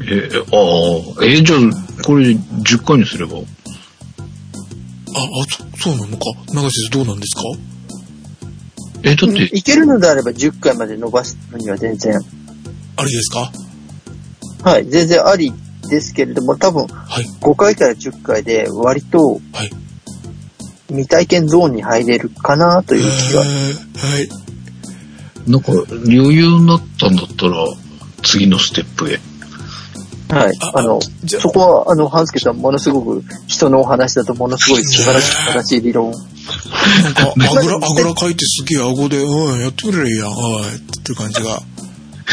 [0.00, 3.36] え、ああ、え、じゃあ、これ10回にすれば？
[3.38, 3.44] あ、あ、
[5.76, 6.24] そそうなのか？
[6.52, 7.42] 長瀬先生どうなんですか？
[9.02, 12.16] え、だって、いけるのであれば10回まで伸ばすのには全然、
[12.96, 13.52] あれですか？
[14.62, 15.52] はい、全然あり
[15.88, 17.24] ですけれども、多分はい。
[17.40, 19.70] 5回から10回で割とはい。
[20.88, 23.42] 未体験ゾーンに入れるかなという気が。
[23.42, 24.44] えーはい。
[25.50, 25.72] なんか
[26.06, 27.64] 余裕になったんだったら、
[28.22, 29.20] 次のステップへ。
[30.30, 30.52] はい。
[30.60, 36.12] ああの、じゃあそこは、あの、半助さん、ものすごく人のお話だとものすごい素晴らしい、素晴らしい理論。
[37.02, 40.76] なんか、 あぐら、あぐらかいてすげえ顎で、うん、やってくれりゃ、はい。
[40.76, 41.60] って感じが。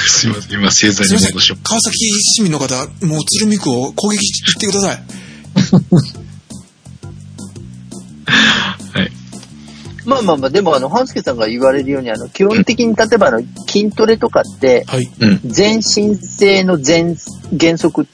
[0.08, 1.64] すいません、今正座に戻しよう。。
[1.64, 2.76] 川崎市民の方、
[3.06, 5.04] もう鶴見区を攻撃してください。
[8.94, 9.12] はい。
[10.06, 15.10] まあまあまあ、でもあの、半助さんが言われるように、あの、基本的に例えばあの、筋トレとかって、はい。
[15.20, 15.40] うん。
[15.46, 17.16] 全身性の全
[17.60, 18.06] 原則っ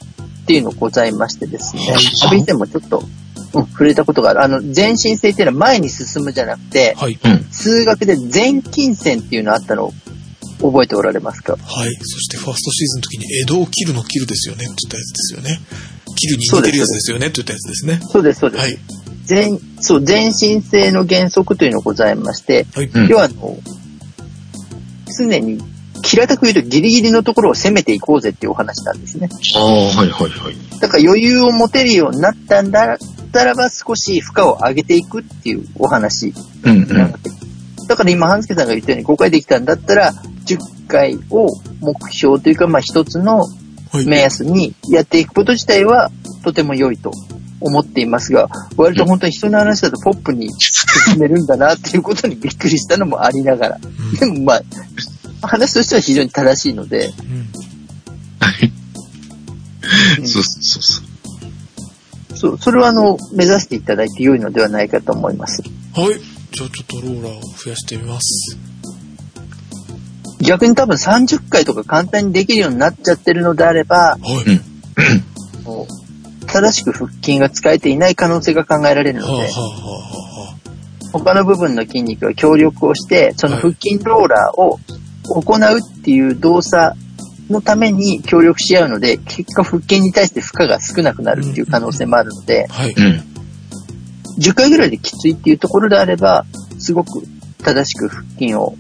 [0.45, 3.03] ていうのございましてですねは、以前もちょっと、
[3.53, 4.43] うん、触れたことがある。
[4.43, 7.17] あの、全身性っていうのは前に進むじゃなくて、はい。
[7.23, 7.45] うん。
[7.51, 9.93] 数学で全筋線っていうのあったのを
[10.59, 11.53] 覚えておられますか？
[11.53, 11.95] はい。
[12.01, 15.59] そして、ファーストシーズンの時に、江戸を切るの切るですよねって言ったやつですよね。
[16.15, 17.99] 切るに似てるやつですよねって言ったやつですね。
[18.03, 18.63] そうです、そうです。
[18.63, 18.77] はい。
[19.25, 22.87] 全、そう、全身性の原則というのがございまして、はい。
[22.87, 23.57] うん要はあの、
[25.17, 25.59] 常に
[26.03, 29.29] 平たく言うとギリギリのところを攻めていこうぜっていうお話なんですね。
[29.55, 30.79] ああ、はいはいはい。
[30.79, 32.97] だから余裕を持てるようになったんだっ
[33.31, 36.93] たらば少し負荷を上げていくっていうお話うんう。
[36.93, 37.29] なんわけ。
[37.87, 40.13] だから今、半助さんが言ったように5回できたんだったら、
[40.45, 41.49] 10回を
[41.81, 43.45] 目標というか、まあ一つの
[43.91, 44.05] はい。
[44.05, 46.11] 目安にやっていくこと自体は
[46.43, 47.11] とても良いと
[47.59, 53.79] 思っていますが、割と本当に人の話だとポップに進めるんだなっていうことにびっくりしたのもありながら。
[54.19, 54.53] でもま
[55.41, 57.11] あ、話としては非常に正しいので、
[58.39, 58.71] はい。
[60.19, 62.37] うんそうそうそう。
[62.37, 65.63] そう、それはあの、目指していただいて良いのではないかと思います。
[65.95, 66.36] はい。
[66.51, 68.57] じゃあちょっとローラーを増やしてみます。
[70.39, 74.61] 逆に多分30回とか簡単にできるようになっちゃってるのであれば、はい。
[76.47, 80.57] 正しく腹筋が使えていない可能性が考えられるので、はあはあはあは
[81.11, 84.79] 他の部分の筋肉が協力をして、その腹筋ローラーを
[85.29, 86.97] 行うっていう動作
[87.49, 92.73] のために協力し合うので、結果腹筋に対して負荷が少なくなるっていう可能性もあるので、あ。
[92.73, 92.95] はい。
[94.37, 94.43] うん。
[94.43, 96.45] 10回ぐらいできついっていうところであれば、
[96.79, 97.23] すごく
[97.63, 98.75] 正しく腹筋を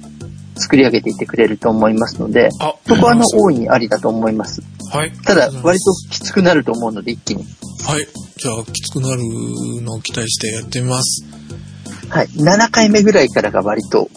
[0.55, 4.61] 作り上げていってくれると思いますので、あ、そこはあの大いにありだと思います。
[4.91, 5.11] はい。
[5.11, 7.43] ただ割ときつくなると思うので、一気に。
[7.85, 8.07] はい。
[8.37, 9.21] じゃあ、きつくなる
[9.81, 11.25] のを期待してやってみます。
[12.09, 12.27] はい。
[12.27, 14.09] 7回目ぐらいからが割と、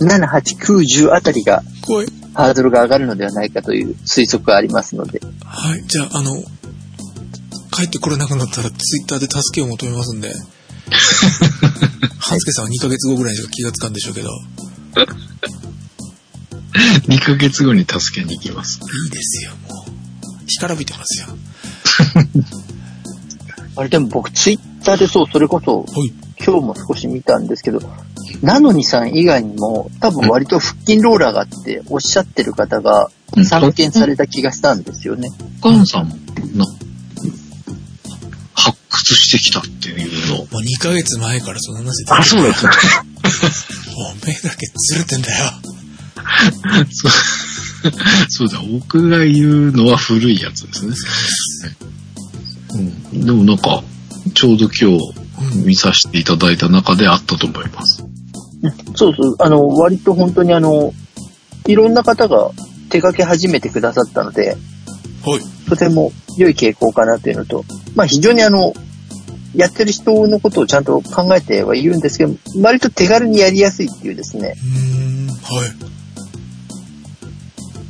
[0.00, 0.08] うん。
[0.08, 1.62] 7、8、9、10あたりが。
[2.34, 5.20] ハードルが上がるのではないかという推測がありますので。
[5.44, 5.82] はい。
[5.86, 6.42] じゃあ、あの、
[7.70, 10.32] 帰ってこれなくなったらツイッターで助けを求めますんで。
[12.18, 14.30] 半助さんは2ヶ月後ぐらいにしか気がつかんでしょうけど。
[17.08, 18.80] 2ヶ月後に助けに行きます。
[19.04, 19.92] いいですよ、もう。
[20.46, 21.26] 干からびてますよ。
[23.76, 26.12] あれでも僕ツイッターでそう、それこそ、はい。
[26.44, 27.80] 今日も少し見たんですけど、
[28.42, 35.28] なのにさん以外にも、多分割と腹筋ローラーがあっておっしゃってる方がうん散見された気がしたんですよね。
[35.62, 36.16] お母さんも
[36.54, 36.66] な、
[38.92, 40.38] 発掘してきたっていうのを。
[40.38, 42.12] もう2ヶ月前からその話で。
[42.12, 42.68] あ、そうだった。
[42.68, 45.50] おめえだけずれてんだよ。
[46.92, 47.12] そう
[48.28, 50.94] そうだ、僕が言うのは古いやつですね。
[53.12, 53.82] うん、でもなんか、
[54.34, 58.04] ちょうど今日見させていただいた中であったと思います。
[58.94, 60.92] そうそう、あの、割と本当にあの、
[61.66, 62.50] いろんな方が
[62.90, 64.56] 手掛け始めてくださったので、
[65.24, 65.68] はい。
[65.68, 68.74] とても良い傾向かなというのと、まあ非常にあの、
[69.54, 75.28] やってる人のことをちゃんと考えてはいるんですけど、割と手軽にやりやすいっていうですね、うーん。
[75.28, 75.72] はい。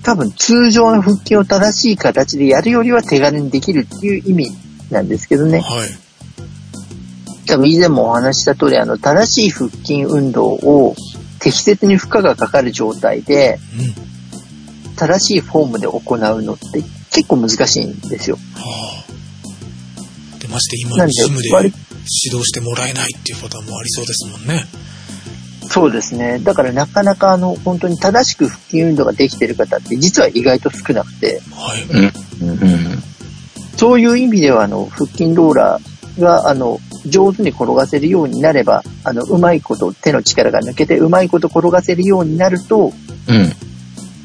[0.02, 4.50] 多分通常の腹筋を正しい形でやるよりは手軽にできるっていう意味
[4.90, 5.60] なんですけどね。
[5.60, 5.88] はい。
[7.46, 10.96] 多分以前もお話しした通り、あの、正しい腹筋運動を
[11.38, 14.96] 適切に負荷がかかる状態で、うん。
[14.96, 16.82] 正しいフォームで行うのって
[17.12, 18.36] 結構難しいんですよ。
[18.56, 20.39] はあ。
[20.40, 21.72] で、まして今なんでジムで割
[22.26, 24.64] 指導してもらえないっていうパターンもありそうですもんね。
[25.68, 26.39] そうですね。
[26.40, 31.82] だからなかなかあの、本当に正しく腹筋運動ができてる方って実は意外と少なくて、はい。
[31.84, 32.48] うん。
[32.48, 33.02] うん。
[33.76, 42.93] そういう意味ではあの、腹筋ローラーが、あの、上手に転がせるようになれば、あの、うまいこと手の力が抜けて、うまいこと転がせるようになると、
[43.28, 43.52] うん。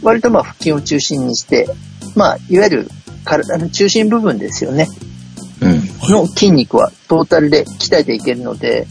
[0.03, 1.68] 割とまあ腹筋を中心にして、
[2.18, 2.91] まあ、いわゆる
[3.23, 4.88] 体の中心部分ですよね。
[5.61, 6.11] うん。
[6.11, 8.88] の筋肉はトータルで鍛えていけるので、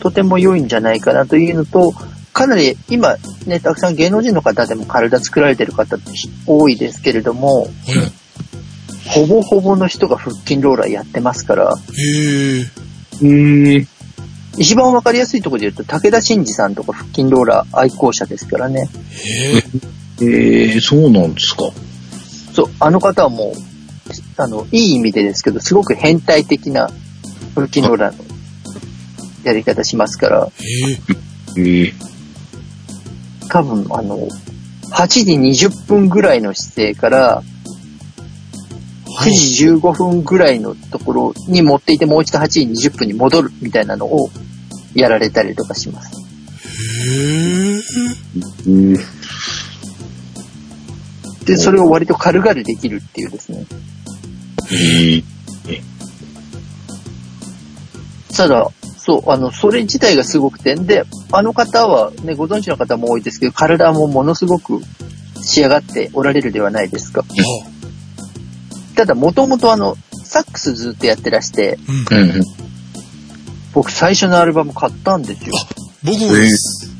[0.00, 1.94] とても良いんじゃないかなというのと、
[2.32, 3.16] かなり今
[3.46, 6.10] ね、たくさん芸能人の方でも体作られてる方って
[6.46, 7.68] 多いですけれども、
[9.06, 12.66] ほぼほぼの人が腹筋ローラーやってますから、へえ。
[13.22, 13.86] へえ。
[14.56, 18.88] 一番わかりやすいところで言うと、武田真治さんとか腹筋ローラー愛好者ですからね。
[19.12, 19.64] へえ。
[20.22, 21.70] ええ、そうなんですか。
[22.52, 23.70] そう、あの方はもう、
[24.36, 26.90] あの、いい意味でですけど、すごく変態的な
[27.54, 28.24] 腹筋ローラーの
[29.44, 30.46] やり方しますから、
[31.56, 31.62] へえ。
[31.62, 31.92] ええ。
[33.48, 34.28] 多分、あの、
[34.92, 37.42] 8時20分ぐらいの姿勢から、
[39.20, 44.30] 9時15分ぐらいのところに持っていて、もう一度8時20分に戻るみたいなのを
[44.94, 46.16] やられたりとかします。
[46.80, 48.96] へえ。
[51.50, 53.66] で、それを割と軽々できるっていうですね。
[54.70, 55.22] ええ。
[58.36, 61.02] ただ、そう、あの、それ自体がすごくて、で、
[61.32, 64.80] あの方はね、ご存知の方も多いですけど、体もものすごく
[65.42, 67.24] 仕上がっておられるではないですか。
[68.94, 72.44] ただ、もともとあの、サックスずっとやってらして、うん。
[73.72, 75.54] 僕最初のアルバム買ったんですよ。
[76.04, 76.99] 僕もです。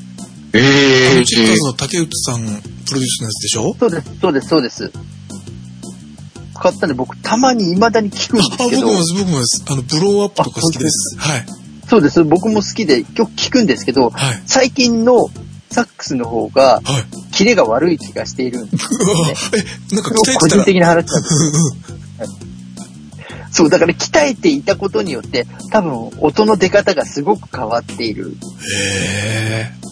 [0.53, 3.75] あええの、チッカーズの竹内さんプロデュースのやつでしょ？
[3.79, 4.93] そうです、そうです、そうです。
[6.55, 9.65] 買ったんで僕たまに未だに聞くんあ、ですけど僕もで、す、僕もです。
[9.67, 11.17] あの、ブローアップとか好きです。
[11.19, 11.47] はい。
[11.89, 14.43] そうです、僕も好きで曲聞くんですけど、はい。
[14.47, 15.29] 最近の
[15.71, 17.33] サックスの方が、はい。
[17.33, 18.89] キレが悪い気がしているんです。
[19.93, 20.65] え、なんかこれを個人鍛えてたら。
[20.65, 21.53] 的な話なんです。
[23.53, 28.37] そう、だから鍛えていたことによって、多分音の出方がすごく変わっている。
[28.85, 29.90] へおー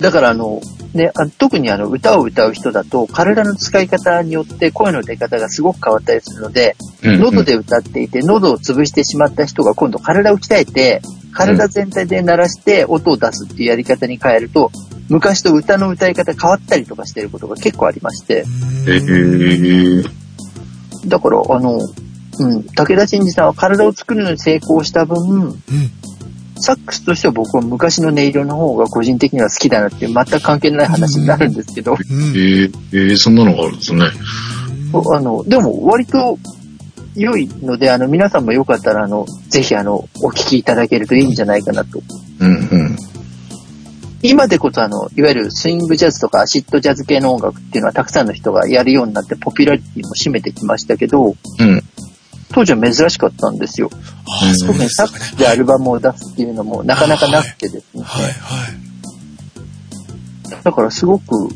[0.00, 0.60] だからあの、
[0.94, 11.00] ね、あ特にあの歌を歌う人だと、体の使い方によって声の出方がすごく変わったりするので、うんうん喉で歌っていて、喉を潰してしまった人が今度体を鍛えて、
[11.32, 14.70] 体全体で鳴らして音を出すっていうやり方に変えると、
[15.08, 18.44] 昔と歌の歌い方変わったりとかしてることが結構ありまして、
[18.86, 18.96] え
[21.06, 21.08] え。
[21.08, 21.78] だからあの、
[22.38, 25.62] うん、武田真治さんは体を作るのに成功した分、うん。
[26.60, 32.36] サックスとしては僕は昔の音色の方が個人的には好きだなっていう全く関係のない話になるんですけど、うん。
[32.36, 34.04] ええ、ええ、そんなのがあるんですね。
[35.12, 36.38] あの、でも割と
[37.14, 42.02] 良いので、あの、皆さんもよかったら、あの、ぜひあの、お聞きいただけるといいんじゃないかなと。
[42.40, 42.96] うんうん。
[44.22, 51.82] 今でこそあの、いわゆるスイングジャズとかアシッドジャズ系の音楽っていうのはたくさんの人がやるようになってポピュラリティも占めてきましたけど、うん。
[52.52, 53.90] 当時は珍しかったんですよ。
[54.26, 55.30] ああ、そう特にサッですかね。
[55.30, 58.02] クスでアルバムを出すっていうのもなかなかなくてですね。
[58.02, 58.34] はい、はい。
[60.64, 61.48] だからすごく、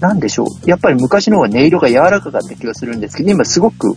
[0.00, 0.46] なんでしょう。
[0.68, 3.96] やっぱり昔の方が音色が柔らかかった気がするんですけど、今すごく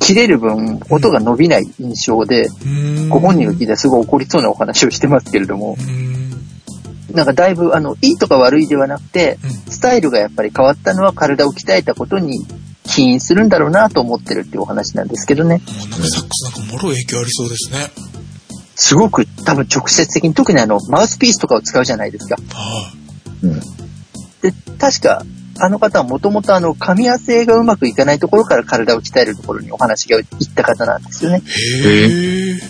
[0.00, 7.14] 切れる分、音が伸びない印象で、うんご本人が聞いたらすごい怒りそうなお話をしてますけれども、うん。
[7.14, 12.46] なんかだいぶ、あの、いいとか悪いではなくて、うんスタイルがやっぱり変わったのは体を鍛えたことに
[12.84, 15.62] 起因するんだろうなと思ってるっていうお話なんですけどね。
[15.66, 17.90] もうなんかサックスなんかもろ影響ありそうですね。
[18.76, 22.36] すごく多分直接的に、特にあの、マウスピースとかを使うじゃないですか。
[22.36, 22.92] は
[23.42, 23.60] うん。
[24.42, 25.24] で、確か、
[25.58, 31.42] あの方はもともとあの、噛み合わせがうまくいかないところから体を鍛えるところにお話がいった方なんですよね。
[31.46, 32.60] へえ。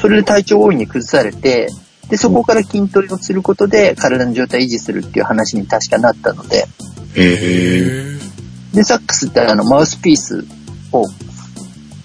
[0.00, 1.68] それで体調を大いに崩されて、
[2.08, 6.66] で、そこから筋トレをすることで体の状態を維持するっていう話に確かなったので、
[7.14, 8.27] ええ。
[8.72, 10.44] へで、サックスってあの、マウスピース
[10.92, 11.04] を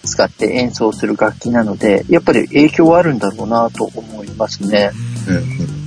[0.03, 4.91] 使って演奏する楽器なので、やっぱり影響はあるんだろうなと思いますね。
[5.27, 5.83] うんうん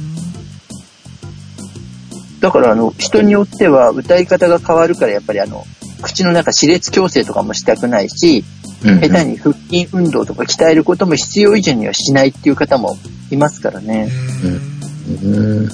[2.40, 5.64] だからあの、人によっては歌い方が変わるからやっぱりあの、
[6.02, 8.44] 口の中歯列矯正とかもしたくないし、
[8.84, 12.96] うん下手に腹筋運動とか鍛えることも必要以上にはしないっていう方も
[13.30, 14.08] いますからね。
[15.24, 15.34] うん。
[15.34, 15.68] うん。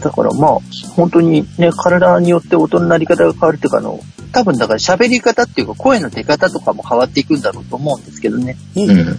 [0.00, 0.58] だからまあ、
[0.96, 4.00] 本当にね、体によって音の鳴り方が変わるっていうかあの、
[4.32, 8.56] 多分だから喋り方っていうか声の出方とかも変わっていくんだろうと思うんですけどね。
[8.76, 9.18] おうん。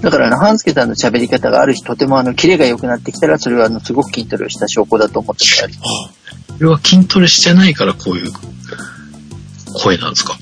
[0.00, 5.74] だからあの、半助さんの喋り方がある日とてもあの、キレが良くなってきたら、それはあの、すごく筋トレをした証拠だと思ってたり。
[5.74, 6.10] あ
[6.52, 8.32] これは筋トレしてないからこういう
[9.82, 10.36] 声なんですか？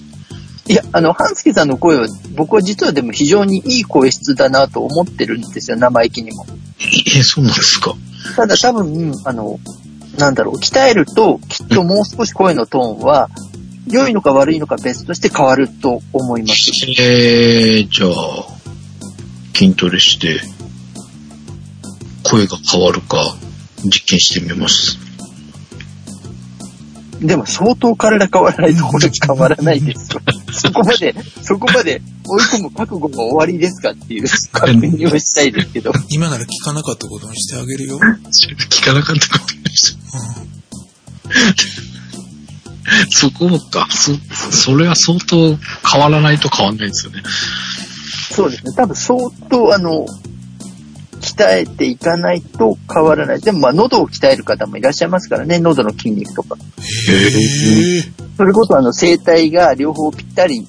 [0.68, 6.46] いや、あの、半助さんの声は、僕は実はでも非常にいい声質だなと思ってるんですよ、生意気にも。
[6.78, 7.94] ええ、そうなんですか
[8.36, 9.58] ただ多分、あの、
[10.18, 13.28] なんだろう、鍛えると、きっともう少し声のトーンは
[13.88, 16.70] 良いのか悪いのか別として変わると思います。
[17.00, 18.46] えー、じゃあ、
[19.54, 20.40] 筋トレして、
[22.22, 23.36] 声が変わるか、
[23.84, 24.98] 実験してみます。
[27.20, 30.20] でも相当体変わらないとこれ変わらないですよ。
[30.52, 35.92] そこまで、そこまで追い込む覚悟が終わりですかっていう確認をしたいですけど。
[36.10, 37.98] 今なら聞かなかったことにしてあげるよ。
[37.98, 40.02] 聞かなかったことにした。
[43.10, 44.12] そこか、そ、
[44.50, 45.56] それは相当
[45.90, 47.22] 変わらないと変わんないですよね。
[48.32, 48.72] そうですね。
[48.74, 50.06] 多分相当あの、
[51.22, 53.40] 鍛えていかないと変わらない。
[53.40, 55.60] でもまあ喉を鍛える方もいらっしゃいますからね。
[55.60, 56.56] 喉の筋肉とか。
[56.56, 58.02] へえ。
[58.36, 60.66] それこそあの声帯が両方ぴったり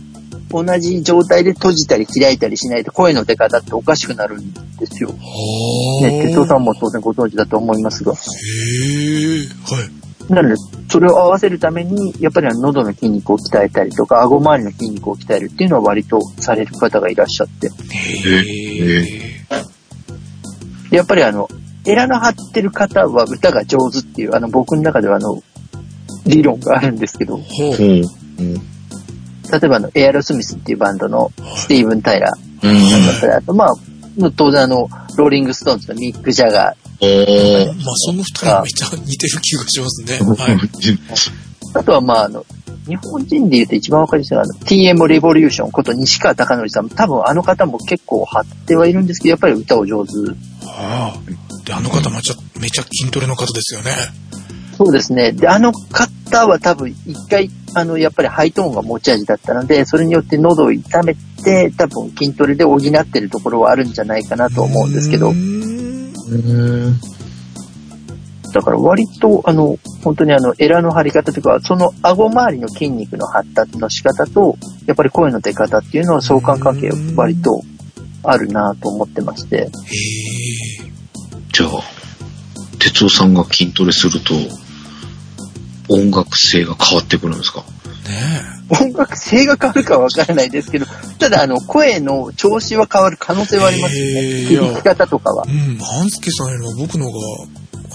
[0.49, 5.09] 同じ状態で閉じたり開いたりしないと声の出方っておかしくなるんですよ。
[5.09, 5.15] は
[6.03, 8.13] ね、哲夫さんも当然ご存知だと思いますが。
[8.13, 9.39] へえ。
[9.39, 10.03] はい。
[10.29, 10.55] なので、
[10.89, 17.67] それを合わせるために、やっぱりあの喉の筋肉を鍛えたりとか、顎周りの筋肉を鍛えるっていうのは割とされる方がいらっしゃって。
[17.67, 19.32] へえ。
[20.93, 21.49] でやっぱりあの、
[21.87, 25.41] エラの張ってる方は歌が上手っていう、あの僕の中ではあの、
[26.27, 27.71] 理論があるんですけど、ほう。
[27.71, 28.03] うん。
[28.03, 28.09] 例
[29.63, 33.69] えばあの、エアロスミスっていうバンドのスティーブン・タイラーだったり、あとまあ、
[34.35, 34.87] 当然あの、
[35.17, 37.65] ローリング・ストーンズのミック・ジャガおー。
[37.65, 40.19] まあ、その二人めっちゃ似てる気がしますね。
[40.37, 40.55] はい。
[40.55, 42.45] ー、あとはまああの、
[42.87, 50.11] 日本人で言うと一番わかりやすいのはあの、TM レボリューションこと西川貴教さん、多分あの方も結構張ってはいるんですけど、やっぱり歌を上手。
[50.67, 51.65] ああ。
[51.65, 53.91] で、あの方めちゃ、めちゃ筋トレの方ですよね。
[54.77, 55.31] そうですね。
[55.31, 65.31] で、あの方は多分一回、あの、やっぱりハイトーンが持ち味だったので、それによって喉を痛めて、多分筋トレで補ってるところはあるんじゃないかなと思うんですけど。
[68.53, 77.61] だから割と、あの、本当にあの、エラの張り方というか、その顎周りの筋肉の発達の仕方と、やっぱり声の出方っていうのは相関関係割と
[78.23, 80.32] あるなと思ってまして、へえ。
[81.53, 81.69] じゃあ、
[82.79, 84.33] 哲夫さんが筋トレすると、
[85.89, 87.63] 音楽性が変わってくるんですか？
[88.07, 90.85] ね音楽性が変わるかはわからないですけど、
[91.19, 94.19] ただあの、声の調子は変わる可能性はありますよへね。
[94.47, 95.51] ー響き方とかはえ。。
[95.51, 95.77] うん。
[95.77, 97.19] 半助さんよりも僕のが、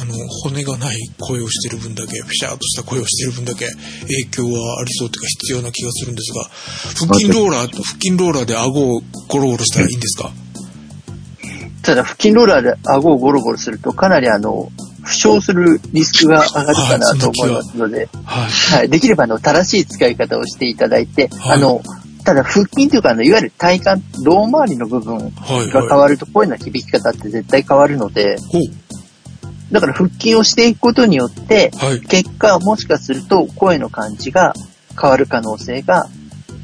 [0.00, 0.14] あの、
[0.44, 3.66] 骨がない声をしてる分だけ、ピシャーっとした声をしてる分だけ、
[4.02, 6.44] 影響はありそうというか必要な気がするんですが、
[7.08, 10.30] 腹筋ローラーと腹筋ローラーで顎をゴロゴロしたらいいんですか？
[11.82, 14.70] ただ、腹筋ローラーで顎をゴロゴロすると、かなりあの、
[15.02, 18.50] 負傷するリスクが上がるかなと思いますので、はい。
[18.76, 21.82] はい、できればあの、正しい使い方をしていただいて、はいあの、
[22.24, 25.70] ただ腹筋というかあの、いわゆる体幹、胴回りの部分はい。
[25.70, 25.98] が変はい。
[26.00, 28.62] わると声の響き方って絶対変わるので、ほう。
[29.72, 32.00] だから腹筋をしていくことによって、はい。
[32.00, 34.54] 結果もしかすると声の感じが
[35.00, 36.08] 変わる可能性が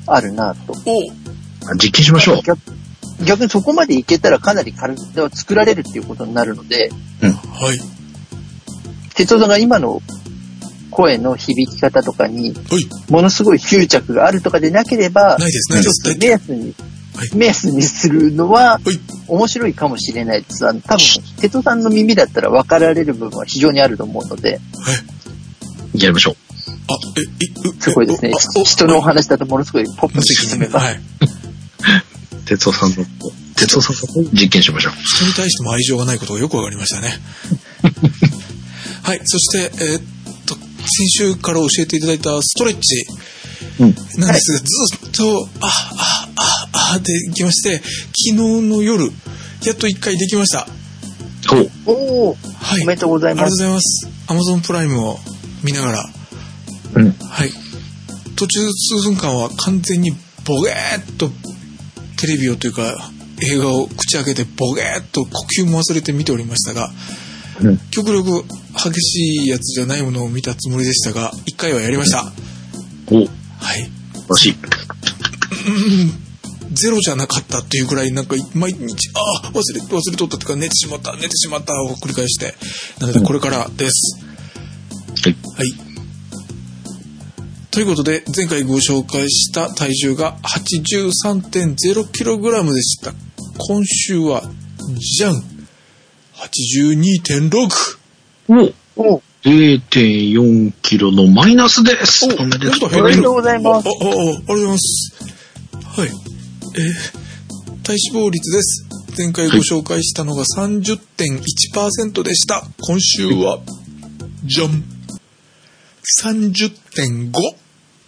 [0.07, 0.75] あるなと。
[0.75, 2.37] お実験しましょう。
[3.21, 7.79] 逆逆にそこまでいけたらかなり体は作られるっていうことになるので、はい。
[9.15, 10.03] 哲夫さんが今の
[10.91, 13.13] 声の響き方とかに、はい。
[13.13, 16.19] ものすごい執着があるとかでなければ、ないです、ないです。
[16.19, 16.63] 目安に、
[17.17, 18.99] はい目安にするのははい。
[19.29, 20.67] 面白いかもしれないです。
[20.67, 24.61] あの多分、哲夫さんの耳だったら分かられる部分は非常にあると思うので、
[25.95, 26.37] やりましょう。
[26.89, 28.65] あ、え、い、うすごいですねあお。
[28.65, 30.27] 人のお話だとものすごいポップ無に。
[30.27, 30.85] 進めます。
[30.87, 31.01] はい。
[32.47, 32.97] 哲夫さんの、
[33.57, 34.93] 哲夫さんの実験しましょう。
[34.95, 37.19] 人に対しても愛情がないことがよくわかりましたね。
[39.03, 39.21] はい。
[39.25, 40.03] そして、えーっ
[40.47, 43.07] と、先週から教えていただいたストレッチ
[43.81, 43.95] うん。
[44.21, 44.65] なんですが、ず
[45.09, 46.29] っと、あ、あ、
[46.73, 47.83] あ、あ、できまして、昨
[48.31, 49.11] 日の夜、
[49.65, 50.67] やっと一回できました。
[51.87, 52.83] おお、はい。
[52.83, 54.07] おめでとうございありがとうごます。
[54.07, 54.51] ざいます。
[54.51, 55.21] Amazon プライムを
[55.63, 56.11] 見ながら、
[56.95, 57.13] うん。
[57.13, 57.53] はい。
[58.37, 60.11] 途中数分間は完全に
[60.45, 61.31] ボゲーっと
[62.19, 63.11] テレビをというか
[63.43, 65.31] 映画を口開けてボゲーっと呼
[65.63, 66.91] 吸も忘れて見ておりましたが、
[67.63, 72.25] うん極力激しいやつじゃないものを見たつもりでしたが、一回はやりました。
[73.09, 73.29] ほう。
[73.59, 73.91] はい。
[74.15, 74.57] 素晴らしい。
[76.73, 82.55] ゼロじゃなかったっていうくらいなんか毎日、ああ、忘れ、忘れとったというか寝てしまった、寝てしまったを繰り返して。
[83.01, 84.19] なのでこれからです。
[85.23, 85.37] はい。
[85.57, 85.94] はい。
[87.75, 93.13] ということで、前回ご紹介した体重が 83.0kg でした。
[93.59, 94.45] 今週は、
[94.97, 95.43] じゃん
[96.37, 97.99] !82.6!
[98.97, 102.27] お0.4キロのマイナスです。
[102.27, 105.13] おめでとうおおめでとうございますあ、あ、あ、ありがとうございます。
[105.85, 106.09] はい。
[106.09, 106.15] えー
[107.83, 108.87] 体脂肪率です。
[109.19, 112.63] 前回ご紹介したのが30.1%でした。
[112.81, 113.59] 今週は、
[114.45, 114.85] じゃん。
[116.23, 117.64] 30.5。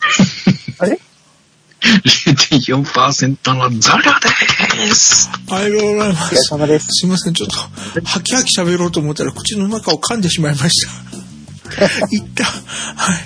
[0.78, 1.00] あれ
[1.80, 5.30] ？0.4%のザラです。
[5.50, 6.44] ありがとうございまお疲れす。
[6.48, 6.86] 様です。
[6.90, 7.56] すいません、ちょっと、
[8.04, 11.86] はきはき喋ろうと思ったら、口の中を噛んでしまいました。
[12.10, 12.44] いった。
[12.44, 13.16] はい。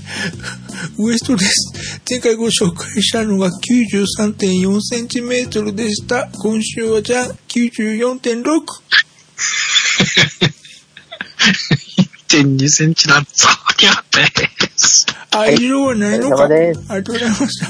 [0.99, 1.73] ウエストです。
[2.09, 6.29] 前回ご紹介したのが93.4センチメートルでした。
[6.39, 8.43] 今週はじゃあ94.6。
[12.29, 13.49] 1.2 センチのザ
[13.79, 14.70] リャです。
[15.31, 16.45] 愛情はないのか。
[16.45, 17.69] ありがとうございました。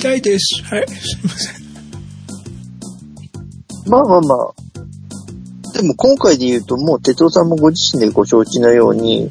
[0.00, 0.62] 痛いです。
[0.64, 0.88] はい。
[0.88, 1.64] すいません。
[3.86, 4.54] まあまあまあ。
[5.72, 9.30] でも今回で言うと、もう哲夫さんもご自身でご承知のように。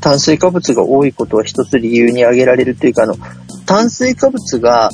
[0.00, 3.16] 炭水化物が多いことは一つ理由に挙げられるというか、あの、
[3.66, 4.90] 炭水化物が。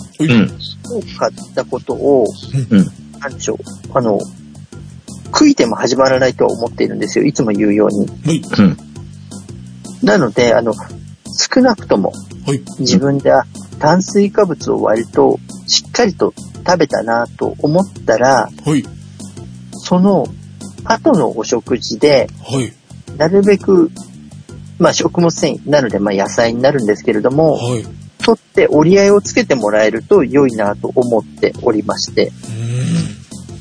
[0.90, 2.26] 多かったことを、
[2.70, 2.86] うん。
[3.18, 3.58] なんでしょう、
[3.94, 4.18] あの、
[5.38, 7.24] 悔いても始まらないとは思っているんですよ。
[7.24, 8.08] いつも言うように。
[8.08, 8.42] はい。
[8.58, 8.76] うん。
[10.02, 12.12] なので、あの、少なくとも
[12.44, 12.62] はい。
[12.80, 13.44] 自分で、あ
[13.78, 15.38] 炭水化物を割と
[15.68, 16.34] しっかりと
[16.66, 18.84] 食べたなと思ったら、はい。
[19.70, 20.26] その
[20.84, 22.72] 後のお食事で、はい。
[23.16, 23.92] なるべく、
[24.80, 27.82] まあ食物繊維なので、まあ野菜になるんですけれども、はい。
[27.82, 27.86] う
[28.18, 32.32] 取って折り合いをつけてもらえると良いなと思っておりまして、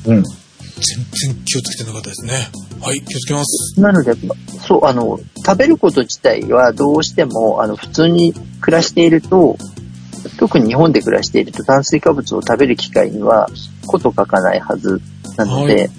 [0.06, 0.16] ーん。
[0.16, 0.24] うん。
[0.80, 2.48] 全然気をつけてなかったですね。
[2.80, 3.00] はい。
[3.02, 3.80] 気をつけます。
[3.80, 9.56] なので、まそう、あの、食べること自体はどうしても、あの、普通に暮らしていると、
[10.38, 13.48] 特に日本で暮らしていると炭水化物を食べる機会には
[13.86, 15.00] こと書かないはず
[15.36, 15.90] なので、はい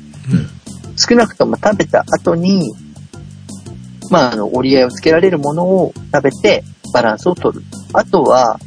[0.99, 2.73] 少なくとも食べた後に、
[4.11, 7.63] まあ、あの、折り合いをつけられるものを食べてバランスを取る。
[7.93, 8.59] あとは、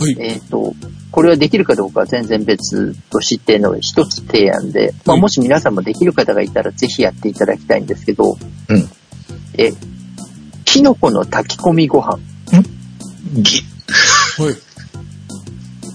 [0.00, 0.16] はい。
[0.18, 0.74] えっ、と、
[1.12, 8.36] これはできるかどうかは全然別としての一つ提案で、まあ、はいもし皆さんもできる方がいたらぜひやっていただきたいんですけど、
[8.68, 8.90] うん
[9.54, 9.72] え、
[10.64, 12.18] キノコの炊き込みご飯。
[13.34, 13.60] ぎ、
[14.38, 14.54] はい。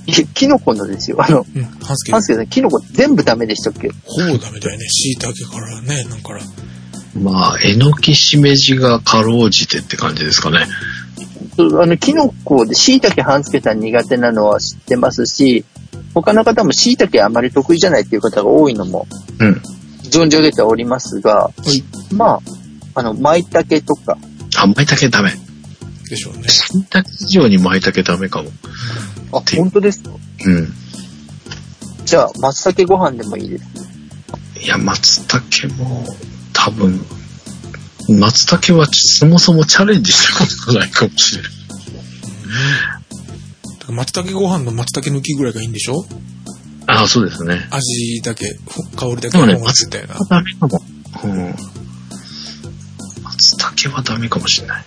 [0.10, 1.18] いやキノコのですよ。
[1.20, 1.44] あの、
[1.84, 3.90] ハンスケさん、キノコ全部ダメでしたっけ？
[4.06, 4.88] ほぼダメだよね。
[4.88, 6.42] 椎茸からね、なんから。
[7.20, 10.68] まあ、えのきしめじがかろうじてって感じですかね。
[11.58, 15.66] そうあの、キノコで椎茸半助さん苦手なのは知ってますし、
[16.14, 19.08] 他の方も椎茸あまり得意じゃないっていう方が多いのも
[19.40, 19.62] うん。
[20.04, 21.84] 存じ上げておりますが、はい。
[22.14, 22.40] まあ、
[22.94, 24.18] あの、舞茸とか、
[24.56, 25.34] あ、舞茸ダメ。
[26.10, 26.48] でしょうね。
[26.48, 28.50] 洗濯以上に舞茸ダメかも。
[29.34, 30.12] あ、本当ですか？
[30.46, 30.74] うん。
[32.06, 33.66] じゃあ、松茸ご飯でもいいです。
[34.64, 36.06] いや、松茸も、
[36.54, 37.06] 多分、
[38.10, 41.52] 松茸はそもそもチャレンジしたことがないかもしれない。
[43.90, 46.06] 松茸ご飯の松茸抜きぐらいがいいんでしょ？
[46.88, 47.68] ああ、そうですね。
[47.70, 50.16] 味だけ、ふ香りだけでもね思ってたよな。
[50.30, 50.82] ダメかも。
[51.24, 51.56] うん。
[53.24, 54.86] 松茸はダメかもしれない。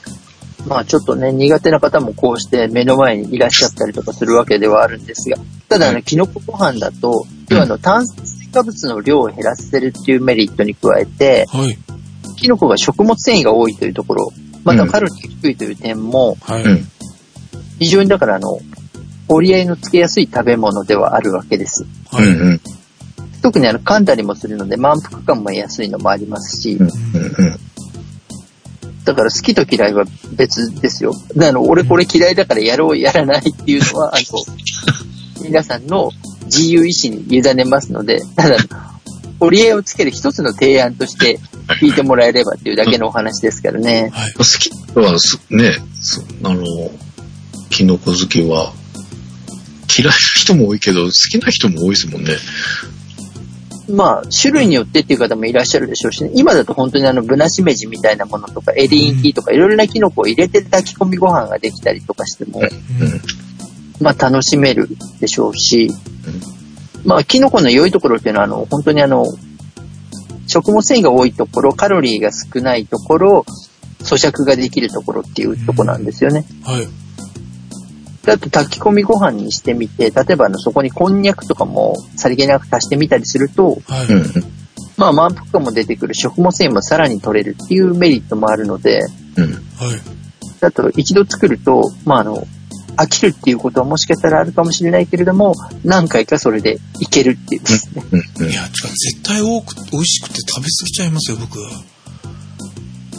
[0.66, 5.36] まあちょっとね、苦手な方もこうして目の前にいらっしゃったりとかするわけではあるんですが、
[5.68, 11.78] ただあの、キノコご飯だと、要はあの、炭水化物の量を減らせるっていうメリットに加えて、はい。
[12.40, 14.32] キノコが食物繊維が多いというところ、
[14.64, 16.62] またカロリーが低いという点も、はい。
[16.64, 16.88] うん。
[17.78, 18.58] 非常にだからあの、
[19.28, 21.86] 折り合いのつけやすい食べ物ではあるわけです。
[22.10, 22.26] はい。
[22.26, 22.60] うんうん。
[23.42, 27.60] 特にあの、噛んだりもするので満腹感も得やすいのもありますし、うんうんうん。
[29.04, 31.12] だから好きと嫌いは別ですよ。
[31.34, 36.10] であの、俺これ嫌いだからやろうやらないっていうのは、あの、皆さんの
[36.44, 38.56] 自由意志に委ねますので、ただ、
[39.40, 41.38] 折り合いをつける一つの提案として
[41.80, 44.10] 聞いてもらえればっていうだけのお話ですからね。
[44.12, 44.32] はい。
[44.34, 46.64] 好きはす、ね、そあの、
[47.70, 48.72] キノコ好きは、
[49.98, 52.30] 嫌いな人も多いけど、好きな人も多いですもんね。
[53.88, 62.68] まあ、種類によってっていう方もいらっしゃるでしょうし、ね、今だと本当にあの、ブナシメジみたいなものとか、エリンギとか、いろいろなキノコを入れて炊き込みご飯ができたりとかしても、うん
[64.00, 64.88] まあ楽しめる
[65.20, 65.90] でしょうし、
[67.05, 69.27] まあキノコの良いところっていうのはあの本当にあの
[70.51, 73.47] 食物繊維が多いところ、カロリーが少ないところ、
[74.01, 76.44] 咀嚼ができるところっていうところなんですよね。
[76.64, 76.89] はい。
[78.27, 84.06] であと炊き込みご飯にしてみて、例えばあのそこにこんにゃくとかもさりげなく足してみたりすると、はい。
[84.06, 84.24] うんうん。
[84.97, 89.01] まあ満腹感も出てくる食物繊維もさらに取れるっていうメリットもあるので、
[89.36, 89.44] うん。
[89.44, 89.60] はい。
[90.62, 92.44] あと一度作ると、まああの、
[92.96, 95.54] 飽きるっていうことはもしかしたらあるかもしれないけれども、
[95.84, 98.04] 何回かそれでいけるっていうですね。
[98.10, 101.58] うんうんいや、違う、絶対多く、美味しくて食べ過ぎちゃいますよ、僕。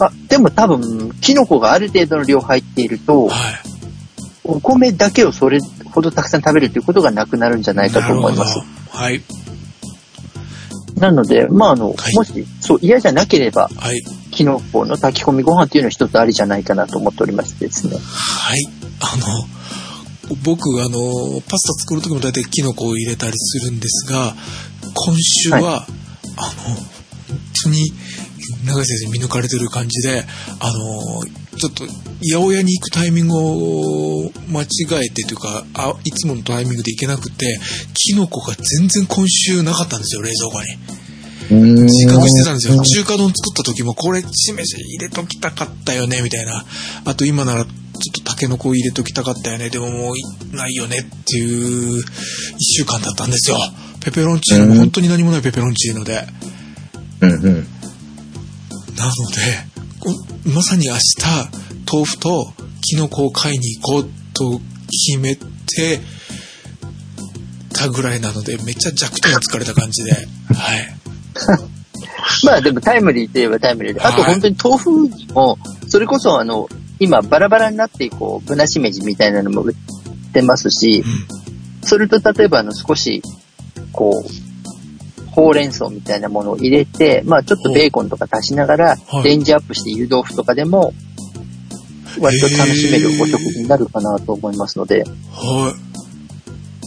[0.04, 3.72] あ、でも多分、キノコがある程度の量入っていると、はい。
[4.44, 5.60] お米だけをそれ
[5.92, 8.64] ほどたくさん食べるということがなくなるんじゃないかと思いますな。
[8.64, 8.98] るほど。
[8.98, 9.22] はい。
[10.96, 14.02] なので、まああの、はいもし、そう、嫌じゃなければ、はい。
[14.42, 17.94] キキノコの炊き込みご飯っていうのは一つありじゃないかなと思っておりましてですね。
[17.94, 18.64] はい。
[19.00, 24.34] あの、僕、あの、パスタ作る時も大体キノコを入れたりするんですが、
[25.06, 25.86] 今週は、は
[26.38, 26.84] あの、本
[27.64, 27.92] 当に、
[28.66, 30.24] 長井先生見抜かれてる感じで、
[30.58, 31.24] あの、
[31.56, 34.66] ちょっと、八百屋に行くタイミングを間違
[35.04, 37.60] えてというか、あいつものタイミングで行けなくて、
[37.94, 41.01] キノコが全然今週なかったんですよ、冷蔵庫に。
[41.52, 42.82] 自覚してたんですよ。
[42.82, 46.64] 中華丼作った時も、これ、しめし入れときたかったよね、みたいな。
[47.04, 49.70] あと今なら、ちょっとタケノコ入れときたかったよね。
[49.70, 50.22] でももうい
[50.56, 52.02] ないよねっていう
[52.58, 53.58] 一週間だったんですよ。
[54.00, 56.26] ペペロンチーノも本当に何もないペペロンチーノで。
[57.20, 57.42] うんうん。
[58.96, 59.62] なので、
[60.00, 60.10] こ
[60.46, 61.00] まさに明日、
[61.90, 64.60] 豆腐とキノコを買いに行こうと
[65.08, 66.00] 決めて
[67.72, 70.12] たぐらいなので、めっちゃ弱点疲れた感じで。
[70.12, 71.01] はい。
[72.44, 74.00] まあでもタイムリーといえばタイムリーで。
[74.00, 74.90] あとはい本当に豆腐
[75.34, 76.68] も、それこそあの、
[76.98, 81.86] 今バラバラになってこう、ぶなしめじみたいなのも売ってますしう、ん。
[81.86, 83.22] それと例えばあの少し、
[83.92, 90.92] こう、ほうれん草みたいなものを入れて、まあちょっとベーコンとか足しながらは、いレンジアップして湯豆腐とかでも、
[92.20, 95.74] 割と楽しめるお食事になるかなと思いますので、は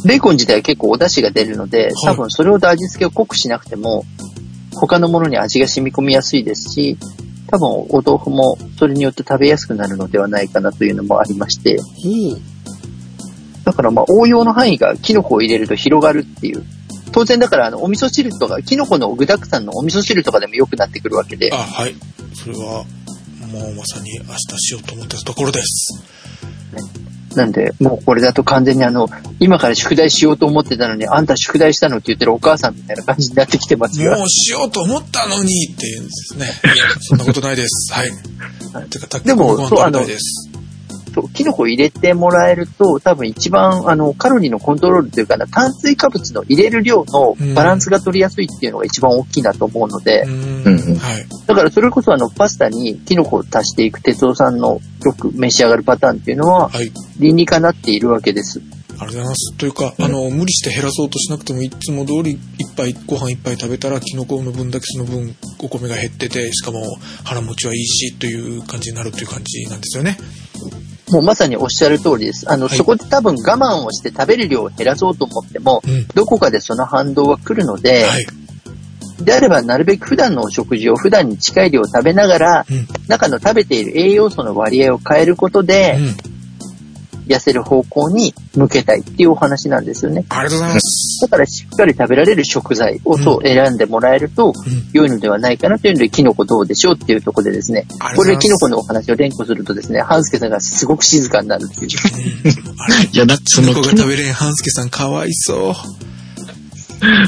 [0.03, 0.07] い。
[0.07, 4.05] ベーコン自体は結構お出汁が出るので、多分それほど味付けを濃くしなくても、
[4.80, 6.97] 他のものに味が染み込みやすいですし、
[7.47, 12.41] 多分お豆腐もそれによって食べやすくなるのではないかなというのもありまして、ほう。
[13.64, 16.64] だからまあ応用の範囲がキノコを入れると広がるっていう。
[17.11, 21.95] 当然だからあのお味噌汁とか、キノコの具沢山のお味噌汁とかでも良くなってくるわけであ、、はい。
[22.34, 22.84] それは、
[23.52, 26.03] もうまさに明日しようと思ってたところです。
[27.35, 29.07] なんでもうこれだと完全にあの、
[29.39, 36.45] 今から宿題しようと思ってたのに、あんた宿題したのって言ってるお母さんみたいな感じになってきてますがも、うしようと思ったのにっていうんですね。
[36.45, 37.93] いや、そんなことないです。
[37.93, 38.11] はい。
[38.89, 40.55] てか、たでもご飯食べたいです。
[41.15, 51.25] そうキノコ入れてもらえると、多分一番、あの、カロリーのコントロールというかな、炭水化物の入れる量のバランスが取りやすいっていうのが一番大きいなと思うのでう、んうんうんはい。
[51.47, 56.91] だからそれこそあの、パスタにキノコを足していく哲夫さんのよく召し上がるパターンっていうのは、はい。
[57.17, 58.61] 理にかなっているわけです。
[58.97, 59.53] ありがとうございます。
[59.57, 66.81] というか、あの、無理して減らそうとしなくても、いつも通り一杯、ご飯一杯食べたら、キノコの分だけその分、お米が減ってて、しかも
[67.23, 70.17] 腹持ちはいいし、という感じになるという感じなんですよね。
[71.10, 72.52] もうまさにおっしゃる通りです。
[72.52, 76.07] あの、はいそこで多分我慢をして食べる量を減らそうと思っても、うん。
[76.15, 78.26] どこかでその反動は来るので、はい。
[79.23, 82.88] であればなるべく普段のお食事を普段に近い量食べながら、うん。
[83.07, 86.34] 中の食べている栄養素の割合を変えることで、うん。
[87.27, 90.26] 痩せる方向に向けたいっていうお話なんですよね。
[90.30, 91.22] ありがとうございます。
[91.22, 94.53] だからしっかり食べられる食材をそう選んでもらえると。
[94.93, 97.85] 良いのではないかなというので、キノコどうでしょうっていうところでですね、
[98.15, 101.89] これでキノコのお話を連呼するとですね、ハンスケさんがすごく静かになるっていう。
[103.11, 105.73] いや、だってそキノコが食べれん半助さんかわいそう。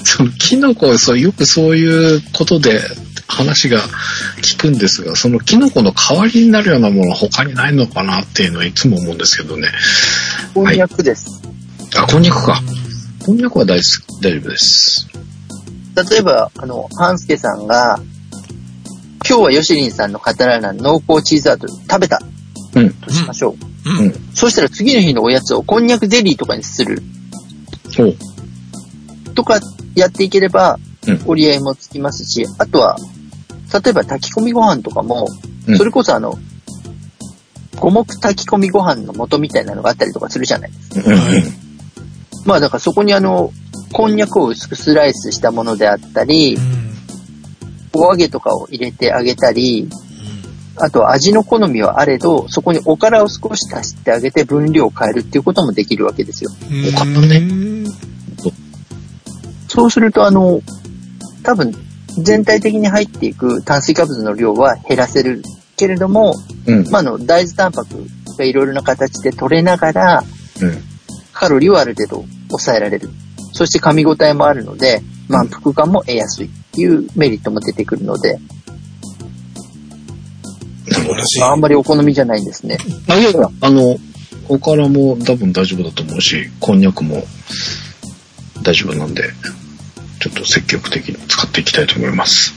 [0.03, 2.81] そのキノコ、そう、よくそういうことで
[3.27, 3.81] 話が
[4.41, 9.67] 聞くんですが、そのキノコの代わりになるようなものは他にないのかなっていうのはいつも思うんですけどね。
[10.53, 11.41] こんにゃくです。
[11.95, 12.61] あ、こんにゃくか。
[13.25, 15.07] こんにゃくは大好き、大丈夫です。
[16.09, 17.99] 例えば、あの、ハンスケさんが、
[19.27, 22.21] 今日はヨシリンさんのカタラーナ濃厚チーズアート食べた
[22.75, 22.93] うん。
[22.93, 23.89] としましょう。
[23.89, 24.05] うん。
[24.05, 24.13] うん。
[24.33, 27.01] そしたら次の日のおやつをこんにゃくゼリーとかにする
[27.89, 28.15] そう。
[29.35, 29.59] とか
[29.95, 32.97] やっていければうん、折り合いもつきますし、あとは、
[33.73, 35.27] 例えば炊き込みご飯とかも、
[35.67, 36.37] うんそれこそあの、
[37.75, 41.11] 五目炊き込みご飯の素みたいなのがあったりとかするじゃないですか。
[41.11, 41.19] うん。
[41.19, 41.43] はい
[42.45, 43.51] まあだからそこにあの、
[43.91, 46.93] こんにゃくを薄くスライスしたものであったりう、ん。
[47.93, 49.89] お揚げとかを入れてあげたり、
[50.79, 56.51] あとは味の好みはあれど、そこにおからを少し足してあげて分量を変えるっていうこともできるわけですよ。
[56.71, 56.91] うん。
[56.91, 57.87] 他のねうん
[59.67, 60.61] そうするとあの、
[61.43, 61.73] 多分
[62.17, 65.43] 全体的に入っていく炭水化物の量は減らせる
[65.75, 66.33] けれども、
[66.65, 66.89] うん。
[66.89, 68.07] まあ、あの、大豆タンパク
[68.37, 70.23] がいろいろな形で取れながら、
[70.61, 70.83] うん。
[71.31, 73.09] カロリーをある程度抑えられる。
[73.53, 78.39] そして噛み応えもあるので、満腹感も得やすいっていうメリットも出てくるので。
[81.43, 82.77] あんまりお好みじゃないんですね。
[83.07, 83.97] あ、いやいや、あの、
[84.49, 87.23] おからも多分大丈夫だと思うし、こんにゃくも
[88.63, 89.23] 大丈夫なんで、
[90.29, 92.53] ちょっと積極的に使っていきたいと思います。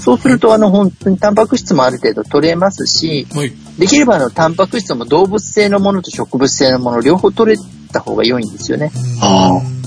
[0.00, 3.52] そうすると、あの、本当にタンパク質もある程度取れますし、はい。
[3.78, 7.58] できればあの、タンパク質も動物性のものと植物性のもの両方取れ
[7.92, 8.90] た方が良いんですよね。
[9.22, 9.78] ああ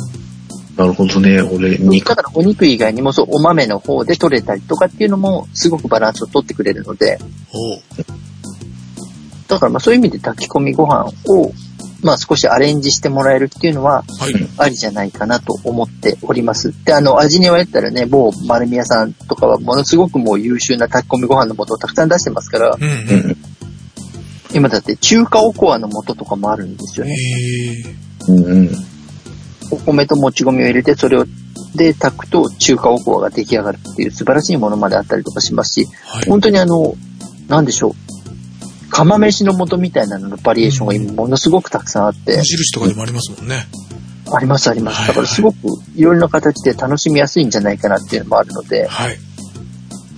[0.77, 1.41] ななるほどね。
[1.41, 7.19] 俺、肉だからお肉以外にもそう、お豆の方で取れたりとかっていうのも、すごくバランスを取ってくれるので、
[9.47, 11.51] だからまあそういう意味で炊き込みご飯を、
[12.03, 14.33] まあ少しアレンジしてもらえるっていうのは、はい。
[14.57, 16.73] ありじゃないかなと思っております。
[16.85, 22.87] で、あの、味にはやったらね、某丸宮さんとかはものすごくもう優秀な炊き込みご飯の素をたくさん出してますから、うんう
[23.29, 23.37] ん。
[24.53, 27.15] 今だって中華おこわの素とかもあるんですよえね。
[28.27, 28.69] ー、うんうん。
[29.71, 31.25] お米ともち米を入れて、それを
[31.75, 36.29] で炊くと中華おこわが出来上がるっていう素晴らしいものまであったりとかしますし、はい。
[36.29, 36.95] 本当にあの、
[37.47, 38.10] なんでしょう。
[38.91, 43.65] 釜飯の素みたいなののバリエーションが今ものすごくたくさんあって無、印とかでもありますもんね。
[44.33, 44.97] ありますあります。
[44.97, 45.57] はいだからすごく
[45.95, 49.17] いろいろな形で楽しみやすいんじゃないかなっていうのもあるので、はい。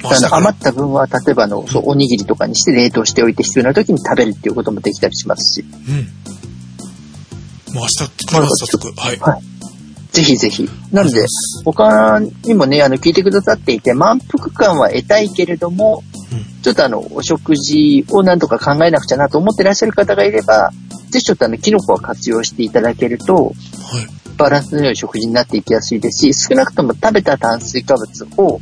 [0.02, 7.76] まあの余った分は例えばあの、そう、おにぎりとかにして冷凍しておいて必要な時に食べるっていうこともできたりしますし、うん。
[7.76, 8.92] もう明日作ります、早速。
[9.00, 9.20] はい。
[9.20, 9.42] はい
[10.12, 10.70] ぜひぜひ。
[10.92, 11.26] なので、
[11.66, 16.13] 他にもね、あの、聞いてくださっていて、満腹感は得たいけれども、うん
[16.62, 20.72] ちょっとあの、お食事をなんとか考えなくちゃなと思ってらっしゃる方がいれば、
[21.10, 23.54] ぜひちょっとあの、キノコは活用していただけると、はい。
[24.38, 28.60] バランスの良い食事になっていきやすいですし、少なくとも食べた炭水化物を、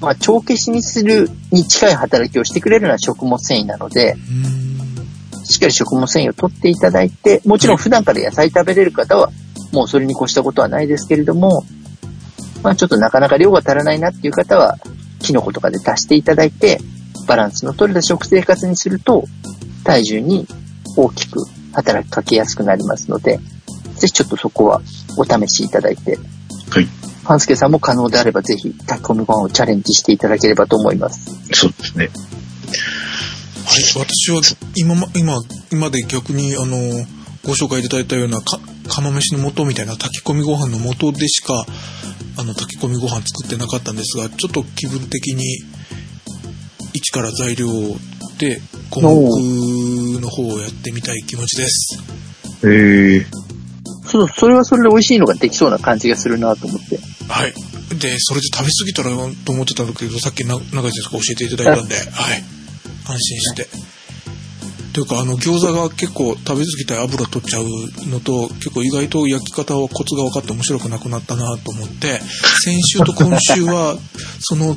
[0.00, 4.16] まあ、帳消しにするに近い働きをしてくれるような食物繊維なので。
[5.46, 9.30] しっかり食物繊維を取っていただいて、もちろん普段から野菜食べれる方は、
[9.72, 11.64] もうそれに越したことはないですけれども、
[12.62, 14.76] まあちょっとなかなか量が足らないなっていう方は、
[15.20, 16.80] キノコとかで足していただいて、
[17.26, 19.24] バランスの取れた食生活にすると、
[19.84, 20.46] 体重に
[20.96, 23.38] 大きく働きかけやすくなりますので、
[23.96, 24.80] ぜひちょっとそこは
[25.16, 26.18] お試しいただいて、
[26.70, 26.88] はい。
[27.24, 31.20] 半助さんも可能であればぜひ炊き込みご飯をチャレンジしていただければと思います。
[31.52, 32.10] そうですね。
[33.66, 34.40] はい、私は
[34.76, 35.34] 今ま、今、
[35.72, 36.76] 今で逆に、あの、
[37.42, 41.66] ご紹介いただいたようなか、釜飯の素みたいな炊き込みご飯の素でしか、
[42.36, 45.64] あの、炊き込みご飯作ってなかったんですが、ちょっと気分的に、
[46.96, 47.68] 一から材料
[48.38, 48.60] で、
[48.90, 51.98] 五目の方をやってみたい気持ちです。
[52.64, 53.26] ええ
[54.06, 56.98] そう、それはそれで美味しいのができそうな感じがするなと思って。
[57.28, 57.52] はい。
[57.98, 59.10] で、それで食べ過ぎたら
[59.44, 62.06] と思ってたんだけど、さっきな中井先生が教えていただいたんで、はい。
[63.06, 63.68] 安心して。
[64.92, 67.66] というか、あの、餃子が結構食べ過ぎたら油取っちゃう
[68.08, 72.20] のと、結構意外と焼き方はコツが分かって面白くなくなったなと思って、
[72.64, 73.98] 先週と今週は、
[74.40, 74.76] その、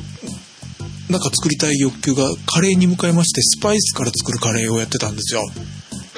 [1.10, 5.42] なんか作りたい欲求がカレーに向かいまして、スパイスから作るカレーをやってたんですよ。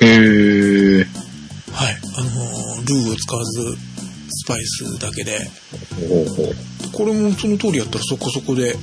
[0.03, 1.07] へえ
[1.73, 1.97] はい。
[2.17, 3.77] あのー、ルーを使わず、
[4.29, 5.39] スパイスだけで、
[6.09, 6.55] ほうほう
[6.93, 8.75] これもその通りやったらそこそこで、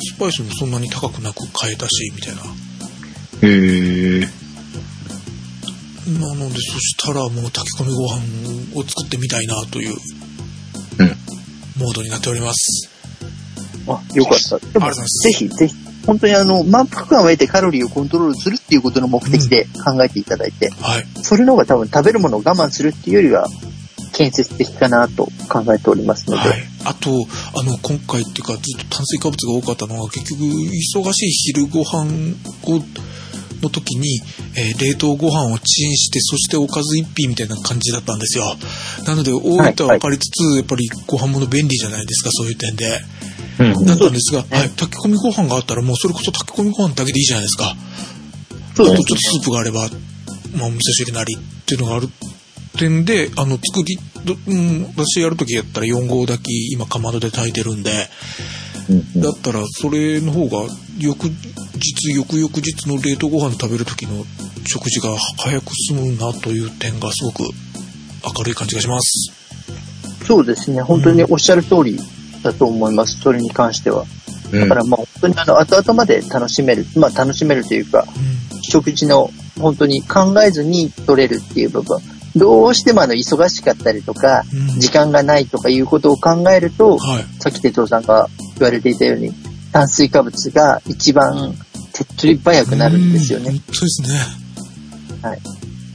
[0.00, 2.42] スパイスもそんなに高くなく買えたし、みたいな。
[3.42, 4.28] へえ
[6.08, 9.96] なので、そしたらもう炊き込みご飯を作ってみたいなという、
[10.98, 11.18] うん
[11.78, 12.97] モードになっております。
[13.88, 14.58] あ、よかった。
[14.58, 15.74] でも、ぜひ、ぜひ、
[16.06, 21.06] 本当にあの、満腹感を得てカロリーをコントロールするっていうことの目的で考えていただいて、はい。
[21.22, 23.48] それの方が多分食べるものを我慢するっていうよりは、
[24.12, 26.62] 建設的かなと考えておりますので、はい。
[26.84, 27.10] あと、
[27.54, 32.34] あの、今回っていうか、ずっと炭水化物が多かったのは、結局、忙しい昼ご飯
[32.64, 32.82] を、
[33.60, 34.20] の時に、
[34.54, 38.56] えー冷凍ご飯をチンして、そしておかず一品みたいな感じだったんですよ。
[39.04, 39.38] なので、多
[39.68, 43.00] いとは分かりつつ、やっぱりご飯物便利じゃないですか、そういう点で。
[43.58, 47.74] うんだったんですが、ねはい、炊き込みご飯があったら、もうそれこそ炊き込みご飯だけでいいじゃないですか。
[48.74, 49.88] そうですあとちょっとスープがあれば、
[50.56, 52.08] まあ、お味噌汁なりっていうのがある
[52.78, 58.08] 点で、あの、作り、どうん、私やるときやったら4合炊き、今かまどで炊いてるんで、うん
[59.20, 60.66] だったらそれの方が、
[60.98, 64.24] 翌日、翌々日の冷凍ご飯食べるときの
[64.66, 67.42] 食事が早く済むなという点がすごく
[68.36, 69.32] 明るい感じがします。
[70.26, 70.80] そうですね。
[70.80, 71.98] 本当におっしゃる通り
[72.52, 73.20] だと思います。
[73.20, 74.02] それに関しては。
[74.02, 74.08] うん
[74.50, 76.86] だからまあ本当にあの、後々まで楽しめる。
[76.96, 78.06] まあ楽しめるというか、
[78.54, 78.62] うん。
[78.62, 79.30] 食事の
[79.60, 81.98] 本当に考えずに取れるっていう部分。
[82.34, 87.24] どうしてもあの、忙しかったりとか、うん時間がないとかいうことを考えると、はい。
[87.40, 89.32] さっき哲夫さんが言われていたように、
[89.72, 91.54] 炭水化物が一番
[91.92, 93.50] 手っ取り早くなるんですよね。
[93.52, 94.08] ですね。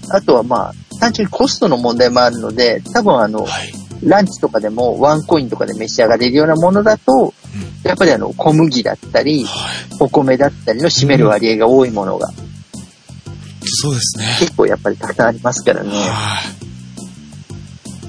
[0.10, 3.74] あとはまあ、単純にコストの問題もあるので、多分あの、はい。
[4.04, 7.34] ランチとかでもワンコインとかで召し上がれるようなものだと、
[7.84, 9.96] やっぱりあの、小麦だったり、はい。
[10.00, 12.28] お米だったりの占める割合が多いものが
[13.66, 14.38] そうですね。
[14.40, 15.90] 結構やっぱりたくさんありますからね。
[15.90, 16.40] は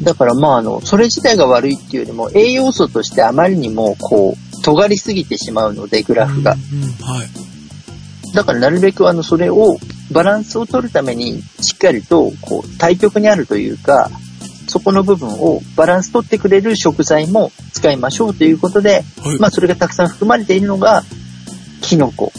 [0.01, 0.05] い。
[0.05, 6.55] だからまああの、それ自体が悪いっていうよりも、栄養素としてあまりにもこう、尖りすぎてしまうので、グラフが。
[6.73, 7.29] うんうんはい。
[8.35, 9.79] だからなるべくあの、それを、
[10.11, 14.11] バランスを取るために、しっかりと、こう、対極にあるというか、
[14.67, 19.39] そこの部分をバランス取ってくれる食材も使いましょうということで、はい。
[19.39, 21.03] まあそれがたくさん含まれているのが、
[21.83, 22.33] キノコ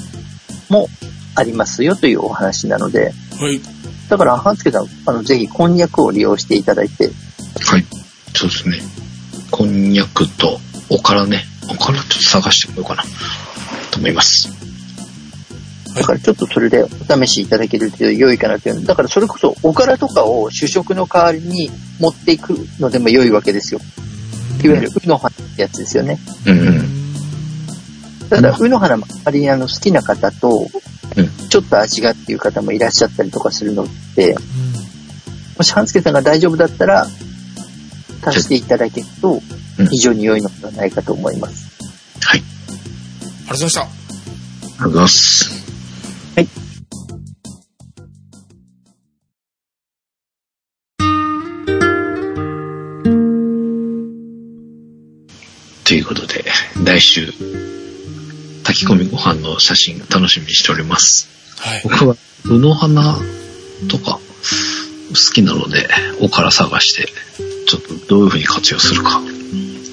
[0.70, 0.88] も
[1.36, 3.60] ありますよというお話なので、はい。
[4.10, 7.12] だから、半助さん、あの、ぜひ、こんにゃくを利用していただいて、
[7.62, 7.86] はい。
[8.36, 8.80] そうですね。
[9.52, 11.44] こんにゃくと、おからね。
[11.70, 13.04] おからちょっと探してみようかな。
[13.92, 14.50] と思います。
[15.96, 18.86] だからちょっとそれでお試しいただけると良いかなという。
[18.86, 21.70] だからそれこそ、おからとかを主食の代わりに
[22.00, 23.80] 持っていくのでも良いわけですよ。
[24.64, 26.20] いわゆる、うの花ってやつですよね。
[26.46, 28.30] うんうん。
[28.30, 30.68] ただ、うの花もあまりあの好きな方と
[31.18, 34.36] うん、ちょっと味がっていう方もいらっしゃったりとかするので、
[35.58, 37.08] もし半助さんが大丈夫だったら、
[38.26, 39.42] 足していただけると
[39.78, 41.70] うん、非常に良いのではないかと思います。
[42.22, 42.40] はい。
[42.40, 43.82] ありがとうございました。
[43.82, 45.75] ありがとうございます。
[46.36, 46.48] はい。
[55.86, 56.44] ということで、
[56.84, 57.32] 来週、
[58.66, 61.30] 炊き込みご飯の写真楽しみにしております。
[61.58, 61.82] はい。
[61.86, 63.18] 僕は、うの花
[63.90, 64.20] とか
[65.10, 65.88] 好きなので、
[66.20, 67.08] おから探して、
[67.68, 69.22] ちょっとどういう風に活用するか。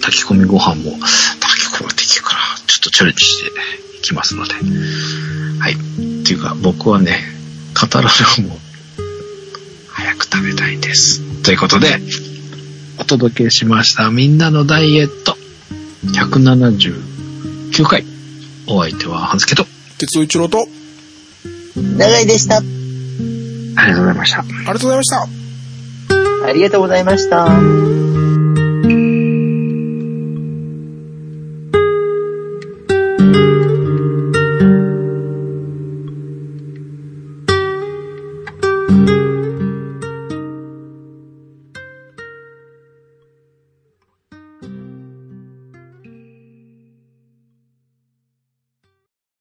[0.00, 4.54] 炊き込みご飯も、炊き込みできるから、ちょっとチャレンジしていきますので。
[5.58, 5.72] はい。
[5.72, 5.76] っ
[6.24, 7.18] ていうか、僕はね、
[7.80, 8.58] 語られも、
[9.88, 11.20] 早く食べたいんです。
[11.42, 12.00] ということで、
[12.98, 14.10] お届けしました。
[14.10, 15.36] みんなのダイエット。
[16.06, 18.04] 179回。
[18.66, 19.66] お相手は、はずけと。
[19.98, 20.82] 鉄尾一郎と、あ
[21.76, 22.58] 長井でした。
[22.58, 22.60] あ
[23.86, 24.42] りがとうございました。
[24.42, 25.26] りがとうございました。
[26.44, 28.01] ありがとうございました。